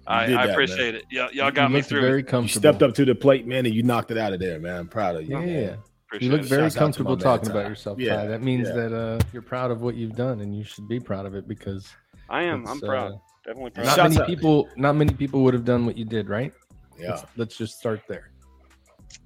I, 0.08 0.28
did 0.28 0.38
I 0.38 0.46
that, 0.48 0.54
appreciate 0.54 0.96
it. 0.96 1.06
Yeah, 1.12 1.28
y'all 1.34 1.48
You 1.48 1.52
got 1.52 1.72
me 1.72 1.82
through. 1.82 2.02
very 2.02 2.20
it. 2.20 2.26
You 2.26 2.26
comfortable. 2.26 2.62
stepped 2.62 2.84
up 2.84 2.94
to 2.96 3.06
the 3.06 3.16
plate, 3.16 3.48
man, 3.48 3.66
and 3.66 3.74
you 3.74 3.84
knocked 3.84 4.12
it 4.12 4.18
out 4.18 4.34
of 4.34 4.40
there, 4.40 4.60
man. 4.60 4.78
I'm 4.82 4.88
proud 4.88 5.16
of 5.16 5.24
you. 5.24 5.30
Yeah, 5.32 5.40
man. 5.40 5.48
yeah. 5.50 5.76
Appreciate 6.08 6.28
You 6.32 6.38
look 6.38 6.46
very 6.46 6.62
Shouts 6.66 6.76
out 6.76 6.78
to 6.78 6.80
comfortable 6.80 7.18
talking 7.18 7.50
about 7.50 7.68
yourself, 7.68 8.00
Yeah, 8.00 8.18
Ty. 8.18 8.28
That 8.28 8.44
means 8.44 8.68
yeah. 8.68 8.76
that 8.76 8.94
uh, 8.94 9.20
you're 9.34 9.42
proud 9.42 9.72
of 9.72 9.82
what 9.82 9.96
you've 9.96 10.16
done, 10.16 10.40
and 10.42 10.56
you 10.56 10.64
should 10.64 10.88
be 10.88 11.00
proud 11.00 11.26
of 11.26 11.34
it 11.34 11.48
because 11.48 11.90
I 12.30 12.44
am. 12.44 12.62
it's, 12.64 12.72
I'm 12.72 12.80
proud. 12.80 13.14
uh, 13.14 13.18
Definitely 13.46 13.72
proud. 13.72 13.86
not 13.86 13.96
Shouts 13.96 14.10
many 14.16 14.22
out. 14.22 14.28
people, 14.28 14.70
not 14.76 14.96
many 14.96 15.14
people 15.14 15.44
would 15.44 15.54
have 15.54 15.66
done 15.66 15.86
what 15.86 15.98
you 15.98 16.06
did, 16.06 16.30
right? 16.30 16.54
Yeah, 17.00 17.10
Let's, 17.12 17.24
let's 17.38 17.58
just 17.58 17.78
start 17.80 18.02
there. 18.08 18.32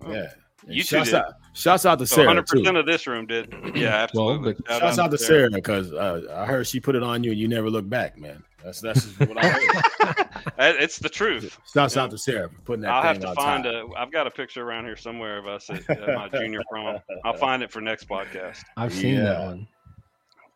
yeah. 0.08 0.28
And 0.66 0.76
You 0.76 0.82
two 0.84 0.97
shouts 0.97 1.10
did. 1.12 1.16
out, 1.16 1.34
shouts 1.54 1.86
out 1.86 2.00
to 2.00 2.06
So 2.06 2.16
Sarah 2.16 2.28
100 2.28 2.47
too. 2.47 2.60
percent 2.60 2.78
of 2.78 2.86
this 2.86 3.08
room 3.08 3.26
did. 3.28 3.54
Yeah, 3.76 4.08
Well, 4.14 4.32
absolutely. 4.32 4.54
but- 4.54 4.68
Shout 4.68 4.82
Shouts 4.82 5.00
out 5.00 5.12
to 5.12 5.18
Sarah 5.18 5.50
because 5.50 5.93
uh, 5.93 6.22
I 6.36 6.45
heard 6.45 6.68
she 6.68 6.80
put 6.82 6.95
it 6.95 7.04
on 7.04 7.24
you 7.24 7.32
and 7.32 7.39
you 7.39 7.47
never 7.47 7.70
look 7.70 7.88
back, 7.88 8.18
man. 8.18 8.43
That's 8.64 8.82
that's 8.82 9.06
what 9.20 9.38
I 9.43 9.47
heard. 9.47 10.26
That- 10.58 10.76
It's 10.78 10.97
the 11.00 11.08
truth. 11.08 11.58
Shouts 11.74 11.95
Yeah. 11.95 12.04
out 12.04 12.12
to 12.12 12.18
Sarah 12.18 12.50
for 12.50 12.60
putting 12.64 12.82
that 12.82 12.91
I'll 12.91 13.02
thing 13.02 13.08
have 13.08 13.20
to 13.22 13.28
on 13.30 13.36
find 13.36 13.64
top. 13.64 13.74
a. 13.74 14.00
I've 14.00 14.12
got 14.12 14.28
a 14.28 14.32
picture 14.32 14.64
around 14.68 14.84
here 14.84 14.97
somewhere 14.97 15.38
of 15.38 15.47
us 15.47 15.70
at, 15.70 15.89
at 15.89 16.14
my 16.16 16.28
junior 16.28 16.62
prom. 16.70 17.00
I'll 17.24 17.34
find 17.38 17.64
it 17.64 17.72
for 17.72 17.80
next 17.80 18.10
podcast. 18.10 18.62
I've 18.76 18.93
seen 18.93 19.16
that 19.16 19.39
one. 19.39 19.68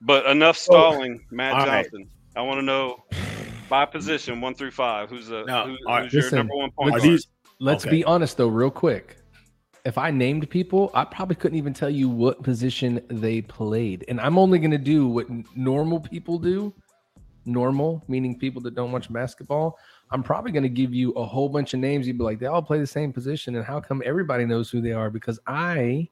But 0.02 0.26
enough 0.26 0.58
stalling, 0.58 1.24
Matt 1.32 1.54
all 1.54 1.66
right. 1.68 1.88
Johnson. 2.34 2.42
I 2.42 2.42
want 2.42 2.60
to 2.60 2.66
know 2.66 3.04
by 3.70 3.86
position 3.86 4.42
one 4.42 4.56
through 4.56 4.72
five. 4.72 5.10
Who's 5.10 5.28
the 5.28 5.44
Now, 5.46 5.66
who, 5.66 5.78
all 5.88 5.96
right, 5.96 6.12
who's 6.12 6.14
your 6.14 6.32
number 6.40 6.56
one 6.56 6.72
point 6.72 6.92
guard? 6.92 7.04
these 7.04 7.28
Let's 7.60 7.86
Okay. 7.86 7.98
be 7.98 8.04
honest 8.04 8.38
though, 8.38 8.48
real 8.48 8.72
quick. 8.72 9.18
If 9.86 9.98
I 9.98 10.12
named 10.12 10.50
people, 10.50 10.92
I 10.94 11.04
probably 11.04 11.36
couldn't 11.36 11.58
even 11.58 11.74
tell 11.74 11.90
you 11.90 12.08
what 12.10 12.42
position 12.42 13.02
they 13.10 13.42
played. 13.42 14.06
And 14.08 14.20
I'm 14.20 14.38
only 14.38 14.58
going 14.60 14.72
to 14.72 14.78
do 14.78 15.08
what 15.08 15.28
normal 15.58 16.00
people 16.00 16.40
do. 16.40 16.74
Normal, 17.46 18.02
meaning 18.08 18.40
people 18.40 18.62
that 18.62 18.76
don't 18.76 18.94
watch 18.94 19.12
basketball. 19.12 19.78
I'm 20.10 20.24
probably 20.24 20.54
going 20.54 20.64
to 20.64 20.70
give 20.70 20.94
you 20.94 21.12
a 21.12 21.26
whole 21.26 21.50
bunch 21.50 21.74
of 21.74 21.82
names. 21.82 22.08
You'd 22.08 22.18
be 22.18 22.24
like, 22.24 22.40
they 22.40 22.46
all 22.46 22.62
play 22.62 22.80
the 22.80 22.88
same 22.88 23.12
position. 23.12 23.56
And 23.56 23.66
how 23.66 23.82
come 23.82 24.02
everybody 24.06 24.46
knows 24.46 24.70
who 24.70 24.80
they 24.80 24.94
are? 24.94 25.10
Because 25.10 25.40
I, 25.46 26.08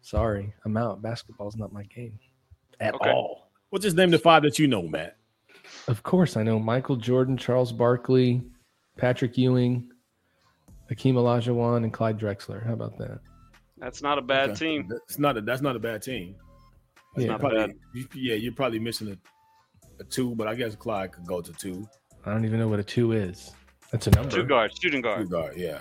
sorry, 0.00 0.54
I'm 0.64 0.76
out. 0.76 1.02
Basketball's 1.02 1.56
not 1.56 1.72
my 1.72 1.82
game 1.84 2.18
at 2.80 2.94
Okay. 2.94 3.10
all. 3.10 3.50
well, 3.72 3.80
just 3.80 3.96
name 3.96 4.10
the 4.10 4.18
five 4.18 4.42
that 4.44 4.58
you 4.58 4.68
know, 4.68 4.82
Matt. 4.82 5.17
Of 5.88 6.02
course, 6.02 6.36
I 6.36 6.42
know 6.42 6.58
Michael 6.58 6.96
Jordan, 6.96 7.36
Charles 7.36 7.72
Barkley, 7.72 8.42
Patrick 8.96 9.36
Ewing, 9.38 9.88
Akeem 10.90 11.14
Olajuwon, 11.14 11.84
and 11.84 11.92
Clyde 11.92 12.18
Drexler. 12.18 12.64
How 12.66 12.72
about 12.72 12.96
that? 12.98 13.20
That's 13.78 14.02
not 14.02 14.18
a 14.18 14.22
bad 14.22 14.50
Okay. 14.50 14.58
team. 14.58 14.88
That's 14.88 15.18
not 15.18 15.36
a, 15.36 15.40
that's 15.40 15.62
not 15.62 15.76
a 15.76 15.78
bad 15.78 16.02
team. 16.02 16.34
Yeah. 17.16 17.28
not 17.28 17.40
Probably, 17.40 17.58
bad. 17.58 17.74
you- 17.94 18.08
yeah, 18.14 18.34
you're 18.34 18.52
probably 18.52 18.78
missing 18.78 19.08
a, 19.08 19.16
a 20.00 20.04
two, 20.04 20.34
but 20.34 20.46
I 20.46 20.54
guess 20.54 20.74
Clyde 20.76 21.12
could 21.12 21.26
go 21.26 21.40
to 21.40 21.52
two. 21.52 21.88
I 22.24 22.32
don't 22.32 22.44
even 22.44 22.58
know 22.58 22.68
what 22.68 22.78
a 22.80 22.84
two 22.84 23.12
is. 23.12 23.52
That's 23.92 24.06
a 24.06 24.10
number. 24.10 24.30
Two 24.30 24.44
guard, 24.44 24.72
shooting 24.80 25.00
guard. 25.00 25.22
Two 25.22 25.28
guard. 25.28 25.52
guard, 25.54 25.56
yeah. 25.56 25.80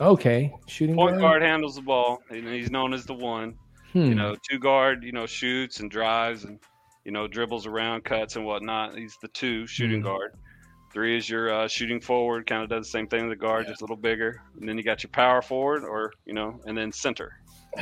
Okay, 0.00 0.52
shooting 0.66 0.96
Point 0.96 1.12
guard. 1.20 1.20
guard 1.20 1.42
handles 1.42 1.76
the 1.76 1.82
ball, 1.82 2.20
and 2.30 2.46
he's 2.48 2.70
known 2.70 2.92
as 2.92 3.04
the 3.06 3.14
one. 3.14 3.54
Hmm. 3.92 4.06
You 4.06 4.14
know, 4.16 4.34
two 4.50 4.58
guard, 4.58 5.04
you 5.04 5.12
know, 5.12 5.24
shoots 5.26 5.78
and 5.78 5.88
drives 5.90 6.44
and 6.44 6.58
you 7.04 7.12
know 7.12 7.26
dribbles 7.28 7.66
around, 7.66 8.04
cuts 8.04 8.36
and 8.36 8.44
whatnot. 8.44 8.96
He's 8.96 9.16
the 9.20 9.28
two 9.28 9.66
shooting 9.66 10.00
Mhm. 10.00 10.04
guard. 10.04 10.32
Three 10.92 11.16
is 11.16 11.28
your 11.28 11.52
uh, 11.52 11.66
shooting 11.68 12.00
forward, 12.00 12.46
kind 12.46 12.62
of 12.62 12.68
does 12.68 12.86
the 12.86 12.90
same 12.90 13.08
thing 13.08 13.24
as 13.24 13.30
the 13.30 13.36
guard, 13.36 13.64
Yeah. 13.64 13.70
just 13.72 13.80
a 13.82 13.84
little 13.84 13.96
bigger. 13.96 14.40
And 14.60 14.68
then 14.68 14.78
you 14.78 14.84
got 14.84 15.02
your 15.02 15.10
power 15.10 15.42
forward, 15.42 15.82
or 15.84 16.12
you 16.24 16.34
know, 16.34 16.60
and 16.66 16.76
then 16.78 16.92
center. 16.92 17.32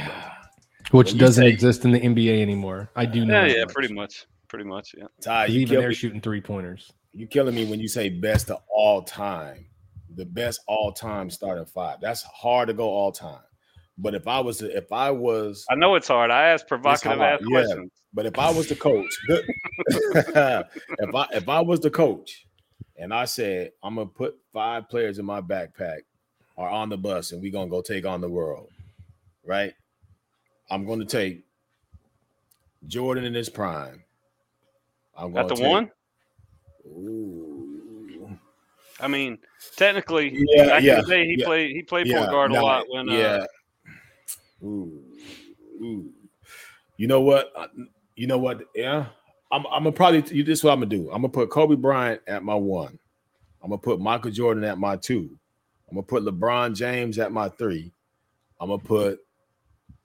which 0.91 1.09
when 1.09 1.15
you 1.17 1.21
doesn't 1.21 1.45
say- 1.45 1.49
exist 1.51 1.85
in 1.85 1.93
the 1.93 2.01
NBA 2.01 2.41
anymore. 2.43 2.91
I 2.97 3.07
do 3.07 3.25
know. 3.25 3.45
Yeah, 3.45 3.55
yeah, 3.55 3.65
much. 3.65 3.75
pretty 3.75 3.95
much, 3.95 4.27
pretty 4.49 4.65
much. 4.65 4.95
Yeah. 4.97 5.05
Ty, 5.21 5.47
you 5.47 5.61
even 5.61 5.69
kill 5.75 5.81
they're 5.81 5.89
me. 5.91 5.95
shooting 5.95 6.21
three 6.21 6.41
pointers. 6.41 6.93
You 7.13 7.27
killing 7.27 7.55
me 7.55 7.67
when 7.67 7.79
you 7.81 7.89
say 7.89 8.09
best 8.09 8.51
of 8.51 8.63
all 8.69 9.03
time. 9.03 9.67
The 10.15 10.25
best 10.27 10.61
all 10.67 10.93
time 10.93 11.31
starting 11.31 11.65
five. 11.67 12.01
That's 12.01 12.23
hard 12.23 12.69
to 12.69 12.75
go 12.75 12.89
all 12.89 13.13
time. 13.13 13.41
But 13.99 14.15
if 14.15 14.27
I 14.27 14.41
was 14.41 14.63
if 14.63 14.91
I 14.93 15.11
was 15.11 15.65
I 15.71 15.75
know 15.75 15.95
it's 15.95 16.09
hard. 16.09 16.31
I 16.31 16.49
ask 16.49 16.67
provocative 16.67 17.19
hard, 17.19 17.35
ass 17.35 17.41
yeah. 17.43 17.49
questions. 17.63 17.91
But 18.15 18.27
if 18.27 18.39
I 18.39 18.51
was 18.51 18.69
the 18.69 18.77
coach, 18.77 19.19
if 19.29 21.15
I 21.15 21.27
if 21.33 21.49
I 21.49 21.61
was 21.61 21.81
the 21.81 21.91
coach, 21.91 22.47
and 22.99 23.13
I 23.13 23.25
said 23.25 23.73
I'm 23.83 23.95
gonna 23.97 24.07
put 24.07 24.39
five 24.53 24.89
players 24.89 25.19
in 25.19 25.25
my 25.25 25.41
backpack 25.41 26.01
or 26.57 26.69
on 26.69 26.89
the 26.89 26.99
bus, 26.99 27.33
and 27.33 27.41
we're 27.43 27.53
gonna 27.53 27.71
go 27.71 27.81
take 27.83 28.05
on 28.07 28.21
the 28.21 28.29
world, 28.29 28.71
right? 29.45 29.73
I'm 30.71 30.87
gonna 30.87 31.05
take 31.05 31.45
Jordan 32.87 33.25
in 33.25 33.35
his 33.35 33.49
prime. 33.49 34.03
I'm 35.17 35.33
gonna 35.33 35.49
the 35.49 35.55
take- 35.55 35.67
one, 35.67 35.91
Ooh. 36.87 38.39
I 39.01 39.09
mean, 39.09 39.39
technically, 39.77 40.37
Yeah, 40.49 40.67
back 40.67 40.83
yeah, 40.83 41.01
the 41.01 41.25
he 41.25 41.37
yeah, 41.39 41.45
played 41.45 41.71
he 41.75 41.83
played 41.83 42.07
Yeah, 42.07 42.19
point 42.19 42.31
guard 42.31 42.51
a 42.53 42.63
lot 42.63 42.85
when 42.89 43.09
uh. 43.09 43.47
Ooh, 44.63 45.03
ooh. 45.83 46.13
You 46.99 47.07
know 47.09 47.21
what? 47.23 47.53
You 48.17 48.27
know 48.27 48.39
what? 48.39 48.63
Yeah, 48.75 49.07
I'm. 49.51 49.67
I'm 49.67 49.85
gonna 49.85 49.93
probably. 49.93 50.25
You 50.35 50.45
this 50.45 50.61
is 50.61 50.65
what 50.65 50.73
I'm 50.73 50.81
gonna 50.81 50.87
do. 50.91 51.11
I'm 51.11 51.23
gonna 51.23 51.29
put 51.29 51.51
Kobe 51.51 51.77
Bryant 51.77 52.21
at 52.27 52.45
my 52.45 52.55
one. 52.55 52.99
I'm 53.63 53.71
gonna 53.71 53.79
put 53.79 54.01
Michael 54.01 54.31
Jordan 54.31 54.65
at 54.65 54.79
my 54.79 54.97
two. 54.97 55.39
I'm 55.89 55.97
gonna 55.97 56.03
put 56.03 56.25
LeBron 56.25 56.75
James 56.75 57.19
at 57.19 57.33
my 57.33 57.49
three. 57.49 57.93
I'm 58.61 58.69
gonna 58.69 58.83
put. 58.83 59.21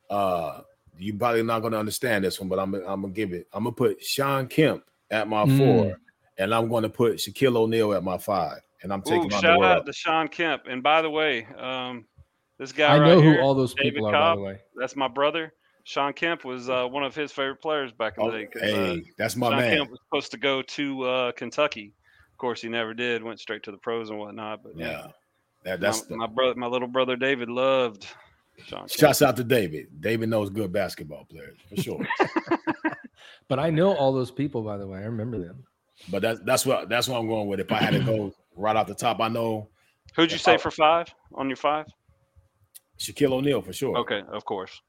Uh, 0.09 0.61
you 0.97 1.13
probably 1.13 1.43
not 1.43 1.61
gonna 1.61 1.77
understand 1.77 2.23
this 2.23 2.39
one, 2.39 2.49
but 2.49 2.59
I'm. 2.59 2.73
I'm 2.75 3.01
gonna 3.01 3.09
give 3.09 3.33
it. 3.33 3.47
I'm 3.53 3.63
gonna 3.63 3.75
put 3.75 4.01
Shawn 4.03 4.47
Kemp 4.47 4.83
at 5.11 5.27
my 5.27 5.45
Mm. 5.45 5.57
four, 5.57 5.99
and 6.37 6.53
I'm 6.53 6.69
gonna 6.69 6.89
put 6.89 7.15
Shaquille 7.15 7.55
O'Neal 7.55 7.93
at 7.93 8.03
my 8.03 8.17
five, 8.17 8.61
and 8.83 8.93
I'm 8.93 9.01
taking 9.01 9.31
Ooh, 9.31 9.35
on 9.35 9.41
the 9.41 9.47
shout 9.47 9.63
out 9.63 9.85
to 9.85 9.93
Shawn 9.93 10.27
Kemp. 10.27 10.63
And 10.67 10.81
by 10.81 11.01
the 11.01 11.09
way, 11.09 11.45
um, 11.57 12.05
this 12.57 12.71
guy 12.71 12.95
I 12.95 12.99
right 12.99 13.07
know 13.09 13.21
who 13.21 13.31
here, 13.31 13.41
all 13.41 13.53
those 13.53 13.73
David 13.75 13.93
people 13.95 14.07
are, 14.07 14.11
Cobb. 14.11 14.35
by 14.35 14.35
the 14.35 14.41
way. 14.41 14.59
that's 14.75 14.95
my 14.95 15.07
brother. 15.07 15.53
Shawn 15.87 16.11
Kemp 16.11 16.43
was 16.43 16.69
uh, 16.69 16.85
one 16.85 17.03
of 17.05 17.15
his 17.15 17.31
favorite 17.31 17.61
players 17.61 17.93
back 17.93 18.17
in 18.17 18.23
Oh, 18.25 18.31
the 18.31 18.39
day. 18.39 18.45
'cause, 18.51 18.61
hey, 18.61 18.91
uh, 18.91 19.01
that's 19.17 19.37
my 19.37 19.51
Shawn 19.51 19.59
man. 19.59 19.77
Kemp 19.77 19.91
was 19.91 19.99
supposed 20.09 20.31
to 20.31 20.37
go 20.37 20.61
to 20.61 21.03
uh, 21.03 21.31
Kentucky. 21.31 21.93
Of 22.33 22.37
course, 22.37 22.61
he 22.61 22.67
never 22.67 22.93
did. 22.93 23.23
Went 23.23 23.39
straight 23.39 23.63
to 23.63 23.71
the 23.71 23.77
pros 23.77 24.09
and 24.09 24.19
whatnot. 24.19 24.63
But 24.63 24.73
Yeah, 24.77 25.07
that, 25.63 25.79
that's 25.79 26.01
my, 26.01 26.07
the, 26.09 26.17
my 26.17 26.27
brother, 26.27 26.55
my 26.55 26.67
little 26.67 26.89
brother 26.89 27.15
David 27.15 27.47
loved 27.47 28.05
Shawn. 28.65 28.79
Kemp. 28.81 28.89
Shouts 28.91 29.21
out 29.21 29.37
to 29.37 29.45
David. 29.45 29.87
David 30.01 30.27
knows 30.27 30.49
good 30.49 30.73
basketball 30.73 31.23
players 31.23 31.57
for 31.69 31.81
sure. 31.81 32.05
But 33.49 33.59
I 33.59 33.69
know 33.69 33.95
all 33.95 34.11
those 34.11 34.29
people, 34.29 34.61
by 34.61 34.75
the 34.75 34.85
way. 34.85 34.99
I 34.99 35.03
remember 35.03 35.39
them. 35.39 35.63
but 36.09 36.21
that's 36.21 36.41
that's 36.41 36.65
what 36.65 36.89
that's 36.89 37.07
what 37.07 37.17
I'm 37.17 37.27
going 37.29 37.47
with. 37.47 37.61
If 37.61 37.71
I 37.71 37.77
had 37.77 37.93
to 37.93 37.99
go 37.99 38.33
right 38.57 38.75
off 38.75 38.87
the 38.87 38.93
top, 38.93 39.21
I 39.21 39.29
know 39.29 39.69
Who'd 40.17 40.33
you 40.33 40.37
say 40.37 40.55
I- 40.55 40.57
for 40.57 40.69
five 40.69 41.07
on 41.33 41.47
your 41.47 41.55
five? 41.55 41.85
Shaquille 42.99 43.31
O'Neal 43.31 43.61
for 43.61 43.71
sure. 43.71 43.97
Okay, 43.99 44.21
of 44.33 44.43
course. 44.43 44.81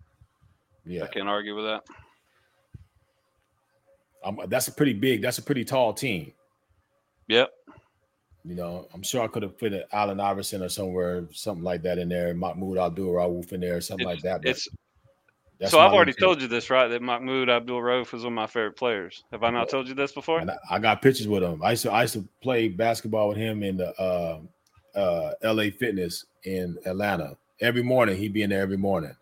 Yeah, 0.89 1.05
I 1.05 1.07
can't 1.09 1.29
argue 1.29 1.55
with 1.55 1.67
that. 1.67 1.85
I'm, 4.25 4.39
that's 4.49 4.69
a 4.69 4.73
pretty 4.73 4.95
big. 4.95 5.23
That's 5.23 5.39
a 5.39 5.43
pretty 5.43 5.65
tall 5.65 5.93
team. 5.93 6.33
Yep. 7.29 7.51
You 8.45 8.55
know, 8.55 8.89
I'm 8.95 9.03
sure 9.03 9.23
I 9.23 9.27
could 9.27 9.43
have 9.43 9.59
put 9.59 9.75
an 9.75 9.85
Allen 9.93 10.21
Iverson 10.21 10.63
or 10.63 10.69
somewhere, 10.69 11.29
something 11.33 11.63
like 11.63 11.83
that 11.83 11.99
in 11.99 12.09
there. 12.09 12.33
Mahmoud 12.35 12.79
Abdul 12.79 13.13
Rauf 13.13 13.53
in 13.53 13.61
there, 13.61 13.77
or 13.77 13.81
something 13.81 14.07
like 14.07 14.23
that. 14.23 14.41
It's 14.45 14.69
that's 15.59 15.73
so 15.73 15.81
I've 15.81 15.93
already 15.93 16.13
told 16.13 16.41
you 16.41 16.47
this, 16.47 16.71
right? 16.71 16.87
That 16.87 17.03
Mahmoud 17.03 17.49
Abdul 17.49 17.81
Rauf 17.81 18.13
was 18.13 18.23
one 18.23 18.33
of 18.33 18.37
my 18.37 18.47
favorite 18.47 18.77
players. 18.77 19.25
Have 19.33 19.43
I 19.43 19.51
not 19.51 19.69
told 19.69 19.89
you 19.89 19.95
this 19.95 20.13
before? 20.13 20.41
I, 20.41 20.57
I 20.71 20.79
got 20.79 21.03
pictures 21.03 21.27
with 21.27 21.43
him. 21.43 21.63
I 21.63 21.71
used 21.71 21.83
to 21.83 21.93
I 21.93 22.03
used 22.03 22.15
to 22.15 22.27
play 22.41 22.69
basketball 22.69 23.29
with 23.29 23.39
him 23.39 23.63
in 23.65 23.77
the 23.77 23.93
uh, 24.01 24.41
uh, 24.97 25.33
LA 25.43 25.71
Fitness 25.77 26.27
in 26.45 26.79
Atlanta. 26.87 27.37
Every 27.61 27.83
morning 27.83 28.17
he'd 28.17 28.33
be 28.33 28.43
in 28.43 28.51
there 28.51 28.63
every 28.63 28.77
morning. 28.77 29.15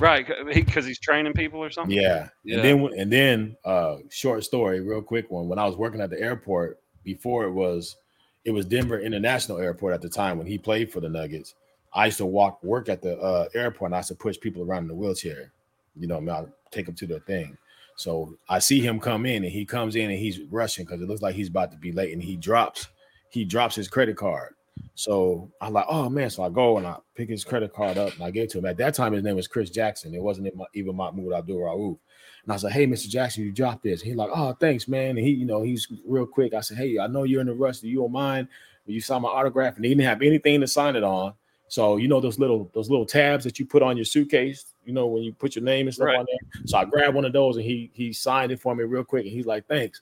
Right, 0.00 0.26
because 0.52 0.84
he's 0.84 0.98
training 0.98 1.32
people 1.32 1.58
or 1.58 1.70
something. 1.70 1.96
Yeah. 1.96 2.28
Yeah. 2.44 2.56
And 2.56 2.64
then 2.64 3.00
and 3.00 3.12
then 3.12 3.56
uh 3.64 3.96
short 4.10 4.44
story, 4.44 4.80
real 4.80 5.02
quick 5.02 5.30
one. 5.30 5.48
When 5.48 5.58
I 5.58 5.64
was 5.64 5.76
working 5.76 6.00
at 6.00 6.10
the 6.10 6.20
airport 6.20 6.80
before 7.02 7.44
it 7.44 7.52
was 7.52 7.96
it 8.44 8.50
was 8.50 8.66
Denver 8.66 9.00
International 9.00 9.58
Airport 9.58 9.94
at 9.94 10.02
the 10.02 10.08
time 10.08 10.38
when 10.38 10.46
he 10.46 10.58
played 10.58 10.92
for 10.92 11.00
the 11.00 11.08
Nuggets. 11.08 11.54
I 11.94 12.06
used 12.06 12.18
to 12.18 12.26
walk 12.26 12.62
work 12.62 12.88
at 12.88 13.00
the 13.00 13.18
uh, 13.18 13.48
airport 13.54 13.88
and 13.88 13.94
I 13.94 14.00
used 14.00 14.08
to 14.08 14.14
push 14.14 14.38
people 14.38 14.62
around 14.62 14.82
in 14.82 14.88
the 14.88 14.94
wheelchair. 14.94 15.50
You 15.96 16.06
know, 16.06 16.18
I 16.18 16.20
mean, 16.20 16.28
I'll 16.28 16.52
take 16.70 16.86
them 16.86 16.94
to 16.96 17.06
their 17.06 17.20
thing. 17.20 17.56
So 17.96 18.36
I 18.50 18.58
see 18.58 18.80
him 18.80 19.00
come 19.00 19.24
in 19.24 19.44
and 19.44 19.52
he 19.52 19.64
comes 19.64 19.96
in 19.96 20.10
and 20.10 20.18
he's 20.18 20.42
rushing 20.50 20.84
because 20.84 21.00
it 21.00 21.08
looks 21.08 21.22
like 21.22 21.34
he's 21.34 21.48
about 21.48 21.72
to 21.72 21.78
be 21.78 21.92
late 21.92 22.12
and 22.12 22.22
he 22.22 22.36
drops 22.36 22.88
he 23.30 23.44
drops 23.44 23.74
his 23.74 23.88
credit 23.88 24.16
card. 24.16 24.54
So 24.98 25.50
I'm 25.60 25.74
like, 25.74 25.84
oh 25.88 26.08
man. 26.08 26.30
So 26.30 26.42
I 26.42 26.48
go 26.48 26.78
and 26.78 26.86
I 26.86 26.96
pick 27.14 27.28
his 27.28 27.44
credit 27.44 27.72
card 27.72 27.98
up 27.98 28.14
and 28.14 28.22
I 28.22 28.30
gave 28.30 28.44
it 28.44 28.50
to 28.50 28.58
him. 28.58 28.64
At 28.64 28.78
that 28.78 28.94
time, 28.94 29.12
his 29.12 29.22
name 29.22 29.36
was 29.36 29.46
Chris 29.46 29.68
Jackson. 29.70 30.14
It 30.14 30.22
wasn't 30.22 30.48
even- 30.74 30.96
Mahmoud 30.96 31.32
Abdul 31.34 31.58
Rauf. 31.58 31.98
And 32.44 32.52
I 32.52 32.56
said, 32.56 32.72
hey, 32.72 32.86
Mr. 32.86 33.08
Jackson, 33.08 33.44
you 33.44 33.52
dropped 33.52 33.82
this. 33.82 34.00
He's 34.00 34.16
like, 34.16 34.30
oh, 34.32 34.52
thanks, 34.54 34.88
man. 34.88 35.10
And 35.10 35.18
he, 35.26 35.30
you 35.32 35.44
know, 35.44 35.62
he's 35.62 35.86
real 36.06 36.26
quick. 36.26 36.54
I 36.54 36.60
said, 36.60 36.78
hey, 36.78 36.98
I 36.98 37.08
know 37.08 37.24
you're 37.24 37.40
in 37.42 37.48
a 37.48 37.54
rush. 37.54 37.80
Do 37.80 37.88
you 37.88 37.98
don't 37.98 38.12
mind? 38.12 38.48
You 38.86 39.00
sign 39.00 39.22
my 39.22 39.28
autograph? 39.28 39.76
And 39.76 39.84
he 39.84 39.90
didn't 39.90 40.06
have 40.08 40.22
anything 40.22 40.60
to 40.60 40.66
sign 40.66 40.96
it 40.96 41.04
on. 41.04 41.34
So 41.68 41.96
you 41.96 42.06
know 42.06 42.20
those 42.20 42.38
little 42.38 42.70
those 42.72 42.88
little 42.88 43.04
tabs 43.04 43.42
that 43.42 43.58
you 43.58 43.66
put 43.66 43.82
on 43.82 43.96
your 43.96 44.04
suitcase, 44.04 44.66
you 44.84 44.92
know, 44.92 45.06
when 45.08 45.24
you 45.24 45.32
put 45.32 45.56
your 45.56 45.64
name 45.64 45.88
and 45.88 45.94
stuff 45.94 46.06
Right. 46.06 46.18
on 46.20 46.26
there. 46.28 46.62
So 46.64 46.78
I 46.78 46.84
grabbed 46.84 47.16
one 47.16 47.24
of 47.24 47.32
those 47.32 47.56
and 47.56 47.64
he 47.64 47.90
he 47.92 48.12
signed 48.12 48.52
it 48.52 48.60
for 48.60 48.74
me 48.76 48.84
real 48.84 49.02
quick. 49.02 49.24
And 49.26 49.34
he's 49.34 49.46
like, 49.46 49.66
thanks. 49.66 50.00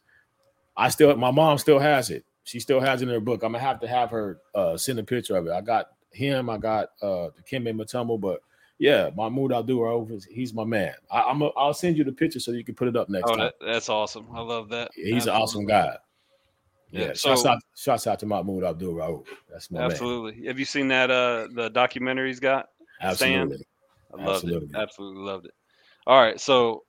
I 0.77 0.91
still 0.91 1.17
my 1.17 1.31
mom 1.31 1.57
still 1.57 1.79
has 1.79 2.11
it. 2.11 2.23
She 2.45 2.61
still 2.61 2.81
has 2.81 3.01
it 3.03 3.09
in 3.09 3.15
her 3.15 3.21
book. 3.21 3.43
I'm 3.43 3.53
gonna 3.53 3.65
have 3.65 3.81
to 3.81 3.89
have 3.89 4.11
her 4.11 4.39
uh 4.55 4.77
send 4.77 4.99
a 4.99 5.03
picture 5.03 5.37
of 5.37 5.47
it. 5.47 5.53
I 5.53 5.61
got 5.61 5.89
him, 6.13 6.49
I 6.51 6.59
got 6.59 6.91
uh 7.03 7.31
the 7.35 7.43
Kimbe 7.51 7.75
Mutombo, 7.75 8.21
but 8.21 8.41
yeah, 8.79 9.11
Mahmoud 9.17 9.53
Abdul 9.53 10.09
he's 10.31 10.53
my 10.53 10.65
man. 10.65 10.95
I, 11.11 11.23
I'm 11.23 11.41
a, 11.43 11.47
I'll 11.57 11.73
send 11.75 11.97
you 11.97 12.05
the 12.05 12.13
picture 12.13 12.41
so 12.41 12.51
you 12.53 12.65
can 12.65 12.75
put 12.75 12.89
it 12.89 12.97
up 12.97 13.09
next 13.09 13.31
Oh, 13.31 13.37
time. 13.37 13.51
that's 13.65 13.89
awesome. 13.89 14.27
I 14.35 14.41
love 14.41 14.69
that. 14.71 14.91
He's 14.95 15.27
an 15.27 15.33
awesome 15.35 15.65
guy. 15.65 15.97
Yeah, 16.91 17.01
Yeah, 17.01 17.13
shouts 17.15 17.43
so- 17.43 17.51
out, 17.51 17.59
shouts 17.77 18.07
out 18.07 18.19
to 18.21 18.27
Mahmoud 18.27 18.65
Abdul 18.65 18.95
Rauf. 18.95 19.25
That's 19.51 19.71
my 19.71 19.81
man. 19.81 19.91
Absolutely. 19.91 20.47
Have 20.47 20.59
you 20.59 20.65
seen 20.65 20.89
that 20.89 21.11
uh 21.11 21.49
the 21.55 21.71
documentary 21.71 22.29
he's 22.29 22.41
got? 22.41 22.69
Absolutely. 23.01 23.65
I 24.13 24.17
loved 24.25 24.29
Absolutely. 24.45 24.69
it. 24.69 24.77
Absolutely 24.77 25.23
loved 25.23 25.47
it. 25.47 25.53
All 26.07 26.21
right, 26.21 26.39
so 26.41 26.85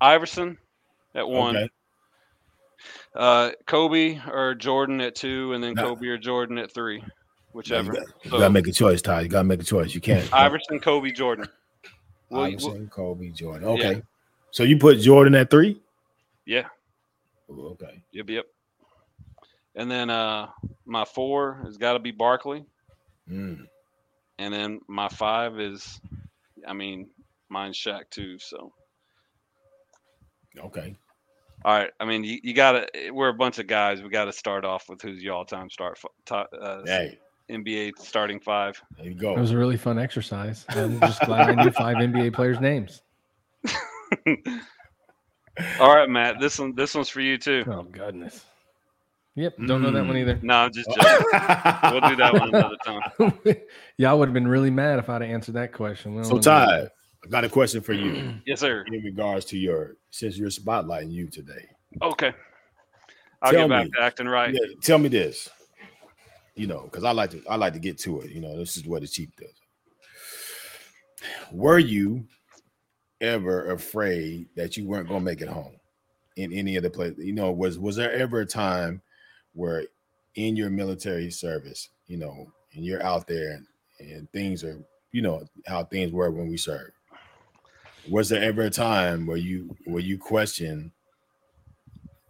Iverson 0.00 0.58
at 1.14 1.26
one, 1.26 1.56
Okay. 1.56 1.70
Uh 3.14 3.50
Kobe 3.66 4.18
or 4.28 4.54
Jordan 4.54 5.00
at 5.00 5.14
two, 5.14 5.52
and 5.52 5.62
then. 5.62 5.74
Kobe 5.74 6.06
or 6.06 6.18
Jordan 6.18 6.58
at 6.58 6.72
three, 6.72 6.98
Yeah, 6.98 7.08
whichever. 7.52 7.92
You, 7.92 7.98
got, 8.00 8.08
you 8.24 8.30
So, 8.30 8.38
gotta 8.38 8.50
make 8.50 8.66
a 8.66 8.72
choice, 8.72 9.02
Ty. 9.02 9.22
You 9.22 9.28
gotta 9.28 9.44
make 9.44 9.60
a 9.60 9.64
choice. 9.64 9.94
You 9.94 10.00
can't. 10.00 10.32
Iverson, 10.32 10.80
Kobe, 10.80 11.10
Jordan. 11.12 11.46
You- 12.30 12.38
Iverson, 12.40 12.88
Kobe, 12.88 13.28
Jordan. 13.30 13.68
Okay. 13.68 14.02
So 14.52 14.62
you 14.62 14.78
put 14.78 14.98
Jordan 15.00 15.34
at 15.34 15.50
three? 15.50 15.80
Yeah. 16.46 16.66
Ooh, 17.50 17.68
okay. 17.72 18.02
Yep, 18.12 18.30
yep. 18.30 18.46
And 19.74 19.90
then 19.90 20.10
uh 20.10 20.48
my 20.84 21.04
four 21.04 21.60
has 21.64 21.76
got 21.76 21.94
to 21.94 21.98
be 21.98 22.10
Barkley, 22.10 22.64
Mm. 23.30 23.66
and 24.38 24.52
then 24.54 24.80
my 24.88 25.08
five 25.08 25.58
is, 25.60 26.00
I 26.66 26.72
mean, 26.72 27.08
mine's 27.48 27.78
Shaq 27.78 28.10
too. 28.10 28.38
So 28.38 28.72
Okay. 30.58 30.94
All 31.64 31.78
right, 31.78 31.90
I 32.00 32.04
mean, 32.04 32.24
you, 32.24 32.38
you 32.42 32.54
got 32.54 32.72
to. 32.92 33.10
We're 33.10 33.28
a 33.28 33.34
bunch 33.34 33.58
of 33.58 33.66
guys. 33.66 34.02
We 34.02 34.08
got 34.08 34.24
to 34.26 34.32
start 34.32 34.64
off 34.64 34.88
with 34.88 35.00
who's 35.02 35.22
your 35.22 35.34
all-time 35.34 35.70
start 35.70 35.98
top, 36.26 36.50
uh, 36.60 36.82
Hey, 36.86 37.18
NBA 37.50 37.92
starting 37.98 38.40
five. 38.40 38.80
there 38.96 39.06
you 39.06 39.14
go. 39.14 39.36
It 39.36 39.40
was 39.40 39.50
a 39.52 39.56
really 39.58 39.76
fun 39.76 39.98
exercise. 39.98 40.64
I'm 40.70 41.00
just 41.00 41.20
glad 41.22 41.50
I 41.50 41.62
knew 41.62 41.70
five 41.70 41.96
NBA 41.96 42.32
players' 42.34 42.60
names. 42.60 43.02
All 45.80 45.94
right, 45.94 46.08
Matt. 46.08 46.40
This 46.40 46.58
one, 46.58 46.74
this 46.74 46.94
one's 46.94 47.08
for 47.08 47.20
you 47.20 47.36
too. 47.38 47.64
Oh 47.66 47.82
goodness. 47.82 48.44
Yep, 49.34 49.56
don't 49.66 49.80
know 49.82 49.90
that 49.90 50.04
one 50.04 50.14
Mm. 50.16 50.20
either. 50.20 50.38
No, 50.42 50.54
I'm 50.56 50.72
just 50.72 50.88
joking. 50.90 51.26
we'll 51.90 52.00
do 52.10 52.16
that 52.16 52.32
one 52.34 52.54
another 52.54 52.76
time. 52.84 53.32
Y'all 53.96 54.18
would 54.18 54.28
have 54.28 54.34
been 54.34 54.46
really 54.48 54.70
mad 54.70 54.98
if 54.98 55.08
I'd 55.08 55.22
have 55.22 55.30
answered 55.30 55.54
that 55.54 55.72
question. 55.72 56.14
We 56.14 56.22
So 56.24 56.30
wanna 56.32 56.42
Ty, 56.42 56.66
that. 56.82 56.92
I 57.24 57.28
got 57.28 57.44
a 57.44 57.48
question 57.48 57.80
for 57.80 57.92
you 57.92 58.34
Yes, 58.46 58.60
sir. 58.60 58.84
in 58.88 59.02
regards 59.02 59.44
to 59.46 59.58
your 59.58 59.96
since 60.10 60.36
you're 60.36 60.48
spotlighting 60.50 61.10
you 61.12 61.28
today. 61.28 61.68
Okay. 62.02 62.32
I'll 63.42 63.52
Tell 63.52 63.68
get 63.68 63.70
back 63.70 63.84
me. 63.86 63.90
to 63.96 64.02
acting 64.02 64.28
right. 64.28 64.52
Yeah, 64.54 64.60
tell 64.82 64.98
me 64.98 65.08
this. 65.08 65.48
You 66.54 66.66
know, 66.66 66.82
because 66.82 67.04
I 67.04 67.12
like 67.12 67.30
to 67.30 67.42
I 67.48 67.56
like 67.56 67.72
to 67.74 67.78
get 67.78 67.98
to 68.00 68.20
it. 68.20 68.30
You 68.30 68.40
know, 68.40 68.56
this 68.56 68.76
is 68.76 68.86
what 68.86 69.02
the 69.02 69.08
chief 69.08 69.30
does. 69.36 69.54
Were 71.52 71.78
you 71.78 72.24
ever 73.20 73.70
afraid 73.72 74.48
that 74.56 74.76
you 74.76 74.86
weren't 74.86 75.08
gonna 75.08 75.20
make 75.20 75.40
it 75.40 75.48
home 75.48 75.76
in 76.36 76.52
any 76.52 76.76
of 76.76 76.82
the 76.82 76.90
place? 76.90 77.14
You 77.18 77.32
know, 77.32 77.52
was 77.52 77.78
was 77.78 77.96
there 77.96 78.12
ever 78.12 78.40
a 78.40 78.46
time 78.46 79.00
where 79.54 79.84
in 80.34 80.56
your 80.56 80.70
military 80.70 81.30
service, 81.30 81.88
you 82.06 82.16
know, 82.16 82.52
and 82.74 82.84
you're 82.84 83.02
out 83.02 83.26
there 83.26 83.52
and, 83.52 83.66
and 84.00 84.30
things 84.32 84.64
are, 84.64 84.82
you 85.12 85.20
know, 85.22 85.44
how 85.66 85.84
things 85.84 86.10
were 86.12 86.30
when 86.30 86.48
we 86.48 86.56
served. 86.56 86.92
Was 88.08 88.28
there 88.28 88.42
ever 88.42 88.62
a 88.62 88.70
time 88.70 89.26
where 89.26 89.36
you 89.36 89.76
where 89.84 90.02
you 90.02 90.18
question 90.18 90.92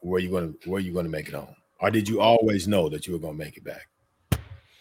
where 0.01 0.21
you 0.21 0.31
to 0.31 0.71
where 0.71 0.81
you 0.81 0.93
to 0.93 1.03
make 1.05 1.29
it 1.29 1.35
home, 1.35 1.55
or 1.81 1.91
did 1.91 2.09
you 2.09 2.21
always 2.21 2.69
know 2.69 2.89
that 2.89 3.07
you 3.07 3.15
were 3.15 3.19
to 3.21 3.33
make 3.33 3.57
it 3.57 3.65
back? 3.65 3.89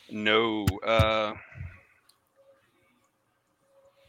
No. 0.09 0.65
Uh, 0.85 1.33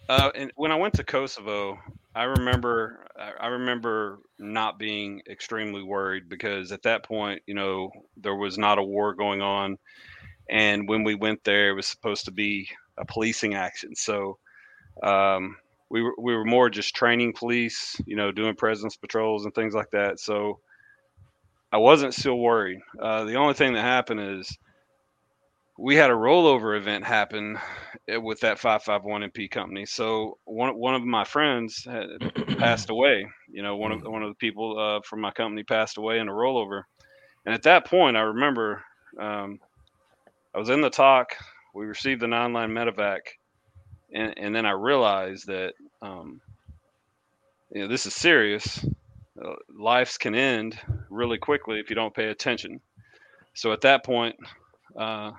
uh, 0.08 0.30
and 0.34 0.50
when 0.56 0.72
I 0.72 0.76
went 0.76 0.94
to 0.94 1.04
Kosovo, 1.04 1.78
I 2.14 2.24
remember 2.24 3.06
I 3.16 3.46
remember 3.46 4.20
not 4.38 4.78
being 4.78 5.22
extremely 5.30 5.82
worried 5.82 6.28
because 6.28 6.72
at 6.72 6.82
that 6.82 7.04
point, 7.04 7.42
you 7.46 7.54
know, 7.54 7.90
there 8.16 8.34
was 8.34 8.58
not 8.58 8.78
a 8.78 8.82
war 8.82 9.14
going 9.14 9.42
on, 9.42 9.78
and 10.50 10.88
when 10.88 11.04
we 11.04 11.14
went 11.14 11.44
there, 11.44 11.70
it 11.70 11.74
was 11.74 11.86
supposed 11.86 12.24
to 12.24 12.32
be 12.32 12.68
a 12.98 13.04
policing 13.04 13.54
action. 13.54 13.94
So 13.94 14.38
um, 15.02 15.56
we 15.92 16.00
were 16.00 16.14
we 16.18 16.34
were 16.34 16.44
more 16.44 16.70
just 16.70 16.96
training 16.96 17.34
police, 17.34 18.00
you 18.06 18.16
know, 18.16 18.32
doing 18.32 18.56
presence 18.56 18.96
patrols 18.96 19.44
and 19.44 19.54
things 19.54 19.74
like 19.74 19.90
that. 19.90 20.18
So 20.18 20.58
I 21.70 21.76
wasn't 21.76 22.14
still 22.14 22.38
worried. 22.38 22.80
Uh, 22.98 23.24
the 23.24 23.34
only 23.34 23.52
thing 23.52 23.74
that 23.74 23.82
happened 23.82 24.20
is 24.40 24.56
we 25.78 25.94
had 25.94 26.10
a 26.10 26.14
rollover 26.14 26.78
event 26.78 27.04
happen 27.04 27.58
eh, 28.08 28.16
with 28.16 28.40
that 28.40 28.58
551 28.58 29.30
MP 29.30 29.50
company. 29.50 29.84
So 29.84 30.38
one 30.44 30.78
one 30.78 30.94
of 30.94 31.02
my 31.02 31.24
friends 31.24 31.84
had 31.84 32.08
passed 32.56 32.88
away. 32.90 33.26
You 33.50 33.62
know, 33.62 33.76
one 33.76 33.92
of 33.92 34.02
one 34.02 34.22
of 34.22 34.30
the 34.30 34.36
people 34.36 34.78
uh, 34.78 35.02
from 35.04 35.20
my 35.20 35.30
company 35.30 35.62
passed 35.62 35.98
away 35.98 36.20
in 36.20 36.28
a 36.28 36.32
rollover. 36.32 36.84
And 37.44 37.54
at 37.54 37.64
that 37.64 37.84
point, 37.84 38.16
I 38.16 38.20
remember 38.20 38.82
um, 39.20 39.58
I 40.54 40.58
was 40.58 40.70
in 40.70 40.80
the 40.80 40.88
TOC. 40.88 41.36
We 41.74 41.84
received 41.84 42.22
the 42.22 42.28
nine-line 42.28 42.70
medevac, 42.70 43.20
and, 44.12 44.34
and 44.36 44.54
then 44.54 44.66
I 44.66 44.72
realized 44.72 45.46
that 45.46 45.74
um, 46.00 46.40
you 47.70 47.82
know 47.82 47.88
this 47.88 48.06
is 48.06 48.14
serious. 48.14 48.84
Uh, 49.42 49.54
lives 49.68 50.18
can 50.18 50.34
end 50.34 50.78
really 51.08 51.38
quickly 51.38 51.80
if 51.80 51.88
you 51.88 51.96
don't 51.96 52.14
pay 52.14 52.28
attention. 52.28 52.80
So 53.54 53.72
at 53.72 53.80
that 53.82 54.04
point, 54.04 54.36
uh, 54.96 55.32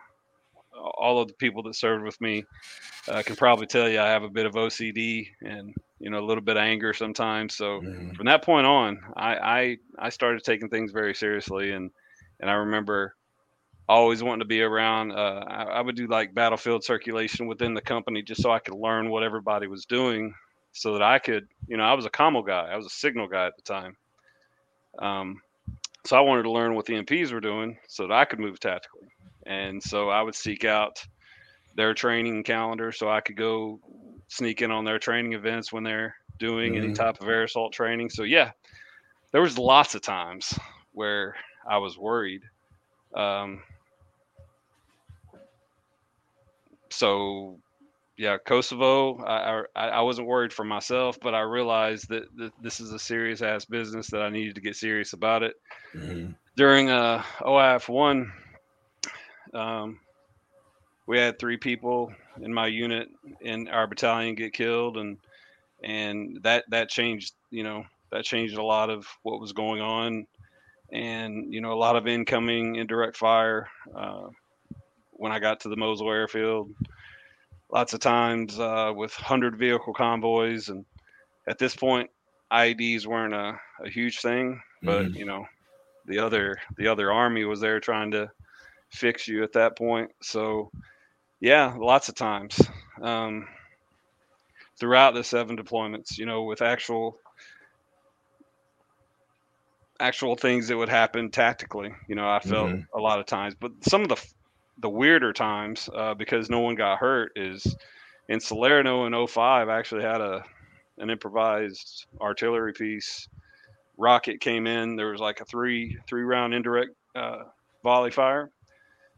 all 0.76 1.22
of 1.22 1.28
the 1.28 1.34
people 1.36 1.64
that 1.64 1.76
served 1.76 2.04
with 2.04 2.20
me 2.20 2.44
uh, 3.08 3.22
can 3.24 3.36
probably 3.36 3.68
tell 3.68 3.88
you 3.88 4.00
I 4.00 4.10
have 4.10 4.24
a 4.24 4.30
bit 4.30 4.46
of 4.46 4.54
OCD 4.54 5.28
and 5.42 5.74
you 6.00 6.10
know 6.10 6.20
a 6.20 6.26
little 6.26 6.44
bit 6.44 6.58
of 6.58 6.64
anger 6.64 6.94
sometimes. 6.94 7.56
So 7.56 7.82
mm-hmm. 7.82 8.12
from 8.12 8.26
that 8.26 8.44
point 8.44 8.66
on, 8.66 9.00
I, 9.16 9.36
I 9.36 9.78
I 10.00 10.10
started 10.10 10.44
taking 10.44 10.70
things 10.70 10.92
very 10.92 11.14
seriously, 11.14 11.72
and 11.72 11.92
and 12.40 12.50
I 12.50 12.54
remember 12.54 13.16
always 13.88 14.24
wanting 14.24 14.40
to 14.40 14.46
be 14.46 14.62
around. 14.62 15.12
Uh, 15.12 15.44
I, 15.48 15.64
I, 15.64 15.82
would 15.82 15.96
do 15.96 16.08
like 16.08 16.34
battlefield 16.34 16.84
circulation 16.84 17.48
within 17.48 17.74
the 17.74 17.82
company 17.82 18.22
just 18.22 18.42
so 18.42 18.52
I 18.52 18.60
could 18.60 18.76
learn 18.76 19.10
what 19.10 19.24
everybody 19.24 19.68
was 19.68 19.86
doing, 19.86 20.34
so 20.72 20.94
that 20.94 21.02
I 21.02 21.20
could, 21.20 21.48
you 21.68 21.78
know, 21.78 21.84
I 21.84 21.94
was 21.94 22.06
a 22.06 22.10
commo 22.10 22.46
guy, 22.46 22.70
I 22.72 22.78
was 22.78 22.86
a 22.86 22.92
signal 22.92 23.28
guy 23.28 23.48
at 23.48 23.56
the 23.56 23.62
time. 23.62 23.96
Um, 25.00 25.42
so 26.06 26.18
I 26.18 26.22
wanted 26.22 26.44
to 26.44 26.52
learn 26.52 26.76
what 26.76 26.86
the 26.86 26.94
MPs 26.94 27.32
were 27.32 27.42
doing 27.42 27.78
so 27.88 28.08
that 28.08 28.14
I 28.14 28.26
could 28.26 28.40
move 28.40 28.60
tactically, 28.60 29.08
and 29.46 29.82
so 29.82 30.10
I 30.10 30.22
would 30.22 30.36
seek 30.36 30.66
out 30.66 31.04
their 31.76 31.94
training 31.94 32.44
calendar 32.44 32.92
so 32.92 33.10
I 33.10 33.22
could 33.22 33.38
go 33.38 33.80
sneak 34.28 34.62
in 34.62 34.72
on 34.72 34.86
their 34.86 35.00
training 35.00 35.34
events 35.34 35.72
when 35.72 35.84
they're 35.84 36.16
doing 36.40 36.74
mm-hmm. 36.74 36.84
any 36.86 36.94
type 36.94 37.22
of 37.22 37.28
air 37.28 37.44
assault 37.44 37.74
training. 37.74 38.10
So 38.10 38.24
yeah, 38.24 38.52
there 39.32 39.42
was 39.42 39.58
lots 39.58 39.96
of 39.96 40.02
times 40.02 40.58
where 40.92 41.36
I 41.68 41.78
was 41.78 41.98
worried. 41.98 42.42
Um, 43.16 43.62
so 46.94 47.60
yeah, 48.18 48.38
Kosovo. 48.38 49.18
I, 49.24 49.64
I, 49.76 49.88
I 49.88 50.02
wasn't 50.02 50.28
worried 50.28 50.54
for 50.54 50.64
myself, 50.64 51.20
but 51.20 51.34
I 51.34 51.42
realized 51.42 52.10
that, 52.10 52.26
that 52.38 52.52
this 52.62 52.80
is 52.80 52.92
a 52.92 53.00
serious 53.00 53.42
ass 53.42 53.66
business 53.66 54.08
that 54.08 54.22
I 54.22 54.30
needed 54.30 54.56
to 54.56 54.62
get 54.62 54.76
serious 54.76 55.14
about 55.14 55.44
it. 55.44 55.56
Mm-hmm. 55.96 56.32
During 56.56 56.90
uh, 56.92 57.24
OIF 57.42 57.90
one, 57.90 58.32
um, 59.54 60.00
we 61.08 61.18
had 61.18 61.40
three 61.40 61.58
people 61.58 62.14
in 62.42 62.54
my 62.54 62.68
unit 62.68 63.10
in 63.42 63.68
our 63.68 63.88
battalion 63.88 64.36
get 64.36 64.54
killed, 64.54 64.98
and 64.98 65.18
and 65.84 66.40
that 66.44 66.66
that 66.70 66.90
changed. 66.90 67.34
You 67.50 67.64
know, 67.64 67.86
that 68.12 68.24
changed 68.24 68.58
a 68.58 68.64
lot 68.64 68.92
of 68.92 69.08
what 69.24 69.42
was 69.42 69.54
going 69.54 69.82
on, 69.82 70.28
and 70.92 71.52
you 71.52 71.62
know, 71.62 71.74
a 71.74 71.76
lot 71.76 71.96
of 71.96 72.08
incoming 72.08 72.76
indirect 72.76 73.18
fire. 73.18 73.68
Uh, 73.96 74.28
when 75.24 75.32
I 75.32 75.40
got 75.40 75.62
to 75.62 75.70
the 75.70 75.78
Mosul 75.78 76.12
airfield. 76.12 76.76
Lots 77.72 77.94
of 77.94 78.02
times 78.02 78.60
uh, 78.60 78.92
with 78.94 79.14
hundred 79.14 79.58
vehicle 79.58 79.94
convoys, 79.94 80.68
and 80.68 80.84
at 81.48 81.58
this 81.58 81.74
point, 81.74 82.10
IEDs 82.52 83.06
weren't 83.06 83.34
a, 83.34 83.58
a 83.82 83.90
huge 83.90 84.20
thing. 84.20 84.62
But 84.82 85.06
mm-hmm. 85.06 85.16
you 85.16 85.24
know, 85.24 85.46
the 86.08 86.20
other 86.20 86.58
the 86.78 86.88
other 86.88 87.10
army 87.10 87.46
was 87.46 87.62
there 87.62 87.80
trying 87.80 88.12
to 88.12 88.30
fix 88.90 89.26
you 89.26 89.44
at 89.44 89.54
that 89.54 89.78
point. 89.78 90.12
So 90.22 90.70
yeah, 91.40 91.74
lots 91.78 92.10
of 92.10 92.16
times 92.16 92.62
um, 93.02 93.48
throughout 94.78 95.14
the 95.14 95.24
seven 95.24 95.56
deployments, 95.56 96.18
you 96.18 96.26
know, 96.26 96.44
with 96.44 96.62
actual 96.62 97.18
actual 100.02 100.36
things 100.36 100.68
that 100.68 100.76
would 100.76 100.90
happen 100.90 101.32
tactically. 101.32 101.94
You 102.10 102.16
know, 102.16 102.30
I 102.30 102.42
felt 102.42 102.72
mm-hmm. 102.72 102.98
a 102.98 103.02
lot 103.02 103.22
of 103.22 103.26
times, 103.26 103.56
but 103.58 103.72
some 103.84 104.02
of 104.02 104.10
the 104.10 104.22
the 104.80 104.90
weirder 104.90 105.34
times 105.34 105.90
uh, 105.96 106.14
because 106.14 106.50
no 106.50 106.60
one 106.60 106.76
got 106.76 107.00
hurt 107.00 107.32
is 107.36 107.76
in 108.30 108.40
Salerno 108.40 109.06
in 109.06 109.28
05 109.28 109.70
I 109.70 109.78
actually 109.78 110.04
had 110.04 110.22
a 110.22 110.44
an 111.00 111.10
improvised 111.10 112.06
artillery 112.22 112.74
piece. 112.74 113.28
Rocket 113.98 114.40
came 114.40 114.68
in 114.68 114.96
there 114.96 115.12
was 115.12 115.22
like 115.22 115.42
a 115.42 115.46
three 115.46 115.98
three 116.08 116.24
round 116.24 116.54
indirect 116.54 116.92
uh, 117.16 117.44
volley 117.84 118.12
fire. 118.12 118.52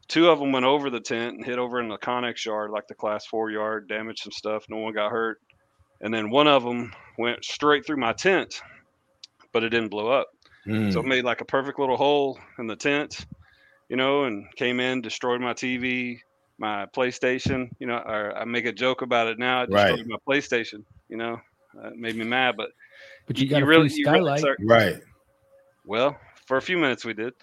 Two 0.08 0.30
of 0.30 0.40
them 0.40 0.52
went 0.52 0.66
over 0.66 0.90
the 0.90 1.00
tent 1.00 1.36
and 1.36 1.46
hit 1.46 1.58
over 1.58 1.82
in 1.82 1.90
the 1.90 1.98
connex 1.98 2.46
yard 2.46 2.72
like 2.72 2.88
the 2.88 2.96
class 2.96 3.26
four 3.26 3.50
yard 3.50 3.88
damaged 3.88 4.24
some 4.24 4.32
stuff 4.32 4.66
no 4.70 4.78
one 4.78 4.94
got 4.94 5.12
hurt. 5.12 5.40
And 6.02 6.14
then 6.14 6.30
one 6.30 6.48
of 6.48 6.64
them 6.64 6.94
went 7.18 7.44
straight 7.46 7.86
through 7.86 7.98
my 7.98 8.14
tent 8.14 8.62
but 9.54 9.64
it 9.64 9.70
didn't 9.70 9.90
blow 9.90 10.10
up. 10.10 10.28
Mm. 10.68 10.92
so 10.92 11.00
it 11.00 11.06
made 11.06 11.24
like 11.24 11.42
a 11.42 11.46
perfect 11.46 11.78
little 11.78 11.96
hole 11.96 12.40
in 12.58 12.66
the 12.66 12.76
tent 12.76 13.26
you 13.90 13.96
know, 13.96 14.24
and 14.24 14.48
came 14.56 14.80
in, 14.80 15.02
destroyed 15.02 15.42
my 15.42 15.54
TV, 15.54 16.20
my 16.58 16.86
PlayStation. 16.96 17.70
You 17.80 17.88
know, 17.88 17.98
or 17.98 18.38
I 18.38 18.46
make 18.46 18.66
a 18.66 18.74
joke 18.74 19.02
about 19.02 19.28
it 19.28 19.40
now. 19.40 19.64
It 19.64 19.70
destroyed 19.70 20.00
right. 20.00 20.08
my 20.08 20.18
PlayStation. 20.28 20.84
You 21.10 21.18
know, 21.18 21.42
uh, 21.78 21.90
it 21.90 21.98
made 21.98 22.16
me 22.16 22.26
mad, 22.26 22.56
but 22.58 22.70
but 23.28 23.38
you 23.38 23.48
got 23.48 23.60
you 23.60 23.66
a 23.66 23.68
really, 23.68 23.90
skylight, 23.90 24.44
really 24.44 24.66
right? 24.66 24.96
Well, 25.86 26.18
for 26.46 26.58
a 26.58 26.62
few 26.62 26.78
minutes 26.78 27.06
we 27.06 27.14
did, 27.14 27.34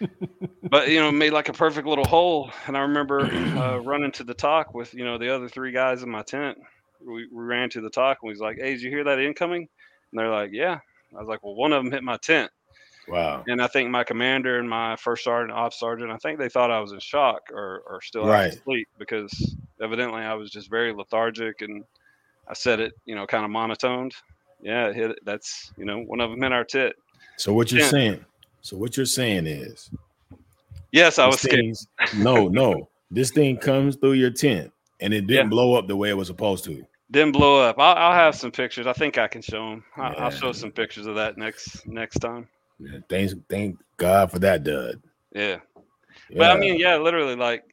but 0.62 0.88
you 0.88 1.00
know, 1.00 1.10
made 1.10 1.32
like 1.32 1.48
a 1.48 1.52
perfect 1.52 1.86
little 1.86 2.04
hole. 2.04 2.50
And 2.66 2.76
I 2.76 2.80
remember 2.80 3.20
uh, 3.20 3.78
running 3.78 4.12
to 4.12 4.24
the 4.24 4.34
TOC 4.34 4.74
with 4.74 4.94
you 4.94 5.04
know 5.04 5.18
the 5.18 5.34
other 5.34 5.48
three 5.48 5.72
guys 5.72 6.02
in 6.02 6.10
my 6.10 6.22
tent. 6.22 6.58
We, 7.04 7.28
we 7.32 7.44
ran 7.44 7.70
to 7.70 7.80
the 7.80 7.90
TOC 7.90 8.18
and 8.22 8.28
we 8.28 8.32
was 8.32 8.40
like, 8.40 8.58
"Hey, 8.58 8.72
did 8.72 8.82
you 8.82 8.90
hear 8.90 9.04
that 9.04 9.18
incoming?" 9.18 9.68
And 10.12 10.18
they're 10.18 10.30
like, 10.30 10.50
"Yeah." 10.52 10.78
I 11.16 11.20
was 11.20 11.28
like, 11.28 11.42
"Well, 11.42 11.54
one 11.54 11.72
of 11.72 11.82
them 11.82 11.92
hit 11.92 12.02
my 12.02 12.16
tent." 12.18 12.50
Wow. 13.08 13.44
And 13.46 13.62
I 13.62 13.66
think 13.66 13.90
my 13.90 14.04
commander 14.04 14.58
and 14.58 14.68
my 14.68 14.96
first 14.96 15.24
sergeant, 15.24 15.56
ops 15.56 15.78
sergeant, 15.78 16.10
I 16.10 16.16
think 16.18 16.38
they 16.38 16.48
thought 16.48 16.70
I 16.70 16.80
was 16.80 16.92
in 16.92 17.00
shock 17.00 17.50
or, 17.52 17.82
or 17.86 18.00
still 18.02 18.26
right. 18.26 18.52
asleep 18.52 18.88
because 18.98 19.56
evidently 19.80 20.22
I 20.22 20.34
was 20.34 20.50
just 20.50 20.70
very 20.70 20.92
lethargic 20.92 21.62
and 21.62 21.84
I 22.48 22.54
said 22.54 22.80
it, 22.80 22.94
you 23.04 23.14
know, 23.14 23.26
kind 23.26 23.44
of 23.44 23.50
monotoned. 23.50 24.14
Yeah, 24.60 24.92
hit 24.92 25.10
it. 25.12 25.18
That's, 25.24 25.72
you 25.76 25.84
know, 25.84 26.00
one 26.00 26.20
of 26.20 26.30
them 26.30 26.42
in 26.42 26.52
our 26.52 26.64
tit. 26.64 26.96
So 27.36 27.52
what 27.52 27.70
you're 27.70 27.86
saying, 27.86 28.24
so 28.62 28.76
what 28.76 28.96
you're 28.96 29.06
saying 29.06 29.46
is, 29.46 29.90
yes, 30.92 31.18
I 31.18 31.26
was 31.26 31.40
scared. 31.40 31.76
no, 32.16 32.48
no, 32.48 32.88
this 33.10 33.30
thing 33.30 33.56
comes 33.56 33.96
through 33.96 34.14
your 34.14 34.30
tent 34.30 34.72
and 35.00 35.14
it 35.14 35.26
didn't 35.26 35.46
yeah. 35.46 35.50
blow 35.50 35.74
up 35.74 35.86
the 35.86 35.96
way 35.96 36.10
it 36.10 36.16
was 36.16 36.26
supposed 36.28 36.64
to. 36.64 36.84
Didn't 37.10 37.32
blow 37.32 37.62
up. 37.62 37.76
I'll, 37.78 37.96
I'll 37.96 38.14
have 38.14 38.34
some 38.34 38.50
pictures. 38.50 38.86
I 38.86 38.92
think 38.92 39.16
I 39.16 39.28
can 39.28 39.40
show 39.40 39.70
them. 39.70 39.84
I'll, 39.96 40.12
yeah. 40.12 40.24
I'll 40.24 40.30
show 40.30 40.52
some 40.52 40.70
pictures 40.70 41.06
of 41.06 41.14
that 41.14 41.38
next 41.38 41.86
next 41.86 42.18
time. 42.18 42.48
Yeah, 42.78 42.98
thanks, 43.08 43.34
thank 43.48 43.78
God 43.96 44.30
for 44.30 44.38
that, 44.40 44.64
Dud. 44.64 45.02
Yeah. 45.34 45.58
yeah. 46.30 46.38
But 46.38 46.50
I 46.50 46.58
mean, 46.58 46.78
yeah, 46.78 46.96
literally, 46.96 47.36
like 47.36 47.64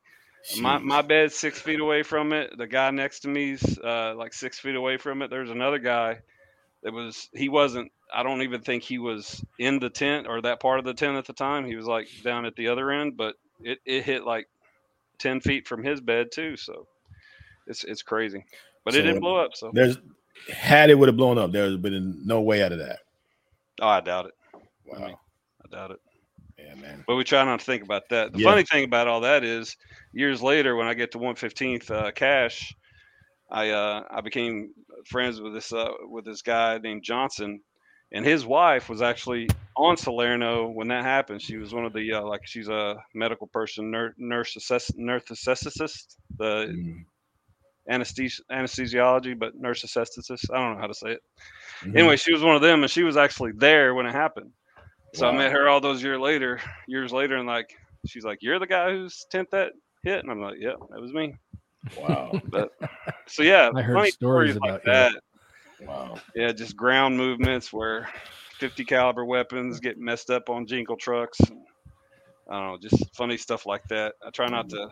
Jeez. 0.50 0.62
my 0.62 0.78
my 0.78 1.02
bed's 1.02 1.36
six 1.36 1.60
feet 1.60 1.80
away 1.80 2.04
from 2.04 2.34
it. 2.34 2.58
The 2.58 2.68
guy 2.68 2.90
next 2.92 3.22
to 3.22 3.28
me's 3.28 3.78
uh, 3.80 4.16
like 4.16 4.34
six 4.34 4.60
feet 4.60 4.76
away 4.76 4.98
from 4.98 5.22
it. 5.22 5.30
There's 5.30 5.52
another 5.52 5.80
guy 5.80 6.20
that 6.84 6.94
was 6.94 7.30
he 7.34 7.50
wasn't. 7.50 7.92
I 8.14 8.24
don't 8.24 8.44
even 8.44 8.62
think 8.62 8.84
he 8.84 8.98
was 8.98 9.44
in 9.60 9.80
the 9.80 9.90
tent 9.90 10.28
or 10.28 10.42
that 10.42 10.60
part 10.60 10.80
of 10.80 10.86
the 10.86 10.94
tent 10.94 11.18
at 11.18 11.26
the 11.26 11.34
time. 11.34 11.66
He 11.66 11.76
was 11.76 11.86
like 11.86 12.08
down 12.24 12.46
at 12.46 12.56
the 12.56 12.68
other 12.68 12.92
end, 12.92 13.18
but 13.18 13.36
it, 13.62 13.80
it 13.86 14.04
hit 14.04 14.24
like 14.24 14.48
ten 15.18 15.40
feet 15.40 15.68
from 15.68 15.84
his 15.84 16.02
bed 16.02 16.32
too. 16.32 16.58
So 16.58 16.88
it's 17.68 17.84
it's 17.84 18.02
crazy, 18.02 18.46
but 18.84 18.94
so 18.94 19.00
it 19.00 19.04
didn't 19.04 19.22
blow 19.22 19.38
up. 19.38 19.52
So 19.56 19.72
there's 19.74 19.98
had 20.50 20.90
it 20.90 20.96
would 20.96 21.10
have 21.10 21.18
blown 21.18 21.38
up, 21.38 21.52
there's 21.52 21.78
been 21.78 22.22
no 22.26 22.42
way 22.42 22.64
out 22.64 22.72
of 22.72 22.80
that. 22.80 23.00
Oh, 23.82 23.88
I 23.88 24.02
doubt 24.02 24.28
it. 24.28 24.34
Wow. 24.86 24.98
I, 24.98 25.08
mean, 25.08 25.16
I 25.66 25.76
doubt 25.76 25.92
it. 25.92 26.00
Yeah, 26.58 26.76
man. 26.76 27.04
But 27.08 27.16
we 27.16 27.24
try 27.24 27.44
not 27.44 27.60
to 27.60 27.66
think 27.66 27.84
about 27.84 28.04
that. 28.10 28.32
The 28.32 28.40
yeah. 28.40 28.50
funny 28.50 28.64
thing 28.64 28.86
about 28.86 29.08
all 29.08 29.22
that 29.22 29.44
is, 29.44 29.76
years 30.14 30.42
later, 30.42 30.76
when 30.76 30.88
I 30.88 30.94
get 30.94 31.12
to 31.12 31.18
115th 31.18 31.92
uh, 31.92 32.12
CSH, 32.12 32.74
I 33.52 33.70
uh, 33.70 34.04
I 34.10 34.22
became 34.22 34.72
friends 35.06 35.42
with 35.42 35.54
this 35.54 35.72
uh, 35.72 35.92
with 36.10 36.26
this 36.26 36.42
guy 36.42 36.78
named 36.80 37.04
Johnson, 37.04 37.60
and 38.12 38.26
his 38.26 38.46
wife 38.46 38.90
was 38.90 39.02
actually 39.02 39.50
on 39.76 39.98
Salerno 39.98 40.70
when 40.70 40.88
that 40.88 41.04
happened. 41.04 41.42
She 41.42 41.58
was 41.58 41.74
one 41.74 41.86
of 41.86 41.94
the 41.94 42.14
uh, 42.14 42.24
like 42.24 42.42
she's 42.46 42.70
a 42.70 42.96
medical 43.14 43.48
person, 43.48 43.92
nurse 43.92 44.14
nurse, 44.18 44.56
assess, 44.56 44.92
nurse 44.96 45.24
anesthetist, 45.30 46.16
the 46.38 46.68
Mm. 46.74 47.06
anesthesi- 47.92 48.42
anesthesiology, 48.52 49.38
but 49.38 49.56
nurse 49.56 49.84
anesthetist. 49.84 50.50
I 50.52 50.58
don't 50.60 50.76
know 50.76 50.82
how 50.82 50.88
to 50.88 50.94
say 50.94 51.12
it. 51.12 51.24
Mhm. 51.84 51.98
Anyway, 51.98 52.18
she 52.18 52.34
was 52.34 52.42
one 52.42 52.56
of 52.56 52.62
them, 52.62 52.82
and 52.82 52.92
she 52.92 53.04
was 53.04 53.18
actually 53.18 53.52
there 53.52 53.94
when 53.94 54.08
it 54.08 54.12
happened. 54.14 54.52
So 55.14 55.28
I 55.28 55.32
met 55.32 55.52
her 55.52 55.70
all 55.70 55.80
those 55.80 56.04
years 56.04 56.20
later, 56.20 56.60
years 56.88 57.12
later, 57.12 57.38
and 57.38 57.48
like 57.48 57.70
she's 58.08 58.26
like, 58.26 58.40
"You're 58.42 58.60
the 58.60 58.68
guy 58.68 58.92
whose 58.92 59.26
tent 59.30 59.50
that 59.52 59.72
hit," 60.04 60.20
and 60.24 60.32
I'm 60.32 60.42
like, 60.42 60.58
"Yep, 60.60 60.76
that 60.92 61.02
was 61.02 61.14
me." 61.14 61.36
Wow. 61.98 62.42
But 62.50 62.72
so 63.28 63.44
yeah, 63.44 63.72
I 63.76 63.82
heard 63.82 63.96
funny 63.96 64.12
stories 64.12 64.56
like 64.56 64.70
about 64.70 64.84
that. 64.86 65.22
Wow. 65.82 66.16
Yeah, 66.36 66.52
just 66.52 66.76
ground 66.76 67.18
movements 67.18 67.72
where 67.72 68.10
50 68.60 68.86
caliber 68.86 69.26
weapons 69.26 69.80
get 69.80 69.98
messed 69.98 70.30
up 70.30 70.50
on 70.50 70.66
jingle 70.66 70.96
trucks. 70.96 71.40
And, 71.42 71.60
I 72.50 72.60
don't 72.60 72.72
know, 72.72 72.90
just 72.90 73.16
funny 73.16 73.38
stuff 73.38 73.66
like 73.66 73.84
that. 73.90 74.16
I 74.26 74.30
try 74.30 74.48
not 74.48 74.70
to 74.70 74.90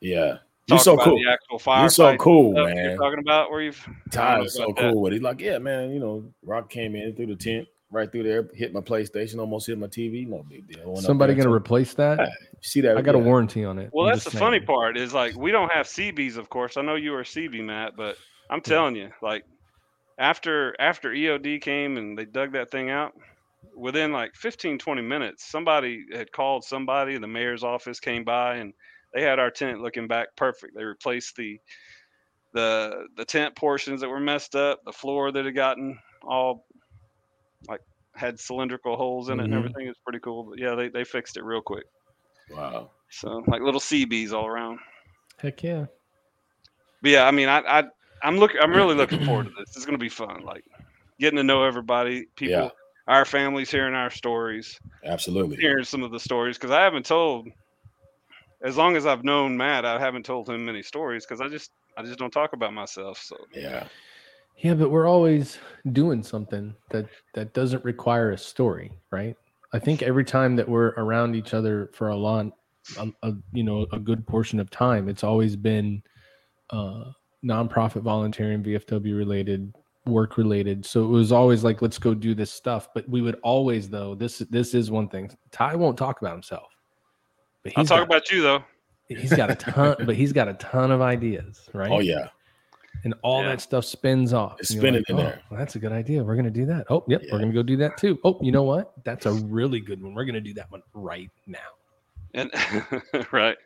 Yeah. 0.00 0.28
talk 0.28 0.40
You're 0.68 0.78
so 0.80 0.96
cool. 0.98 1.16
the 1.16 1.30
actual 1.30 1.58
fire. 1.58 1.80
You're 1.82 1.90
so 1.90 2.16
cool, 2.16 2.52
man. 2.52 2.76
You're 2.76 2.96
talking 2.96 3.18
about 3.18 3.50
where 3.50 3.62
you've 3.62 3.82
I 3.88 3.92
don't 4.34 4.42
Ty's 4.42 4.54
so 4.54 4.64
about 4.64 4.76
that. 4.76 4.92
cool 4.92 5.02
with 5.02 5.12
it. 5.14 5.22
Like, 5.22 5.40
yeah, 5.40 5.58
man, 5.58 5.90
you 5.90 6.00
know, 6.00 6.32
Rock 6.44 6.68
came 6.70 6.94
in 6.94 7.14
through 7.14 7.26
the 7.26 7.36
tent, 7.36 7.66
right 7.90 8.10
through 8.10 8.22
there, 8.22 8.48
hit 8.54 8.72
my 8.72 8.80
PlayStation, 8.80 9.38
almost 9.38 9.66
hit 9.66 9.78
my 9.78 9.86
TV. 9.88 10.26
No 10.26 10.44
big 10.48 10.68
deal. 10.68 10.92
Went 10.92 11.04
Somebody 11.04 11.34
gonna 11.34 11.48
to- 11.48 11.54
replace 11.54 11.94
that? 11.94 12.30
see 12.60 12.80
that? 12.82 12.96
I 12.96 13.02
got 13.02 13.14
a 13.14 13.18
warranty 13.18 13.64
on 13.64 13.78
it. 13.78 13.90
Well, 13.92 14.06
I'm 14.06 14.12
that's 14.12 14.24
the 14.24 14.30
just 14.30 14.40
funny 14.40 14.60
part 14.60 14.96
is 14.96 15.12
like 15.12 15.36
we 15.36 15.50
don't 15.50 15.72
have 15.72 15.86
Seabees, 15.88 16.36
of 16.36 16.48
course. 16.48 16.76
I 16.76 16.82
know 16.82 16.94
you 16.94 17.12
were 17.12 17.20
a 17.20 17.24
Seabee, 17.24 17.64
Matt, 17.64 17.96
but 17.96 18.16
I'm 18.50 18.60
telling 18.60 18.96
you, 18.96 19.10
like 19.22 19.44
after 20.18 20.74
after 20.80 21.10
EOD 21.10 21.60
came 21.62 21.96
and 21.96 22.16
they 22.16 22.24
dug 22.24 22.52
that 22.52 22.70
thing 22.70 22.90
out, 22.90 23.12
within 23.76 24.12
like 24.12 24.34
15, 24.34 24.78
20 24.78 25.02
minutes, 25.02 25.44
somebody 25.50 26.04
had 26.12 26.30
called 26.32 26.64
somebody. 26.64 27.18
The 27.18 27.26
mayor's 27.26 27.64
office 27.64 27.98
came 28.00 28.24
by 28.24 28.56
and 28.56 28.72
they 29.14 29.22
had 29.22 29.38
our 29.38 29.50
tent 29.50 29.80
looking 29.80 30.06
back 30.06 30.28
perfect. 30.36 30.74
They 30.76 30.84
replaced 30.84 31.36
the 31.36 31.58
the 32.52 33.06
the 33.16 33.24
tent 33.24 33.54
portions 33.56 34.00
that 34.00 34.08
were 34.08 34.20
messed 34.20 34.54
up, 34.56 34.80
the 34.84 34.92
floor 34.92 35.32
that 35.32 35.44
had 35.44 35.54
gotten 35.54 35.98
all 36.22 36.66
like 37.68 37.80
had 38.14 38.38
cylindrical 38.38 38.96
holes 38.96 39.28
in 39.28 39.38
it 39.40 39.42
Mhm. 39.42 39.44
and 39.46 39.54
everything. 39.54 39.86
It's 39.88 39.98
pretty 40.00 40.18
cool. 40.20 40.44
But 40.44 40.58
yeah, 40.58 40.74
they, 40.74 40.88
they 40.88 41.04
fixed 41.04 41.36
it 41.36 41.44
real 41.44 41.60
quick. 41.60 41.84
Wow. 42.50 42.90
So 43.10 43.42
like 43.46 43.62
little 43.62 43.80
Seabees 43.80 44.32
all 44.32 44.46
around. 44.46 44.78
Heck 45.38 45.62
yeah. 45.62 45.86
But 47.02 47.10
yeah, 47.10 47.26
I 47.26 47.30
mean, 47.30 47.48
I, 47.48 47.58
I 47.60 47.84
I'm 48.22 48.38
look 48.38 48.52
I'm 48.60 48.72
really 48.72 48.94
looking 48.94 49.24
forward 49.24 49.44
to 49.46 49.52
this. 49.58 49.74
It's 49.76 49.84
gonna 49.86 49.98
be 49.98 50.08
fun. 50.08 50.42
Like 50.44 50.64
getting 51.18 51.36
to 51.38 51.42
know 51.44 51.62
everybody, 51.64 52.26
people, 52.36 52.52
Yeah. 52.64 52.68
our 53.08 53.24
families, 53.24 53.70
hearing 53.70 53.94
our 53.94 54.10
stories, 54.10 54.78
Absolutely. 55.04 55.56
hearing 55.56 55.84
some 55.84 56.02
of 56.02 56.10
the 56.12 56.20
stories 56.20 56.56
because 56.58 56.70
I 56.70 56.82
haven't 56.82 57.06
told. 57.06 57.48
As 58.62 58.76
long 58.76 58.94
as 58.94 59.06
I've 59.06 59.24
known 59.24 59.56
Matt, 59.56 59.86
I 59.86 59.98
haven't 59.98 60.26
told 60.26 60.46
him 60.50 60.66
many 60.66 60.82
stories 60.82 61.24
because 61.24 61.40
I 61.40 61.48
just 61.48 61.70
I 61.96 62.02
just 62.02 62.18
don't 62.18 62.30
talk 62.32 62.52
about 62.52 62.74
myself. 62.74 63.18
So 63.18 63.36
Yeah. 63.54 63.88
Yeah, 64.60 64.74
but 64.74 64.90
we're 64.90 65.08
always 65.08 65.58
doing 65.92 66.22
something 66.22 66.74
that 66.90 67.06
that 67.34 67.54
doesn't 67.54 67.84
require 67.84 68.32
a 68.32 68.38
story, 68.38 68.92
right? 69.10 69.34
I 69.72 69.78
think 69.78 70.02
every 70.02 70.24
time 70.24 70.54
that 70.56 70.68
we're 70.68 70.88
around 70.96 71.34
each 71.34 71.54
other 71.54 71.90
for 71.94 72.08
a 72.08 72.16
long, 72.16 72.52
a, 72.98 73.08
a, 73.22 73.32
you 73.52 73.62
know, 73.62 73.86
a 73.92 73.98
good 73.98 74.26
portion 74.26 74.60
of 74.60 74.68
time, 74.70 75.08
it's 75.08 75.24
always 75.24 75.56
been 75.56 76.02
uh, 76.70 77.04
nonprofit, 77.44 78.02
volunteering, 78.02 78.62
VFW 78.62 79.16
related, 79.16 79.72
work 80.06 80.36
related. 80.36 80.84
So 80.84 81.04
it 81.04 81.08
was 81.08 81.32
always 81.32 81.64
like, 81.64 81.80
let's 81.80 81.98
go 81.98 82.12
do 82.12 82.34
this 82.34 82.50
stuff. 82.50 82.88
But 82.94 83.08
we 83.08 83.22
would 83.22 83.38
always, 83.42 83.88
though, 83.88 84.14
this 84.14 84.38
this 84.50 84.74
is 84.74 84.90
one 84.90 85.08
thing. 85.08 85.30
Ty 85.52 85.76
won't 85.76 85.96
talk 85.96 86.20
about 86.20 86.32
himself, 86.32 86.68
but 87.62 87.72
I'll 87.76 87.82
he's 87.84 87.88
talk 87.88 88.00
got, 88.00 88.08
about 88.08 88.30
you 88.30 88.42
though. 88.42 88.64
he's 89.08 89.32
got 89.32 89.50
a 89.50 89.54
ton, 89.54 89.96
but 90.04 90.16
he's 90.16 90.34
got 90.34 90.48
a 90.48 90.54
ton 90.54 90.90
of 90.90 91.00
ideas, 91.00 91.70
right? 91.72 91.90
Oh 91.90 92.00
yeah. 92.00 92.28
And 93.04 93.14
all 93.22 93.42
Yeah. 93.42 93.50
that 93.50 93.60
stuff 93.60 93.84
spins 93.84 94.32
off. 94.32 94.60
It's 94.60 94.70
and 94.70 94.76
you're 94.76 94.82
spinning 94.82 95.04
in 95.08 95.14
"Oh, 95.16 95.18
there." 95.22 95.42
well, 95.50 95.58
that's 95.58 95.76
a 95.76 95.78
good 95.78 95.92
idea. 95.92 96.22
We're 96.22 96.36
gonna 96.36 96.50
do 96.50 96.66
that. 96.66 96.86
Oh, 96.90 97.04
yep, 97.08 97.22
Yeah. 97.22 97.32
we're 97.32 97.40
gonna 97.40 97.52
go 97.52 97.62
do 97.62 97.76
that 97.78 97.96
too. 97.96 98.18
Oh, 98.24 98.38
you 98.42 98.52
know 98.52 98.62
what? 98.62 98.92
That's 99.04 99.26
a 99.26 99.32
really 99.32 99.80
good 99.80 100.02
one. 100.02 100.14
We're 100.14 100.24
gonna 100.24 100.40
do 100.40 100.54
that 100.54 100.70
one 100.70 100.82
right 100.94 101.30
now. 101.46 101.58
And 102.34 102.50
right, 103.32 103.56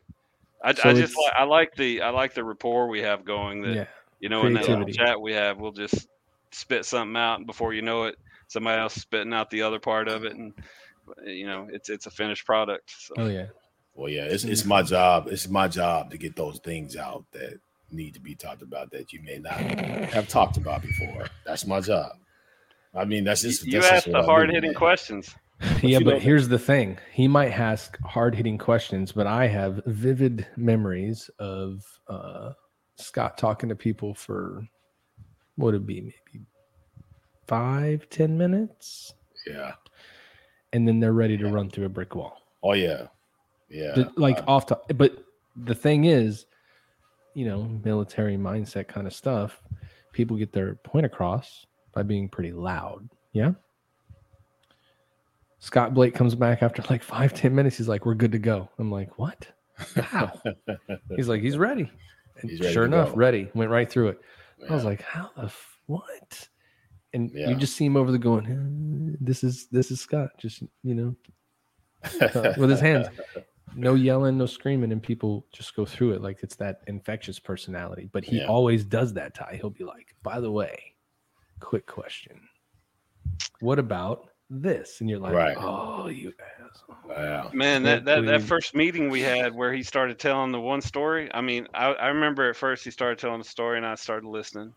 I, 0.63 0.73
So 0.73 0.89
I 0.89 0.93
just 0.93 1.15
like 1.17 1.33
I 1.37 1.43
like 1.43 1.75
the 1.75 2.01
I 2.01 2.09
like 2.09 2.33
the 2.33 2.43
rapport 2.43 2.87
we 2.87 3.01
have 3.01 3.25
going. 3.25 3.61
That 3.61 3.73
yeah, 3.75 3.85
you 4.19 4.29
know 4.29 4.45
in 4.45 4.53
that 4.53 4.87
chat 4.93 5.19
we 5.19 5.33
have, 5.33 5.57
we'll 5.57 5.71
just 5.71 6.07
spit 6.51 6.85
something 6.85 7.15
out, 7.15 7.37
and 7.39 7.45
before 7.45 7.73
you 7.73 7.81
know 7.81 8.05
it, 8.05 8.15
somebody 8.47 8.81
else 8.81 8.95
is 8.95 9.03
spitting 9.03 9.33
out 9.33 9.49
the 9.49 9.61
other 9.61 9.79
part 9.79 10.07
of 10.07 10.23
it, 10.23 10.33
and 10.33 10.53
you 11.23 11.45
know 11.45 11.67
it's 11.71 11.89
it's 11.89 12.07
a 12.07 12.11
finished 12.11 12.45
product. 12.45 12.91
So. 12.97 13.13
oh 13.17 13.27
yeah. 13.27 13.47
Well, 13.93 14.09
yeah, 14.09 14.23
it's 14.25 14.43
it's 14.43 14.65
my 14.65 14.81
job. 14.81 15.27
It's 15.29 15.47
my 15.47 15.67
job 15.67 16.11
to 16.11 16.17
get 16.17 16.35
those 16.35 16.59
things 16.59 16.97
out 16.97 17.23
that 17.31 17.59
need 17.91 18.13
to 18.13 18.19
be 18.19 18.35
talked 18.35 18.61
about 18.61 18.91
that 18.91 19.13
you 19.13 19.21
may 19.23 19.37
not 19.37 19.53
have 19.59 20.27
talked 20.27 20.57
about 20.57 20.81
before. 20.81 21.27
That's 21.45 21.65
my 21.65 21.79
job. 21.81 22.11
I 22.93 23.05
mean, 23.05 23.23
that's 23.23 23.41
just 23.41 23.65
you 23.65 23.73
that's 23.73 23.85
just 23.85 23.93
asked 23.93 24.07
what 24.07 24.15
I 24.17 24.21
the 24.21 24.27
hard 24.27 24.49
hitting 24.51 24.71
man. 24.71 24.75
questions. 24.77 25.35
yeah, 25.81 25.99
but 25.99 26.15
know- 26.15 26.19
here's 26.19 26.47
the 26.47 26.59
thing. 26.59 26.97
He 27.13 27.27
might 27.27 27.51
ask 27.51 27.97
hard 28.01 28.35
hitting 28.35 28.57
questions, 28.57 29.11
but 29.11 29.27
I 29.27 29.47
have 29.47 29.81
vivid 29.85 30.47
memories 30.57 31.29
of 31.39 31.83
uh, 32.07 32.51
Scott 32.97 33.37
talking 33.37 33.69
to 33.69 33.75
people 33.75 34.13
for 34.13 34.65
what 35.55 35.67
would 35.67 35.75
it 35.75 35.85
be, 35.85 36.01
maybe 36.01 36.45
five, 37.47 38.09
ten 38.09 38.37
minutes, 38.37 39.13
Yeah. 39.47 39.73
and 40.73 40.87
then 40.87 40.99
they're 40.99 41.13
ready 41.13 41.37
to 41.37 41.45
Yeah. 41.45 41.51
run 41.53 41.69
through 41.69 41.85
a 41.85 41.89
brick 41.89 42.15
wall. 42.15 42.37
Oh 42.63 42.73
yeah. 42.73 43.07
Yeah. 43.69 43.93
The- 43.95 44.11
like 44.17 44.39
Uh, 44.39 44.43
off 44.47 44.65
to 44.67 44.79
but 44.95 45.23
the 45.55 45.75
thing 45.75 46.05
is 46.05 46.45
you 47.35 47.45
know 47.45 47.63
military 47.83 48.37
mindset 48.37 48.87
kind 48.87 49.05
of 49.05 49.13
stuff 49.13 49.61
people 50.13 50.35
get 50.37 50.51
their 50.53 50.75
point 50.75 51.05
across 51.05 51.65
by 51.93 52.01
being 52.01 52.27
pretty 52.29 52.51
loud. 52.53 53.07
Yeah. 53.33 53.51
Scott 55.59 55.93
blake 55.93 56.13
comes 56.13 56.35
back 56.35 56.61
after 56.63 56.83
like 56.89 57.03
five 57.03 57.33
ten 57.33 57.53
minutes. 57.55 57.77
He's 57.77 57.87
like 57.87 58.05
we're 58.05 58.13
good 58.15 58.31
to 58.31 58.39
go. 58.39 58.69
I'm 58.79 58.91
like 58.91 59.17
what? 59.17 59.47
How? 59.95 60.31
He's 61.15 61.27
like 61.27 61.41
he's 61.41 61.57
ready. 61.57 61.91
And 62.41 62.49
He's 62.49 62.59
ready 62.61 62.73
sure 62.73 62.85
enough 62.85 63.09
go. 63.09 63.15
ready. 63.15 63.49
Went 63.53 63.71
right 63.71 63.89
through 63.89 64.09
it. 64.09 64.21
I 64.69 64.73
was 64.73 64.85
like 64.85 65.01
how 65.01 65.31
the 65.35 65.43
f- 65.45 65.79
what? 65.87 66.47
And 67.13 67.31
Yeah. 67.33 67.49
you 67.49 67.55
just 67.55 67.75
see 67.75 67.85
him 67.85 67.97
over 67.97 68.11
the 68.11 68.17
going 68.19 68.45
"Uh, 68.45 69.17
this 69.21 69.43
is 69.43 69.67
this 69.67 69.91
is 69.91 69.99
scott 70.01 70.29
just 70.37 70.63
you 70.83 70.95
know 70.95 71.15
uh, 72.21 72.53
with 72.57 72.69
his 72.69 72.79
hands. 72.79 73.07
No 73.73 73.95
yelling, 73.95 74.37
no 74.37 74.45
screaming, 74.45 74.91
and 74.91 75.01
people 75.01 75.45
just 75.51 75.75
go 75.75 75.85
through 75.85 76.13
it 76.13 76.21
like 76.21 76.39
it's 76.43 76.55
that 76.57 76.81
infectious 76.87 77.39
personality. 77.39 78.09
But 78.11 78.23
he 78.23 78.37
Yeah. 78.39 78.45
always 78.47 78.85
does 78.85 79.13
that, 79.13 79.33
Ty. 79.33 79.57
He'll 79.59 79.69
be 79.69 79.83
like, 79.83 80.15
by 80.23 80.39
the 80.39 80.51
way, 80.51 80.95
quick 81.59 81.85
question. 81.85 82.39
What 83.59 83.79
about 83.79 84.29
this? 84.49 85.01
And 85.01 85.09
you're 85.09 85.19
like, 85.19 85.33
Right. 85.33 85.57
oh, 85.59 86.07
you 86.07 86.31
asshole. 86.63 86.95
yeah. 87.09 87.49
Man, 87.53 87.83
that, 87.83 88.05
that, 88.05 88.25
that 88.25 88.41
first 88.43 88.75
meeting 88.75 89.09
we 89.09 89.21
had 89.21 89.53
where 89.55 89.73
he 89.73 89.83
started 89.83 90.19
telling 90.19 90.51
the 90.51 90.59
one 90.59 90.81
story. 90.81 91.29
I 91.33 91.41
mean, 91.41 91.67
I, 91.73 91.87
I 91.93 92.07
remember 92.09 92.49
at 92.49 92.55
first 92.55 92.83
he 92.83 92.91
started 92.91 93.17
telling 93.17 93.39
the 93.39 93.47
story 93.47 93.77
and 93.77 93.85
I 93.85 93.95
started 93.95 94.27
listening. 94.27 94.73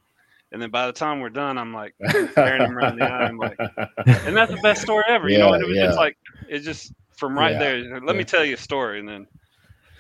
And 0.51 0.63
then 0.63 0.71
by 0.71 0.87
the 0.87 0.93
time 0.93 1.21
we're 1.21 1.29
done, 1.29 1.59
I'm 1.59 1.75
like 1.75 1.95
staring 2.33 2.63
him 2.65 2.77
around 2.77 2.97
the 2.97 3.05
eye. 3.05 3.27
I'm 3.27 3.37
like, 3.37 3.59
and 4.07 4.35
that's 4.37 4.51
the 4.51 4.61
best 4.63 4.81
story 4.83 5.05
ever. 5.09 5.29
You 5.29 5.39
know, 5.39 5.49
Yeah, 5.49 5.55
and 5.55 5.63
it 5.63 5.67
was 5.69 5.77
yeah. 5.77 5.87
just 5.87 5.99
like, 5.99 6.17
it 6.49 6.61
just 6.61 6.93
from 7.19 7.37
right 7.37 7.53
Yeah, 7.53 7.59
there. 7.59 8.01
Let 8.01 8.03
yeah. 8.05 8.13
me 8.13 8.25
tell 8.25 8.45
you 8.45 8.55
a 8.55 8.59
story. 8.59 9.01
And 9.01 9.09
then, 9.09 9.27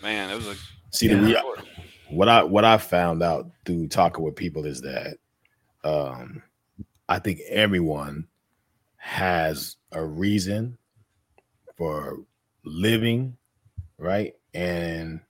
man, 0.03 0.31
it 0.31 0.37
was 0.37 0.47
a 0.47 0.55
See 0.91 1.09
the 1.09 1.43
what 2.09 2.29
I 2.29 2.43
what 2.43 2.65
I 2.65 2.79
found 2.79 3.23
out 3.23 3.51
through 3.67 3.89
talking 3.89 4.25
with 4.25 4.37
people 4.37 4.65
is 4.65 4.81
that 4.81 5.19
um 5.85 6.43
I 7.09 7.19
think 7.19 7.41
everyone 7.49 8.27
has 8.97 9.77
a 9.93 10.03
reason 10.03 10.79
for 11.77 12.19
living, 12.65 13.37
right? 13.99 14.35
And 14.55 15.21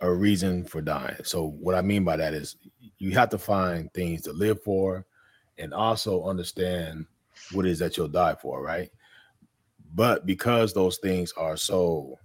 a 0.00 0.12
reason 0.12 0.64
for 0.64 0.80
dying. 0.80 1.16
So 1.24 1.48
what 1.60 1.74
I 1.74 1.82
mean 1.82 2.04
by 2.04 2.16
that 2.16 2.34
is 2.34 2.56
you 2.98 3.10
have 3.12 3.28
to 3.30 3.38
find 3.38 3.92
things 3.92 4.22
to 4.22 4.32
live 4.32 4.62
for 4.62 5.04
and 5.58 5.74
also 5.74 6.24
understand 6.24 7.06
what 7.52 7.66
it 7.66 7.70
is 7.70 7.78
that 7.80 7.96
you'll 7.96 8.08
die 8.08 8.34
for, 8.40 8.62
right? 8.62 8.90
But 9.94 10.26
because 10.26 10.72
those 10.72 10.98
things 10.98 11.32
are 11.36 11.56
so 11.56 12.18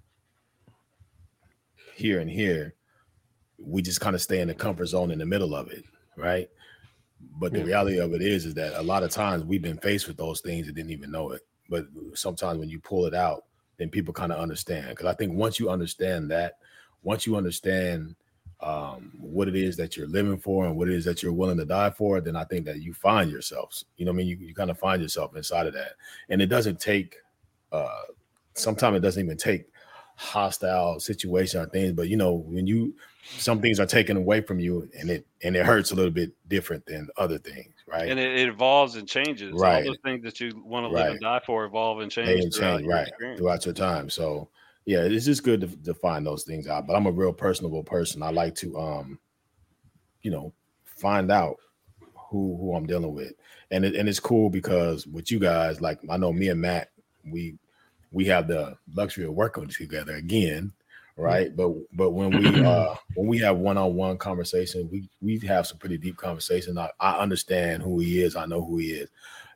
here 1.96 2.20
and 2.20 2.30
here, 2.30 2.76
we 3.58 3.82
just 3.82 4.02
kind 4.02 4.16
of 4.16 4.22
stay 4.22 4.42
in 4.42 4.48
the 4.48 4.54
comfort 4.54 4.86
zone 4.88 5.12
in 5.12 5.20
the 5.20 5.26
middle 5.26 5.56
of 5.56 5.72
it, 5.72 5.84
right? 6.18 6.50
But 7.40 7.54
the 7.54 7.60
Yeah. 7.60 7.66
reality 7.66 8.00
of 8.00 8.14
it 8.14 8.22
is, 8.22 8.46
is 8.46 8.54
that 8.56 8.80
a 8.80 8.84
lot 8.84 9.04
of 9.04 9.12
times 9.12 9.46
we've 9.46 9.62
been 9.62 9.80
faced 9.80 10.08
with 10.08 10.18
those 10.18 10.42
things 10.42 10.68
and 10.68 10.76
didn't 10.76 10.92
even 10.92 11.12
know 11.12 11.32
it. 11.32 11.42
But 11.70 11.88
sometimes 12.14 12.60
when 12.60 12.70
you 12.70 12.80
pull 12.80 13.06
it 13.06 13.14
out, 13.16 13.46
then 13.78 13.90
people 13.90 14.14
kind 14.14 14.32
of 14.32 14.40
understand. 14.40 14.90
Because 14.90 15.08
I 15.08 15.14
think 15.14 15.34
once 15.34 15.60
you 15.60 15.70
understand 15.70 16.30
that, 16.32 16.60
once 17.02 17.26
you 17.26 17.36
understand 17.36 18.16
um, 18.62 19.14
what 19.20 19.48
it 19.48 19.56
is 19.56 19.76
that 19.78 19.98
you're 19.98 20.08
living 20.08 20.38
for 20.38 20.66
and 20.66 20.78
what 20.78 20.90
it 20.90 20.96
is 20.96 21.06
that 21.06 21.24
you're 21.24 21.34
willing 21.34 21.58
to 21.58 21.66
die 21.66 21.90
for, 21.90 22.22
then 22.22 22.36
I 22.36 22.44
think 22.46 22.66
that 22.66 22.82
you 22.82 22.94
find 22.94 23.32
yourselves. 23.32 23.86
You 23.98 24.06
know, 24.06 24.12
I 24.12 24.16
mean, 24.16 24.28
you, 24.28 24.38
you 24.38 24.54
kind 24.54 24.70
of 24.72 24.78
find 24.80 25.02
yourself 25.02 25.36
inside 25.36 25.68
of 25.68 25.74
that, 25.74 25.94
and 26.30 26.42
it 26.42 26.48
doesn't 26.48 26.80
take. 26.80 27.16
Uh, 27.76 28.14
sometimes 28.54 28.98
it 28.98 29.02
doesn't 29.02 29.24
even 29.24 29.38
take 29.38 29.66
hostile 30.16 31.00
situation 31.00 31.62
or 31.62 31.66
things, 31.68 31.94
but 31.94 32.08
you 32.08 32.18
know, 32.18 32.34
when 32.34 32.68
you 32.68 32.96
some 33.38 33.60
things 33.60 33.80
are 33.80 33.86
taken 33.86 34.18
away 34.18 34.42
from 34.42 34.60
you, 34.60 34.90
and 34.98 35.10
it 35.10 35.26
and 35.44 35.56
it 35.56 35.66
hurts 35.66 35.92
a 35.92 35.96
little 35.96 36.12
bit 36.12 36.32
different 36.48 36.86
than 36.86 37.10
other 37.18 37.38
things, 37.38 37.74
right? 37.88 38.10
And 38.10 38.20
it, 38.20 38.40
it 38.40 38.48
evolves 38.48 38.96
and 38.96 39.08
changes. 39.08 39.54
Right. 39.54 39.80
All 39.80 39.84
those 39.84 40.00
things 40.04 40.24
that 40.24 40.40
you 40.40 40.62
want 40.64 40.86
to 40.86 40.88
live 40.90 41.06
Right. 41.06 41.12
and 41.12 41.20
die 41.20 41.42
for 41.46 41.66
evolve 41.66 42.00
and 42.00 42.12
change. 42.12 42.42
can 42.42 42.52
throughout 42.52 42.78
change 42.78 42.88
right 42.88 43.08
experience. 43.08 43.40
throughout 43.40 43.66
your 43.66 43.74
time. 43.74 44.10
So 44.10 44.50
yeah, 44.86 45.02
it's 45.02 45.26
just 45.26 45.44
good 45.44 45.62
to, 45.62 45.68
to 45.84 45.94
find 45.94 46.26
those 46.26 46.44
things 46.44 46.68
out. 46.68 46.88
But 46.88 46.96
I'm 46.96 47.08
a 47.08 47.12
real 47.12 47.34
personable 47.34 47.84
person. 47.84 48.22
I 48.22 48.30
like 48.30 48.56
to 48.56 48.78
um, 48.78 49.20
you 50.22 50.32
know, 50.32 50.54
find 50.84 51.32
out 51.32 51.58
who 52.16 52.58
who 52.58 52.76
I'm 52.76 52.86
dealing 52.86 53.14
with. 53.14 53.34
And 53.72 53.84
it, 53.84 53.96
and 53.96 54.08
it's 54.08 54.20
cool 54.20 54.50
because 54.50 55.08
with 55.08 55.32
you 55.32 55.40
guys, 55.40 55.82
like 55.82 56.00
I 56.10 56.18
know 56.18 56.32
me 56.32 56.50
and 56.50 56.62
Matt, 56.62 56.92
we 57.30 57.56
we 58.16 58.24
have 58.26 58.48
the 58.48 58.78
luxury 58.94 59.26
of 59.26 59.34
working 59.34 59.68
together 59.68 60.16
again, 60.16 60.72
right? 61.18 61.54
But 61.54 61.74
but 61.92 62.12
when 62.12 62.32
we 62.32 62.48
uh 62.66 62.96
when 63.14 63.28
we 63.28 63.38
have 63.40 63.58
one-on-one 63.58 64.18
conversation, 64.20 64.90
we 64.90 65.10
we 65.22 65.38
have 65.46 65.68
some 65.68 65.78
pretty 65.78 65.98
deep 65.98 66.16
conversation. 66.16 66.78
I, 66.78 66.90
I 67.02 67.18
understand 67.20 67.84
who 67.84 68.00
he 68.00 68.22
is, 68.22 68.38
I 68.38 68.46
know 68.46 68.64
who 68.64 68.78
he 68.78 68.92
is. 68.92 69.10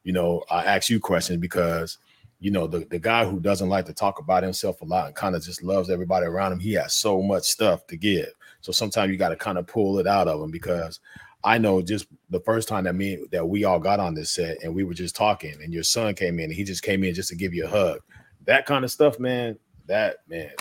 You 0.03 0.11
know, 0.11 0.43
I 0.51 0.65
ask 0.65 0.89
you 0.89 0.99
questions 0.99 1.39
because 1.39 1.99
you 2.41 2.51
know 2.51 2.67
the, 2.67 2.79
the 2.89 2.99
guy 2.99 3.23
who 3.23 3.39
doesn't 3.39 3.69
like 3.69 3.85
to 3.85 3.93
talk 3.93 4.19
about 4.19 4.43
himself 4.43 4.81
a 4.81 4.85
lot 4.85 5.07
and 5.07 5.15
kind 5.15 5.37
of 5.37 5.43
just 5.43 5.63
loves 5.63 5.89
everybody 5.89 6.25
around 6.25 6.53
him 6.53 6.59
he 6.59 6.71
has 6.71 6.93
so 6.93 7.21
much 7.21 7.43
stuff 7.43 7.85
to 7.87 7.97
give 7.97 8.29
so 8.61 8.71
sometimes 8.71 9.11
you 9.11 9.17
got 9.17 9.27
to 9.27 9.35
kind 9.35 9.57
of 9.57 9.67
pull 9.67 9.99
it 9.99 10.07
out 10.07 10.29
of 10.29 10.41
him 10.41 10.49
because 10.49 11.01
i 11.43 11.57
know 11.57 11.81
just 11.81 12.07
the 12.29 12.39
first 12.39 12.69
time 12.69 12.85
that 12.85 12.95
me 12.95 13.17
that 13.29 13.45
we 13.45 13.65
all 13.65 13.77
got 13.77 13.99
on 13.99 14.13
this 14.13 14.31
set 14.31 14.57
and 14.63 14.73
we 14.73 14.85
were 14.85 14.93
just 14.93 15.17
talking 15.17 15.53
and 15.61 15.73
your 15.73 15.83
son 15.83 16.15
came 16.15 16.39
in 16.39 16.45
and 16.45 16.53
he 16.53 16.63
just 16.63 16.81
came 16.81 17.03
in 17.03 17.13
just 17.13 17.27
to 17.27 17.35
give 17.35 17.53
you 17.53 17.65
a 17.65 17.69
hug 17.69 17.99
that 18.45 18.65
kind 18.65 18.83
of 18.85 18.91
stuff 18.91 19.19
man 19.19 19.57
that 19.87 20.17
man 20.27 20.51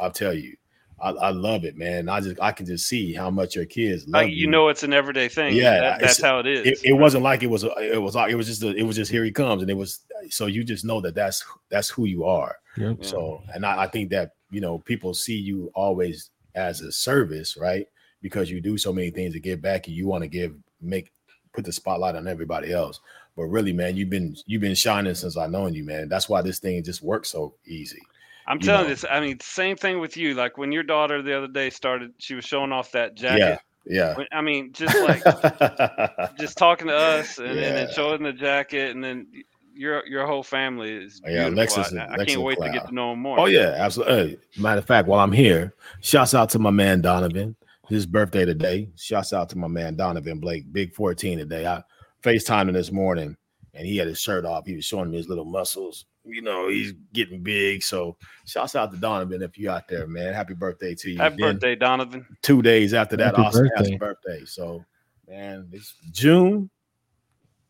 i'll 0.00 0.10
tell 0.10 0.32
you 0.34 0.56
i, 1.00 1.10
I 1.10 1.30
love 1.30 1.64
it 1.64 1.76
man 1.76 2.08
i 2.08 2.20
just 2.20 2.40
i 2.40 2.50
can 2.52 2.66
just 2.66 2.86
see 2.88 3.12
how 3.14 3.30
much 3.30 3.54
your 3.56 3.64
kids 3.66 4.04
love 4.06 4.24
Like, 4.24 4.32
you 4.32 4.46
know, 4.48 4.68
it's 4.68 4.82
an 4.82 4.92
everyday 4.92 5.28
thing. 5.28 5.54
Yeah, 5.54 5.80
That- 5.80 6.00
that's 6.00 6.20
how 6.20 6.38
it 6.40 6.46
is. 6.46 6.66
it, 6.66 6.78
it 6.84 6.92
wasn't 6.94 7.22
like 7.22 7.42
it 7.42 7.46
was 7.48 7.64
a, 7.64 7.70
it 7.94 8.00
was 8.02 8.14
like 8.14 8.30
it 8.32 8.34
was 8.34 8.46
just 8.46 8.62
a, 8.62 8.74
it 8.74 8.82
was 8.82 8.96
just 8.96 9.10
here 9.10 9.24
he 9.24 9.30
comes 9.30 9.62
and 9.62 9.70
it 9.70 9.76
was 9.76 10.00
so 10.30 10.46
you 10.46 10.64
just 10.64 10.84
know 10.84 11.00
that 11.00 11.14
that's 11.14 11.44
that's 11.68 11.88
who 11.88 12.04
you 12.06 12.24
are 12.24 12.56
Yep. 12.76 13.04
So 13.04 13.42
and 13.54 13.66
I, 13.66 13.82
I 13.82 13.86
think 13.88 14.10
that 14.10 14.32
you 14.50 14.60
know 14.60 14.78
people 14.78 15.12
see 15.14 15.36
you 15.36 15.70
always 15.74 16.30
as 16.54 16.80
a 16.80 16.90
service 16.92 17.56
right 17.56 17.86
because 18.22 18.50
you 18.50 18.60
do 18.60 18.76
so 18.78 18.92
many 18.92 19.10
things 19.10 19.32
to 19.34 19.40
give 19.40 19.60
back 19.62 19.86
and 19.86 19.94
you 19.96 20.06
want 20.06 20.22
to 20.22 20.28
give 20.28 20.54
make 20.80 21.12
put 21.52 21.64
the 21.64 21.72
spotlight 21.72 22.14
on 22.16 22.26
everybody 22.28 22.72
else 22.72 23.00
but 23.38 23.44
really 23.44 23.72
man 23.72 23.96
you've 23.96 24.10
been 24.10 24.36
you've 24.46 24.60
been 24.60 24.74
shining 24.74 25.14
since 25.14 25.36
I've 25.36 25.50
known 25.50 25.72
you 25.72 25.84
man 25.84 26.08
that's 26.08 26.28
why 26.28 26.42
this 26.42 26.58
thing 26.58 26.82
just 26.82 27.02
works 27.02 27.30
so 27.30 27.54
easy 27.64 28.02
I'm 28.48 28.56
you 28.56 28.62
telling 28.62 28.84
know. 28.84 28.88
you, 28.88 28.94
this. 28.94 29.04
I 29.10 29.20
mean, 29.20 29.38
same 29.40 29.76
thing 29.76 30.00
with 30.00 30.16
you. 30.16 30.32
Like 30.32 30.56
when 30.56 30.72
your 30.72 30.82
daughter 30.82 31.20
the 31.20 31.36
other 31.36 31.48
day 31.48 31.68
started, 31.68 32.14
she 32.16 32.34
was 32.34 32.46
showing 32.46 32.72
off 32.72 32.90
that 32.92 33.14
jacket. 33.14 33.38
yeah 33.38 33.58
yeah 33.88 34.24
I 34.32 34.40
mean, 34.40 34.72
just 34.72 34.98
like 35.00 35.22
just 36.38 36.56
talking 36.56 36.88
to 36.88 36.96
us 36.96 37.38
and, 37.38 37.48
and 37.48 37.58
then 37.58 37.90
showing 37.92 38.22
the 38.22 38.32
jacket, 38.32 38.94
and 38.94 39.02
then 39.02 39.26
your 39.74 40.06
your 40.06 40.26
whole 40.26 40.42
family 40.42 40.92
is 40.92 41.20
oh, 41.24 41.30
Yeah, 41.30 41.48
beautiful. 41.48 41.82
Lexus 41.82 41.98
I, 41.98 42.04
I 42.04 42.16
Lexus 42.16 42.26
can't 42.26 42.42
wait 42.42 42.58
to 42.60 42.70
get 42.70 42.86
to 42.88 42.94
know 42.94 43.12
him 43.12 43.20
more. 43.20 43.40
Oh 43.40 43.46
yeah, 43.46 43.74
absolutely. 43.78 44.38
Matter 44.58 44.78
of 44.78 44.86
fact, 44.86 45.08
while 45.08 45.20
I'm 45.20 45.32
here, 45.32 45.74
shouts 46.00 46.34
out 46.34 46.50
to 46.50 46.58
my 46.58 46.70
man 46.70 47.00
Donovan. 47.00 47.56
His 47.88 48.04
birthday 48.04 48.44
today. 48.44 48.90
Shouts 48.96 49.32
out 49.32 49.48
to 49.50 49.58
my 49.58 49.68
man 49.68 49.96
Donovan 49.96 50.40
Blake, 50.40 50.70
big 50.70 50.94
14 50.94 51.38
today. 51.38 51.66
I 51.66 51.82
FaceTimed 52.22 52.68
him 52.68 52.74
this 52.74 52.92
morning 52.92 53.36
and 53.74 53.86
he 53.86 53.96
had 53.96 54.08
his 54.08 54.20
shirt 54.20 54.44
off. 54.44 54.66
He 54.66 54.74
was 54.74 54.84
showing 54.84 55.10
me 55.10 55.16
his 55.18 55.28
little 55.28 55.44
muscles. 55.44 56.06
You 56.24 56.42
know, 56.42 56.68
he's 56.68 56.92
getting 57.12 57.42
big. 57.42 57.82
So 57.82 58.16
shouts 58.44 58.76
out 58.76 58.90
to 58.92 58.98
Donovan 58.98 59.40
if 59.42 59.56
you 59.56 59.70
out 59.70 59.88
there, 59.88 60.06
man. 60.06 60.34
Happy 60.34 60.54
birthday 60.54 60.94
to 60.96 61.10
you. 61.10 61.18
Happy 61.18 61.36
Then 61.38 61.54
birthday, 61.54 61.74
Donovan. 61.76 62.26
Two 62.42 62.60
days 62.60 62.92
after 62.92 63.16
that, 63.16 63.34
Happy 63.36 63.42
Austin 63.42 63.70
has 63.76 63.88
birthday. 63.88 63.94
a 63.94 63.98
birthday. 63.98 64.44
So 64.44 64.84
man, 65.26 65.68
it's 65.72 65.94
June. 66.12 66.68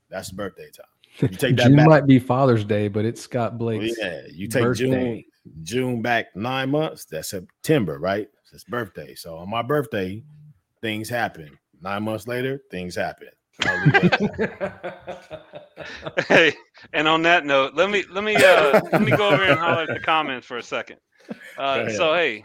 That's 0.09 0.31
birthday 0.33 0.71
time. 0.71 0.87
You 1.31 1.37
take 1.37 1.57
that 1.57 1.65
June 1.67 1.77
back. 1.77 1.87
might 1.87 2.07
be 2.07 2.19
Father's 2.19 2.65
Day, 2.65 2.89
but 2.89 3.05
it's 3.05 3.21
Scott 3.21 3.59
Well, 3.59 3.75
yeah, 3.75 4.23
you 4.33 4.49
take 4.49 4.63
birthday. 4.63 4.85
June 4.87 5.25
June 5.63 6.03
back 6.03 6.35
nine 6.35 6.71
months. 6.71 7.05
That's 7.05 7.31
September, 7.31 7.99
right? 7.99 8.29
It's 8.43 8.51
his 8.51 8.65
birthday. 8.65 9.15
So 9.15 9.37
on 9.37 9.49
my 9.51 9.63
birthday, 9.63 10.23
things 10.81 11.09
happen. 11.09 11.59
Nine 11.81 12.03
months 12.03 12.27
later, 12.27 12.61
things 12.71 12.95
happen. 12.97 13.29
I'll 13.67 13.81
leave 13.85 13.95
it 13.95 14.05
at 14.41 14.61
that. 14.61 16.25
hey, 16.29 16.53
and 16.93 17.09
on 17.09 17.23
that 17.23 17.45
note, 17.47 17.75
let 17.75 17.91
me 17.91 18.05
let 18.11 18.25
me 18.25 18.37
uh 18.37 18.81
let 18.93 19.03
me 19.03 19.11
go 19.17 19.29
over 19.29 19.43
here 19.43 19.53
and 19.53 19.61
holler 19.61 19.83
at 19.83 19.89
the 19.89 20.01
comments 20.01 20.47
for 20.47 20.57
a 20.59 20.63
second. 20.63 20.99
Uh, 21.57 21.89
so 21.91 22.15
hey, 22.15 22.45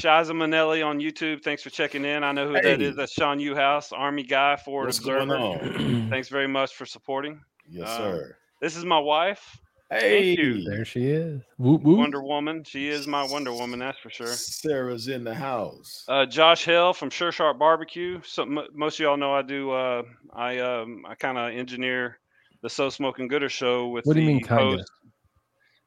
Shiza 0.00 0.30
Manelli 0.32 0.82
on 0.84 0.98
YouTube, 1.00 1.42
thanks 1.42 1.62
for 1.62 1.70
checking 1.70 2.04
in. 2.04 2.24
I 2.24 2.32
know 2.32 2.46
who 2.46 2.52
that 2.54 2.64
Hey. 2.64 2.84
is. 2.84 2.96
That's 2.96 3.12
Sean 3.12 3.38
Uhouse, 3.38 3.92
Army 3.92 4.22
guy, 4.22 4.56
Forward 4.56 4.86
What's 4.86 4.98
going 5.00 5.30
Observer. 5.30 5.74
on? 5.78 6.08
Thanks 6.10 6.28
very 6.28 6.46
much 6.48 6.74
for 6.74 6.86
supporting. 6.86 7.40
Yes, 7.68 7.88
Um, 7.90 7.96
sir. 7.96 8.36
This 8.60 8.76
is 8.76 8.84
my 8.84 8.98
wife, 8.98 9.58
Hey, 10.00 10.34
you. 10.36 10.64
there 10.64 10.84
she 10.84 11.06
is. 11.10 11.42
Whoop, 11.58 11.82
whoop. 11.82 11.98
Wonder 11.98 12.22
Woman. 12.22 12.64
She 12.64 12.88
is 12.88 13.06
my 13.06 13.24
Wonder 13.24 13.52
Woman, 13.52 13.78
that's 13.80 13.98
for 13.98 14.10
sure. 14.10 14.26
Sarah's 14.26 15.08
in 15.08 15.24
the 15.24 15.34
house. 15.34 16.04
Uh, 16.08 16.24
Josh 16.26 16.64
Hill 16.64 16.92
from 16.94 17.10
Sure 17.10 17.30
Sharp 17.32 17.58
Barbecue. 17.58 18.20
So 18.24 18.42
m- 18.42 18.66
most 18.74 18.96
of 18.98 19.00
y'all 19.04 19.16
know 19.16 19.34
I 19.34 19.42
do. 19.42 19.70
Uh, 19.70 20.02
I 20.34 20.58
um, 20.60 21.04
I 21.06 21.14
kind 21.14 21.36
of 21.38 21.52
engineer 21.52 22.18
the 22.62 22.70
So 22.70 22.88
Smoking 22.90 23.28
Gooder 23.28 23.48
show 23.48 23.88
with 23.88 24.06
What 24.06 24.14
do 24.14 24.20
the 24.20 24.26
you 24.26 24.34
mean, 24.36 24.44
kinda? 24.44 24.62
host. 24.76 24.90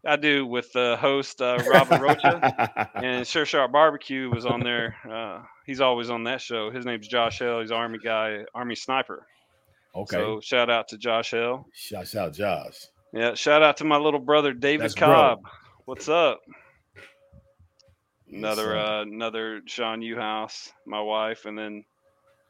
I 0.07 0.17
do 0.17 0.45
with 0.45 0.71
the 0.71 0.97
host 0.99 1.41
uh, 1.41 1.57
Robert 1.67 1.99
Rocha 1.99 2.91
and 2.95 3.25
Sure 3.25 3.45
Sharp 3.45 3.71
Barbecue 3.71 4.29
was 4.29 4.45
on 4.45 4.59
there. 4.59 4.95
Uh, 5.09 5.41
he's 5.65 5.81
always 5.81 6.11
on 6.11 6.23
that 6.25 6.41
show. 6.41 6.69
His 6.69 6.85
name's 6.85 7.07
Josh 7.07 7.39
Hill. 7.39 7.61
He's 7.61 7.71
Army 7.71 7.97
guy, 8.03 8.45
Army 8.53 8.75
sniper. 8.75 9.25
okay. 9.95 10.15
So 10.17 10.39
shout 10.41 10.69
out 10.69 10.89
to 10.89 10.97
Josh 10.99 11.31
Hill. 11.31 11.65
Shout 11.73 12.15
out 12.15 12.33
Josh. 12.33 12.85
Yeah, 13.13 13.33
shout 13.35 13.63
out 13.63 13.77
to 13.77 13.83
my 13.85 13.97
little 13.97 14.19
brother 14.19 14.53
David 14.53 14.85
That's. 14.85 14.95
Cobb. 14.95 15.39
What's 15.85 16.09
up? 16.09 16.41
Another 18.31 18.77
uh, 18.77 19.01
another 19.03 19.61
Sean 19.67 20.01
Uhouse, 20.01 20.71
my 20.85 20.99
wife, 20.99 21.45
and 21.45 21.57
then 21.57 21.85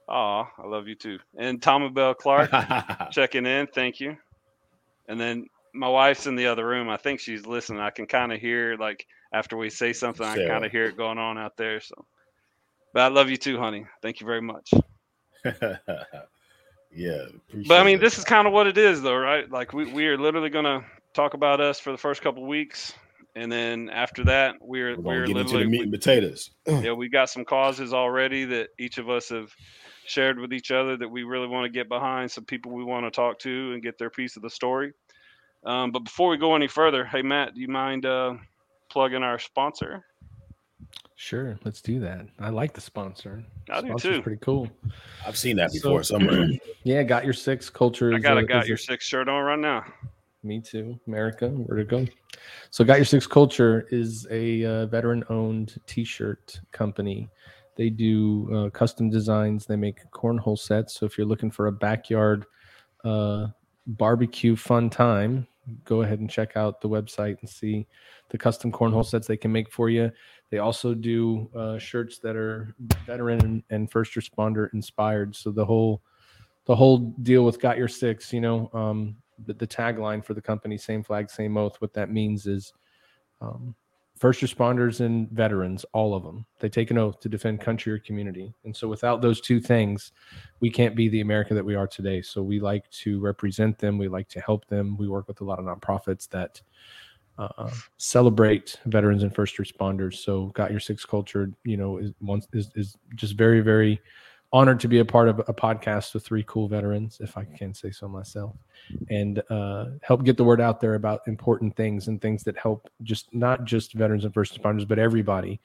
ah, 0.07 0.49
I 0.57 0.65
love 0.65 0.87
you 0.87 0.95
too. 0.95 1.19
And 1.37 1.61
Tommy 1.61 1.89
Bell 1.89 2.13
Clark 2.13 2.49
checking 3.11 3.45
in, 3.45 3.67
thank 3.67 3.99
you. 3.99 4.17
And 5.07 5.19
then 5.19 5.47
my 5.73 5.89
wife's 5.89 6.27
in 6.27 6.35
the 6.35 6.47
other 6.47 6.65
room. 6.65 6.89
I 6.89 6.97
think 6.97 7.19
she's 7.19 7.45
listening. 7.45 7.81
I 7.81 7.89
can 7.89 8.07
kind 8.07 8.31
of 8.31 8.39
hear 8.39 8.77
like 8.77 9.05
after 9.33 9.57
we 9.57 9.69
say 9.69 9.93
something, 9.93 10.25
I 10.25 10.47
kind 10.47 10.65
of 10.65 10.71
hear 10.71 10.85
it 10.85 10.97
going 10.97 11.17
on 11.17 11.37
out 11.37 11.57
there. 11.57 11.81
So, 11.81 12.05
but 12.93 13.01
I 13.03 13.07
love 13.09 13.29
you 13.29 13.37
too, 13.37 13.59
honey. 13.59 13.85
Thank 14.01 14.21
you 14.21 14.25
very 14.25 14.41
much. 14.41 14.71
yeah. 16.95 17.25
But 17.67 17.81
I 17.81 17.83
mean, 17.83 17.99
this 17.99 18.17
is 18.17 18.23
kind 18.23 18.47
of 18.47 18.53
what 18.53 18.67
it 18.67 18.77
is, 18.77 19.01
though, 19.01 19.15
right? 19.15 19.49
Like 19.49 19.73
we 19.73 19.91
we 19.91 20.07
are 20.07 20.17
literally 20.17 20.49
gonna 20.49 20.85
talk 21.13 21.33
about 21.33 21.59
us 21.59 21.79
for 21.79 21.91
the 21.91 21.97
first 21.97 22.21
couple 22.21 22.43
of 22.43 22.49
weeks, 22.49 22.93
and 23.35 23.51
then 23.51 23.89
after 23.89 24.23
that, 24.25 24.55
we're. 24.61 24.95
We're 24.95 25.21
we're 25.21 25.27
literally 25.27 25.63
the 25.65 25.69
meat 25.69 25.81
and 25.83 25.91
potatoes. 25.91 26.51
yeah, 26.67 26.93
we 26.93 27.09
got 27.09 27.29
some 27.29 27.45
causes 27.45 27.93
already 27.93 28.45
that 28.45 28.69
each 28.79 28.97
of 28.97 29.09
us 29.09 29.29
have 29.29 29.53
shared 30.07 30.39
with 30.39 30.53
each 30.53 30.71
other 30.71 30.95
that 30.97 31.09
we 31.09 31.23
really 31.23 31.47
want 31.47 31.65
to 31.65 31.69
get 31.69 31.89
behind. 31.89 32.31
Some 32.31 32.45
people 32.45 32.71
we 32.71 32.83
want 32.83 33.05
to 33.05 33.11
talk 33.11 33.39
to 33.39 33.73
and 33.73 33.83
get 33.83 33.97
their 33.97 34.09
piece 34.09 34.35
of 34.35 34.41
the 34.41 34.49
story. 34.49 34.93
Um, 35.65 35.91
but 35.91 36.03
before 36.03 36.29
we 36.29 36.37
go 36.37 36.55
any 36.55 36.67
further, 36.67 37.03
hey 37.03 37.23
Matt, 37.23 37.55
do 37.55 37.61
you 37.61 37.67
mind 37.67 38.05
uh, 38.05 38.35
plugging 38.89 39.23
our 39.23 39.39
sponsor? 39.39 40.05
Sure, 41.17 41.57
let's 41.63 41.81
do 41.81 41.99
that. 42.01 42.25
I 42.39 42.49
like 42.49 42.73
the 42.73 42.81
sponsor. 42.81 43.43
I 43.69 43.79
do 43.81 43.87
Sponsor's 43.87 44.17
too. 44.17 44.21
Pretty 44.21 44.39
cool. 44.41 44.69
I've 45.25 45.37
seen 45.37 45.55
that 45.57 45.71
So- 45.71 45.89
before 45.89 46.03
somewhere. 46.03 46.47
Yeah, 46.83 47.01
got 47.01 47.23
your 47.23 47.33
six 47.33 47.67
culture. 47.69 48.13
I 48.13 48.19
got 48.19 48.37
a- 48.37 48.41
a 48.41 48.43
got 48.43 48.67
your 48.67 48.75
a- 48.75 48.79
six 48.79 49.05
shirt 49.07 49.27
on 49.27 49.43
right 49.43 49.57
now. 49.57 49.83
Me 50.43 50.61
too. 50.61 50.99
America, 51.07 51.49
where 51.49 51.77
to 51.77 51.83
go? 51.83 52.05
So, 52.69 52.83
Got 52.85 52.97
Your 52.97 53.05
Six 53.05 53.25
Culture 53.25 53.87
is 53.89 54.27
a 54.29 54.63
uh, 54.63 54.85
veteran-owned 54.85 55.81
T-shirt 55.87 56.59
company. 56.71 57.27
They 57.75 57.89
do 57.89 58.47
uh, 58.55 58.69
custom 58.69 59.09
designs. 59.09 59.65
They 59.65 59.75
make 59.75 60.01
cornhole 60.11 60.59
sets. 60.59 60.93
So, 60.99 61.07
if 61.07 61.17
you're 61.17 61.25
looking 61.25 61.49
for 61.49 61.65
a 61.65 61.71
backyard 61.71 62.45
uh, 63.03 63.47
barbecue 63.87 64.55
fun 64.55 64.91
time, 64.91 65.47
go 65.83 66.03
ahead 66.03 66.19
and 66.19 66.29
check 66.29 66.55
out 66.55 66.79
the 66.79 66.89
website 66.89 67.37
and 67.41 67.49
see 67.49 67.87
the 68.29 68.37
custom 68.37 68.71
cornhole 68.71 69.03
sets 69.05 69.25
they 69.25 69.37
can 69.37 69.51
make 69.51 69.71
for 69.71 69.89
you. 69.89 70.11
They 70.55 70.59
also 70.59 70.93
do 70.93 71.49
uh, 71.53 71.77
shirts 71.77 72.17
that 72.19 72.37
are 72.37 72.73
veteran 73.05 73.43
and, 73.43 73.63
and 73.71 73.91
first 73.91 74.13
responder 74.13 74.73
inspired. 74.73 75.35
So 75.35 75.51
the 75.51 75.65
whole 75.65 76.01
the 76.63 76.73
whole 76.73 77.13
deal 77.23 77.43
with 77.43 77.59
Got 77.59 77.77
Your 77.77 77.89
Six, 77.89 78.31
you 78.31 78.39
know, 78.39 78.69
um, 78.71 79.17
the, 79.45 79.53
the 79.53 79.67
tagline 79.67 80.23
for 80.23 80.33
the 80.33 80.41
company, 80.41 80.77
same 80.77 81.03
flag, 81.03 81.29
same 81.29 81.57
oath. 81.57 81.75
What 81.79 81.93
that 81.95 82.09
means 82.09 82.47
is, 82.47 82.71
um, 83.41 83.75
first 84.17 84.39
responders 84.39 85.01
and 85.01 85.29
veterans, 85.31 85.85
all 85.91 86.15
of 86.15 86.23
them, 86.23 86.45
they 86.61 86.69
take 86.69 86.89
an 86.89 86.97
oath 86.97 87.19
to 87.19 87.27
defend 87.27 87.59
country 87.59 87.91
or 87.91 87.99
community. 87.99 88.53
And 88.63 88.73
so 88.73 88.87
without 88.87 89.21
those 89.21 89.41
two 89.41 89.59
things, 89.59 90.13
we 90.61 90.69
can't 90.69 90.95
be 90.95 91.09
the 91.09 91.19
America 91.19 91.53
that 91.53 91.65
we 91.65 91.75
are 91.75 91.85
today. 91.85 92.21
So 92.21 92.41
we 92.41 92.61
like 92.61 92.89
to 92.91 93.19
represent 93.19 93.77
them. 93.77 93.97
We 93.97 94.07
like 94.07 94.29
to 94.29 94.39
help 94.39 94.65
them. 94.67 94.95
We 94.95 95.09
work 95.09 95.27
with 95.27 95.41
a 95.41 95.43
lot 95.43 95.59
of 95.59 95.65
nonprofits 95.65 96.29
that 96.29 96.61
uh, 97.37 97.69
celebrate 97.97 98.79
veterans 98.85 99.23
and 99.23 99.33
first 99.33 99.57
responders. 99.57 100.15
So 100.15 100.47
got 100.47 100.71
your 100.71 100.79
six 100.79 101.05
culture, 101.05 101.51
you 101.63 101.77
know, 101.77 101.97
is 101.97 102.11
once 102.21 102.47
is, 102.53 102.71
is 102.75 102.97
just 103.15 103.35
very, 103.35 103.61
very 103.61 104.01
honored 104.53 104.79
to 104.79 104.87
be 104.87 104.99
a 104.99 105.05
part 105.05 105.27
of 105.27 105.39
a 105.39 105.53
podcast 105.53 106.13
with 106.13 106.23
three 106.23 106.43
cool 106.47 106.69
veterans, 106.69 107.17
if 107.19 107.37
I 107.37 107.43
can 107.43 107.73
say 107.73 107.91
so 107.91 108.07
myself, 108.07 108.55
and 109.09 109.41
uh, 109.49 109.87
help 110.01 110.23
get 110.23 110.37
the 110.37 110.45
word 110.45 110.61
out 110.61 110.79
there 110.79 110.95
about 110.95 111.27
important 111.27 111.75
things 111.75 112.07
and 112.07 112.21
things 112.21 112.43
that 112.45 112.57
help 112.57 112.89
just 113.03 113.33
not 113.33 113.65
just 113.65 113.93
veterans 113.93 114.23
and 114.23 114.33
first 114.33 114.57
responders, 114.57 114.87
but 114.87 114.97
everybody. 114.97 115.59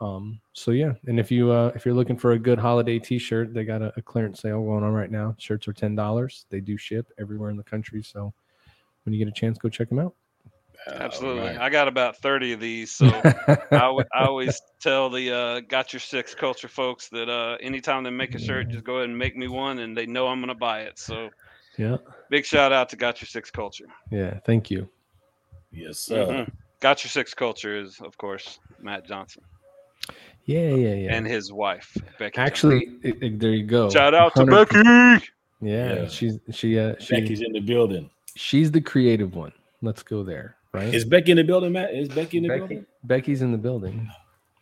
Um, 0.00 0.40
so 0.52 0.70
yeah, 0.70 0.94
and 1.06 1.20
if 1.20 1.30
you 1.30 1.52
uh, 1.52 1.72
if 1.74 1.84
you're 1.84 1.94
looking 1.94 2.16
for 2.16 2.32
a 2.32 2.38
good 2.38 2.58
holiday 2.58 2.98
T-shirt, 2.98 3.52
they 3.52 3.64
got 3.64 3.82
a, 3.82 3.92
a 3.96 4.02
clearance 4.02 4.40
sale 4.40 4.64
going 4.64 4.82
on 4.82 4.92
right 4.92 5.10
now. 5.10 5.34
Shirts 5.38 5.68
are 5.68 5.74
ten 5.74 5.94
dollars. 5.94 6.46
They 6.48 6.60
do 6.60 6.78
ship 6.78 7.12
everywhere 7.18 7.50
in 7.50 7.56
the 7.56 7.62
country. 7.62 8.02
So 8.02 8.32
when 9.04 9.12
you 9.12 9.18
get 9.18 9.28
a 9.28 9.38
chance, 9.38 9.58
go 9.58 9.68
check 9.68 9.90
them 9.90 9.98
out. 9.98 10.14
Absolutely. 10.88 11.42
Right. 11.42 11.58
I 11.58 11.70
got 11.70 11.88
about 11.88 12.16
30 12.16 12.52
of 12.52 12.60
these. 12.60 12.92
So 12.92 13.06
I, 13.70 14.04
always 14.14 14.60
tell 14.80 15.10
the 15.10 15.32
uh, 15.32 15.60
Got 15.60 15.92
Your 15.92 16.00
Six 16.00 16.34
culture 16.34 16.68
folks 16.68 17.08
that 17.10 17.28
uh, 17.28 17.56
anytime 17.60 18.02
they 18.02 18.10
make 18.10 18.34
a 18.34 18.38
shirt, 18.38 18.68
just 18.68 18.84
go 18.84 18.96
ahead 18.96 19.08
and 19.08 19.16
make 19.16 19.36
me 19.36 19.48
one 19.48 19.78
and 19.78 19.96
they 19.96 20.06
know 20.06 20.28
I'm 20.28 20.40
going 20.40 20.48
to 20.48 20.54
buy 20.54 20.80
it. 20.80 20.98
So 20.98 21.30
yeah, 21.78 21.96
big 22.30 22.44
shout 22.44 22.72
out 22.72 22.88
to 22.90 22.96
Got 22.96 23.20
Your 23.20 23.26
Six 23.26 23.50
culture. 23.50 23.86
Yeah. 24.10 24.38
Thank 24.44 24.70
you. 24.70 24.88
Yes, 25.70 25.98
sir. 26.00 26.26
Mm-hmm. 26.26 26.50
Got 26.80 27.04
Your 27.04 27.10
Six 27.10 27.34
culture 27.34 27.78
is, 27.78 28.00
of 28.00 28.16
course, 28.18 28.58
Matt 28.80 29.06
Johnson. 29.06 29.42
Yeah, 30.44 30.74
yeah, 30.74 30.94
yeah. 30.94 31.14
And 31.14 31.24
his 31.24 31.52
wife, 31.52 31.96
Becky. 32.18 32.38
Actually, 32.38 32.90
it, 33.02 33.22
it, 33.22 33.38
there 33.38 33.52
you 33.52 33.64
go. 33.64 33.88
Shout 33.88 34.14
out 34.14 34.34
to 34.34 34.44
Becky. 34.44 35.28
Yeah, 35.60 35.94
yeah, 35.94 36.08
she's 36.08 36.40
she 36.50 36.76
uh 36.76 36.96
she, 36.98 37.14
Becky's 37.14 37.40
in 37.40 37.52
the 37.52 37.60
building. 37.60 38.10
She's 38.34 38.72
the 38.72 38.80
creative 38.80 39.36
one. 39.36 39.52
Let's 39.80 40.02
go 40.02 40.24
there 40.24 40.56
right? 40.72 40.94
Is 40.94 41.04
Becky 41.04 41.32
in 41.32 41.36
the 41.36 41.44
building, 41.44 41.72
Matt? 41.72 41.94
Is 41.94 42.08
Becky 42.08 42.38
in 42.38 42.44
the 42.44 42.48
Becky, 42.48 42.60
building? 42.60 42.86
Becky's 43.04 43.42
in 43.42 43.52
the 43.52 43.58
building. 43.58 44.10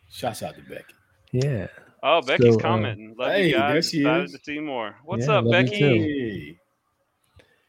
Shouts 0.09 0.43
out 0.43 0.55
to 0.55 0.61
Becky. 0.61 0.93
Yeah. 1.31 1.67
Oh, 2.03 2.21
Becky's 2.21 2.53
so, 2.53 2.59
uh, 2.59 2.61
commenting. 2.61 3.15
Love 3.17 3.31
hey, 3.31 3.47
you 3.49 3.53
guys. 3.53 3.73
There 3.73 3.81
she 3.81 3.99
Excited 4.01 4.25
is. 4.25 4.31
to 4.33 4.39
see 4.43 4.59
more. 4.59 4.95
What's 5.05 5.27
yeah, 5.27 5.37
up, 5.37 5.49
Becky? 5.49 6.57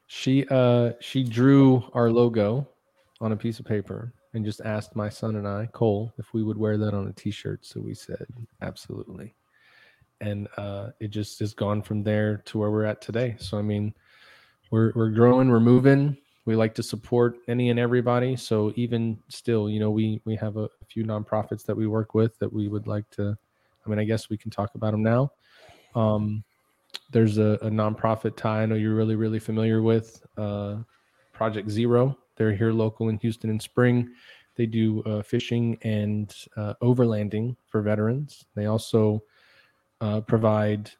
She 0.07 0.47
uh 0.51 0.93
she 1.01 1.25
drew 1.25 1.85
our 1.95 2.11
logo 2.11 2.69
on 3.21 3.33
a 3.33 3.37
piece 3.37 3.61
of 3.61 3.65
paper 3.65 4.13
and 4.35 4.45
just 4.45 4.61
asked 4.63 4.97
my 4.97 5.09
son 5.09 5.37
and 5.37 5.47
I, 5.47 5.67
Cole, 5.73 6.13
if 6.19 6.35
we 6.35 6.43
would 6.43 6.59
wear 6.59 6.77
that 6.79 6.93
on 6.93 7.07
a 7.07 7.13
t-shirt. 7.13 7.65
So 7.65 7.81
we 7.81 7.95
said 7.95 8.27
absolutely. 8.61 9.35
And 10.21 10.49
uh 10.59 10.89
it 11.01 11.09
just 11.09 11.39
has 11.39 11.55
gone 11.55 11.81
from 11.81 12.03
there 12.03 12.43
to 12.47 12.59
where 12.59 12.71
we're 12.71 12.85
at 12.85 13.01
today. 13.01 13.37
So 13.39 13.59
I 13.59 13.63
mean, 13.63 13.95
we're 14.71 14.93
we're 14.95 15.11
growing, 15.11 15.49
we're 15.49 15.61
moving 15.61 16.19
we 16.45 16.57
like 16.57 16.75
to 16.75 16.83
support 16.83 17.37
any 17.49 17.71
and 17.71 17.79
everybody. 17.79 18.37
So 18.37 18.73
even 18.77 19.19
still 19.29 19.71
you 19.71 19.81
know 19.81 19.91
we 19.91 20.21
we 20.25 20.37
have 20.37 20.57
a, 20.57 20.69
few 20.89 21.05
nonprofits 21.05 21.65
that 21.65 21.75
we 21.75 21.87
work 21.87 22.13
with 22.13 22.39
that 22.39 22.53
we 22.53 22.69
would 22.69 22.87
like 22.87 23.09
to 23.09 23.35
i 23.87 23.89
mean 23.89 23.99
i 23.99 24.05
guess 24.05 24.29
we 24.29 24.37
can 24.37 24.51
talk 24.51 24.75
about 24.75 24.91
them 24.91 25.03
now. 25.03 25.31
Um, 25.95 26.45
there's 27.11 27.39
a, 27.39 27.59
a 27.63 27.71
nonprofit 27.71 28.37
Ty 28.37 28.63
i 28.63 28.67
know 28.67 28.75
you're 28.75 28.95
really 28.95 29.17
really 29.17 29.39
familiar 29.39 29.81
with 29.81 30.23
uh, 30.37 30.77
project 31.33 31.71
zero. 31.71 32.17
They're 32.37 32.55
here 32.55 32.73
local 32.73 33.09
in 33.09 33.17
houston 33.19 33.49
in 33.49 33.59
spring. 33.59 34.11
They 34.57 34.67
do 34.67 35.03
uh, 35.05 35.23
fishing 35.23 35.79
and 35.81 36.35
uh, 36.59 36.75
overlanding 36.83 37.57
for 37.69 37.81
veterans. 37.81 38.45
They 38.55 38.67
also 38.67 39.23
uh, 40.03 40.21
provide 40.21 40.91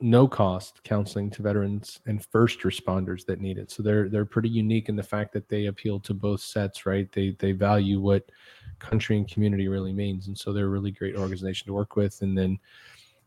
no 0.00 0.28
cost 0.28 0.82
counseling 0.84 1.28
to 1.30 1.42
veterans 1.42 2.00
and 2.06 2.24
first 2.26 2.60
responders 2.60 3.26
that 3.26 3.40
need 3.40 3.58
it. 3.58 3.70
So 3.70 3.82
they're 3.82 4.08
they're 4.08 4.24
pretty 4.24 4.48
unique 4.48 4.88
in 4.88 4.96
the 4.96 5.02
fact 5.02 5.32
that 5.32 5.48
they 5.48 5.66
appeal 5.66 5.98
to 6.00 6.14
both 6.14 6.40
sets, 6.40 6.86
right? 6.86 7.10
They 7.12 7.36
they 7.38 7.52
value 7.52 8.00
what 8.00 8.30
country 8.78 9.16
and 9.16 9.28
community 9.28 9.68
really 9.68 9.92
means, 9.92 10.28
and 10.28 10.38
so 10.38 10.52
they're 10.52 10.66
a 10.66 10.70
really 10.70 10.92
great 10.92 11.16
organization 11.16 11.66
to 11.66 11.72
work 11.72 11.96
with. 11.96 12.22
And 12.22 12.38
then 12.38 12.58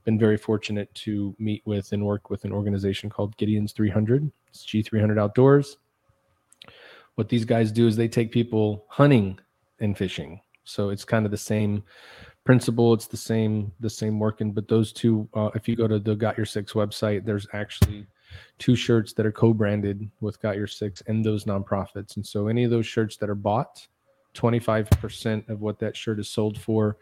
been 0.04 0.18
very 0.18 0.38
fortunate 0.38 0.94
to 0.96 1.36
meet 1.38 1.62
with 1.66 1.92
and 1.92 2.06
work 2.06 2.30
with 2.30 2.44
an 2.46 2.52
organization 2.52 3.10
called 3.10 3.38
Gideon's 3.38 3.72
300. 3.72 4.32
It's 4.48 4.66
G300 4.66 5.20
Outdoors. 5.20 5.78
What 7.16 7.30
these 7.30 7.46
guys 7.46 7.72
do 7.72 7.88
is 7.88 7.96
they 7.96 8.08
take 8.08 8.32
people 8.32 8.86
hunting 8.88 9.40
and 9.80 9.98
fishing. 9.98 10.42
So 10.64 10.90
it's 10.90 11.06
kind 11.06 11.26
of 11.26 11.32
the 11.32 11.38
same 11.38 11.84
principle 12.44 12.94
it's 12.94 13.08
the 13.08 13.18
same 13.18 13.72
the 13.82 13.90
same 13.90 14.20
working 14.20 14.52
but 14.52 14.68
those 14.68 14.92
two 14.92 15.30
uh, 15.36 15.50
if 15.54 15.68
you 15.68 15.76
go 15.76 15.88
to 15.88 16.00
the 16.00 16.16
got 16.16 16.36
your 16.36 16.46
six 16.46 16.74
website 16.74 17.24
there's 17.24 17.48
actually 17.54 18.08
two 18.58 18.76
shirts 18.76 19.14
that 19.14 19.26
are 19.26 19.32
co-branded 19.32 20.10
with 20.20 20.42
got 20.42 20.56
your 20.56 20.68
six 20.68 21.02
and 21.08 21.24
those 21.24 21.46
nonprofits. 21.46 22.16
And 22.16 22.26
so 22.26 22.48
any 22.48 22.64
of 22.64 22.72
those 22.72 22.86
shirts 22.86 23.18
that 23.18 23.30
are 23.30 23.36
bought 23.36 23.86
25% 24.36 25.50
of 25.50 25.62
what 25.62 25.80
that 25.80 25.96
shirt 25.96 26.20
is 26.20 26.30
sold 26.30 26.60
for 26.60 26.98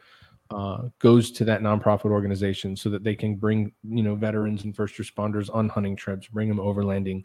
uh, 0.51 0.83
goes 0.97 1.31
to 1.31 1.45
that 1.45 1.61
nonprofit 1.61 2.05
organization 2.05 2.75
so 2.75 2.89
that 2.89 3.03
they 3.03 3.15
can 3.15 3.35
bring 3.35 3.71
you 3.83 4.01
know 4.01 4.15
veterans 4.15 4.63
and 4.63 4.75
first 4.75 4.95
responders 4.95 5.53
on 5.53 5.69
hunting 5.69 5.95
trips 5.95 6.25
bring 6.25 6.47
them 6.47 6.57
overlanding 6.57 7.23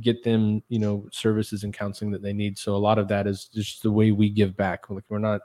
get 0.00 0.22
them 0.22 0.62
you 0.68 0.78
know 0.78 1.04
services 1.10 1.64
and 1.64 1.74
counseling 1.74 2.12
that 2.12 2.22
they 2.22 2.32
need. 2.32 2.56
So 2.56 2.76
a 2.76 2.78
lot 2.78 2.98
of 2.98 3.08
that 3.08 3.26
is 3.26 3.46
just 3.46 3.82
the 3.82 3.90
way 3.90 4.12
we 4.12 4.30
give 4.30 4.56
back. 4.56 4.88
Like 4.88 5.02
we're 5.08 5.18
not 5.18 5.40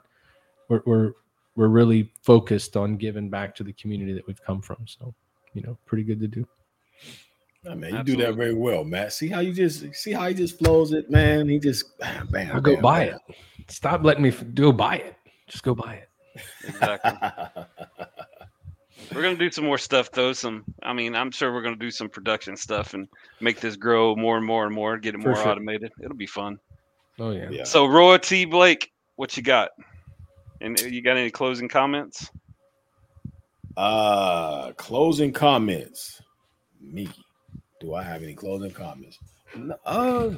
we're, 0.68 0.82
we're 0.86 1.12
we're 1.56 1.68
really 1.68 2.12
focused 2.22 2.76
on 2.76 2.96
giving 2.96 3.28
back 3.28 3.54
to 3.56 3.64
the 3.64 3.72
community 3.72 4.12
that 4.12 4.26
we've 4.26 4.42
come 4.42 4.60
from. 4.60 4.78
So, 4.86 5.14
you 5.54 5.62
know, 5.62 5.76
pretty 5.86 6.04
good 6.04 6.20
to 6.20 6.28
do. 6.28 6.46
I 7.68 7.74
mean, 7.74 7.90
you 7.90 7.96
Absolutely. 7.98 8.16
do 8.16 8.30
that 8.30 8.36
very 8.36 8.54
well, 8.54 8.84
Matt. 8.84 9.12
See 9.12 9.28
how 9.28 9.40
you 9.40 9.52
just 9.52 9.94
see 9.94 10.12
how 10.12 10.28
he 10.28 10.34
just 10.34 10.58
flows 10.58 10.92
it, 10.92 11.10
man. 11.10 11.48
He 11.48 11.58
just 11.58 11.98
bam, 11.98 12.28
bam 12.28 12.54
I'll 12.54 12.60
go 12.60 12.80
buy 12.80 13.06
bam. 13.06 13.18
it. 13.28 13.36
Stop 13.68 14.04
letting 14.04 14.22
me 14.22 14.30
go 14.30 14.70
buy 14.70 14.96
it. 14.96 15.16
Just 15.48 15.64
go 15.64 15.74
buy 15.74 15.94
it. 15.94 16.08
Exactly. 16.64 17.12
we're 19.14 19.22
gonna 19.22 19.36
do 19.36 19.50
some 19.50 19.64
more 19.64 19.78
stuff 19.78 20.12
though. 20.12 20.32
Some, 20.32 20.64
I 20.82 20.92
mean, 20.92 21.16
I'm 21.16 21.30
sure 21.30 21.52
we're 21.52 21.62
gonna 21.62 21.76
do 21.76 21.90
some 21.90 22.08
production 22.08 22.56
stuff 22.56 22.94
and 22.94 23.08
make 23.40 23.60
this 23.60 23.74
grow 23.74 24.14
more 24.14 24.36
and 24.36 24.46
more 24.46 24.66
and 24.66 24.74
more, 24.74 24.96
get 24.98 25.14
it 25.14 25.18
more 25.18 25.34
sure. 25.34 25.48
automated. 25.48 25.90
It'll 26.00 26.16
be 26.16 26.26
fun. 26.26 26.58
Oh 27.18 27.30
yeah. 27.30 27.48
yeah. 27.50 27.64
So 27.64 27.86
Roy 27.86 28.18
T. 28.18 28.44
Blake, 28.44 28.92
what 29.16 29.36
you 29.36 29.42
got? 29.42 29.70
And 30.60 30.78
you 30.80 31.02
got 31.02 31.16
any 31.16 31.30
closing 31.30 31.68
comments? 31.68 32.30
Uh 33.76 34.72
closing 34.72 35.32
comments. 35.32 36.22
Me. 36.80 37.08
Do 37.80 37.94
I 37.94 38.02
have 38.02 38.22
any 38.22 38.34
closing 38.34 38.70
comments? 38.70 39.18
Uh 39.84 40.30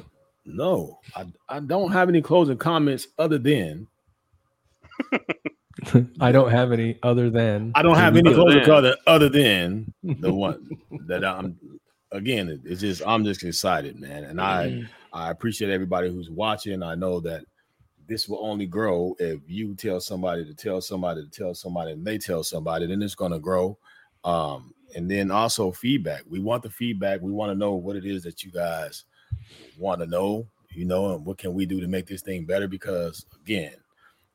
no. 0.45 0.99
I, 1.15 1.25
I 1.47 1.59
don't 1.59 1.91
have 1.91 2.09
any 2.09 2.21
closing 2.21 2.57
comments 2.57 3.07
other 3.17 3.37
than 3.37 3.87
I 6.19 6.31
don't 6.31 6.51
have 6.51 6.71
any 6.71 6.99
other 7.03 7.29
than 7.29 7.71
I 7.75 7.81
don't 7.81 7.95
have 7.95 8.15
any 8.17 8.33
closing 8.33 8.65
comment 8.65 8.97
other 9.07 9.29
than 9.29 9.93
the 10.03 10.33
one 10.33 10.69
that 11.07 11.23
I'm 11.23 11.57
again 12.11 12.61
it's 12.65 12.81
just 12.81 13.01
I'm 13.05 13.23
just 13.23 13.43
excited, 13.43 13.99
man. 13.99 14.23
And 14.25 14.41
I 14.41 14.83
I 15.13 15.31
appreciate 15.31 15.71
everybody 15.71 16.09
who's 16.09 16.29
watching. 16.29 16.83
I 16.83 16.95
know 16.95 17.19
that 17.21 17.45
this 18.09 18.27
will 18.27 18.43
only 18.43 18.65
grow 18.65 19.15
if 19.19 19.39
you 19.47 19.75
tell 19.75 20.01
somebody 20.01 20.43
to 20.43 20.53
tell 20.53 20.81
somebody 20.81 21.23
to 21.23 21.29
tell 21.29 21.53
somebody 21.53 21.91
and 21.91 22.05
they 22.05 22.17
tell 22.17 22.43
somebody, 22.43 22.87
then 22.87 23.01
it's 23.01 23.15
going 23.15 23.31
to 23.31 23.39
grow. 23.39 23.77
Um, 24.23 24.73
and 24.95 25.09
then 25.09 25.31
also 25.31 25.71
feedback. 25.71 26.23
We 26.27 26.39
want 26.39 26.63
the 26.63 26.69
feedback. 26.69 27.21
We 27.21 27.31
want 27.31 27.51
to 27.51 27.57
know 27.57 27.73
what 27.73 27.95
it 27.95 28.05
is 28.05 28.23
that 28.23 28.43
you 28.43 28.51
guys 28.51 29.05
want 29.77 30.01
to 30.01 30.07
know, 30.07 30.47
you 30.71 30.83
know, 30.83 31.13
and 31.13 31.25
what 31.25 31.37
can 31.37 31.53
we 31.53 31.65
do 31.65 31.79
to 31.79 31.87
make 31.87 32.07
this 32.07 32.21
thing 32.21 32.45
better? 32.45 32.67
Because 32.67 33.25
again, 33.41 33.75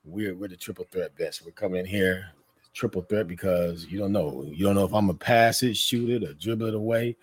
we're 0.05 0.35
we're 0.35 0.49
the 0.49 0.57
triple 0.57 0.87
threat 0.91 1.17
best. 1.19 1.45
We're 1.45 1.53
coming 1.53 1.81
in 1.81 1.87
here 1.87 2.27
triple 2.75 3.03
threat 3.03 3.29
because 3.29 3.87
you 3.87 3.99
don't 3.99 4.13
know. 4.13 4.45
You 4.47 4.65
don't 4.65 4.75
know 4.75 4.85
if 4.85 4.93
I'm 4.93 5.07
gonna 5.07 5.19
pass 5.19 5.63
it, 5.63 5.77
shoot 5.77 6.11
it, 6.11 6.29
or 6.29 6.35
dribble 6.35 6.67
it 6.67 6.75
away, 6.75 7.17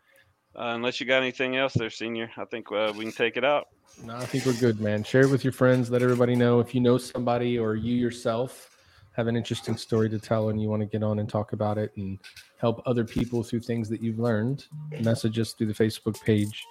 Uh, 0.56 0.74
unless 0.76 1.00
you 1.00 1.08
got 1.08 1.22
anything 1.22 1.56
else 1.56 1.74
there, 1.74 1.90
senior, 1.90 2.30
I 2.36 2.44
think 2.44 2.70
uh, 2.70 2.94
we 2.98 3.06
can 3.06 3.14
take 3.14 3.38
it 3.38 3.46
out. 3.46 3.70
No, 4.02 4.16
I 4.16 4.26
think 4.26 4.46
we're 4.46 4.54
good, 4.54 4.82
man. 4.82 5.04
Share 5.04 5.22
it 5.22 5.30
with 5.30 5.44
your 5.44 5.54
friends. 5.54 5.90
Let 5.90 6.02
everybody 6.02 6.36
know 6.36 6.60
if 6.60 6.74
you 6.74 6.82
know 6.82 6.98
somebody 6.98 7.58
or 7.58 7.76
you 7.76 7.96
yourself 7.96 8.70
have 9.14 9.28
an 9.28 9.36
interesting 9.36 9.78
story 9.78 10.10
to 10.10 10.20
tell 10.20 10.50
and 10.50 10.62
you 10.62 10.70
want 10.70 10.82
to 10.82 10.88
get 10.88 11.04
on 11.04 11.20
and 11.20 11.30
talk 11.30 11.54
about 11.54 11.78
it 11.78 11.92
and 11.98 12.20
help 12.60 12.82
other 12.86 13.06
people 13.06 13.44
through 13.44 13.62
things 13.62 13.88
that 13.90 14.02
you've 14.02 14.20
learned. 14.20 14.66
Message 15.02 15.40
us 15.40 15.54
through 15.54 15.68
the 15.68 15.74
Facebook 15.74 16.22
page. 16.24 16.64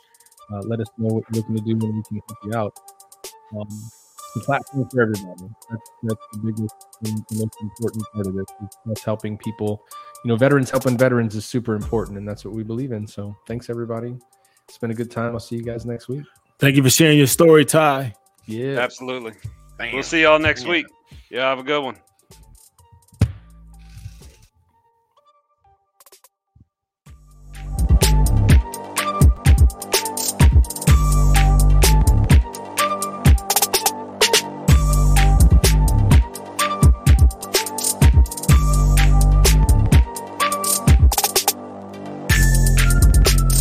Uh, 0.53 0.61
let 0.65 0.81
us 0.81 0.89
know 0.99 1.15
what 1.15 1.25
you're 1.33 1.43
looking 1.43 1.57
to 1.57 1.63
do 1.63 1.87
and 1.87 1.97
we 1.97 2.03
can 2.03 2.21
help 2.29 2.39
you 2.45 2.55
out. 2.55 2.79
Um, 3.57 3.91
the 4.35 4.41
platform 4.41 4.89
for 4.91 5.03
everybody. 5.03 5.55
That's, 5.71 5.91
that's 6.03 6.27
the 6.33 6.39
biggest 6.39 6.75
and 7.05 7.19
the 7.29 7.37
most 7.37 7.57
important 7.61 8.05
part 8.13 8.27
of 8.27 8.35
this. 8.35 8.47
is 8.63 8.77
That's 8.87 9.05
helping 9.05 9.37
people. 9.39 9.85
You 10.25 10.29
know, 10.29 10.37
veterans 10.37 10.71
helping 10.71 10.97
veterans 10.97 11.35
is 11.35 11.45
super 11.45 11.75
important, 11.75 12.19
and 12.19 12.27
that's 12.27 12.45
what 12.45 12.55
we 12.55 12.63
believe 12.63 12.93
in. 12.93 13.07
So, 13.07 13.37
thanks 13.47 13.69
everybody. 13.69 14.17
It's 14.69 14.79
been 14.79 14.91
a 14.91 14.95
good 14.95 15.11
time. 15.11 15.33
I'll 15.33 15.41
see 15.41 15.57
you 15.57 15.63
guys 15.63 15.85
next 15.85 16.09
week. 16.09 16.25
Thank 16.63 16.77
you 16.77 16.83
for 16.85 16.91
sharing 16.91 17.19
your 17.19 17.27
story, 17.27 17.65
Ty. 17.65 18.15
Yeah. 18.47 18.79
Absolutely. 18.79 19.33
We'll 19.93 20.05
see 20.05 20.23
y'all 20.23 20.39
next 20.39 20.65
week. 20.65 20.87
Yeah, 21.29 21.49
have 21.49 21.59
a 21.59 21.65
good 21.65 21.83
one. 21.83 21.97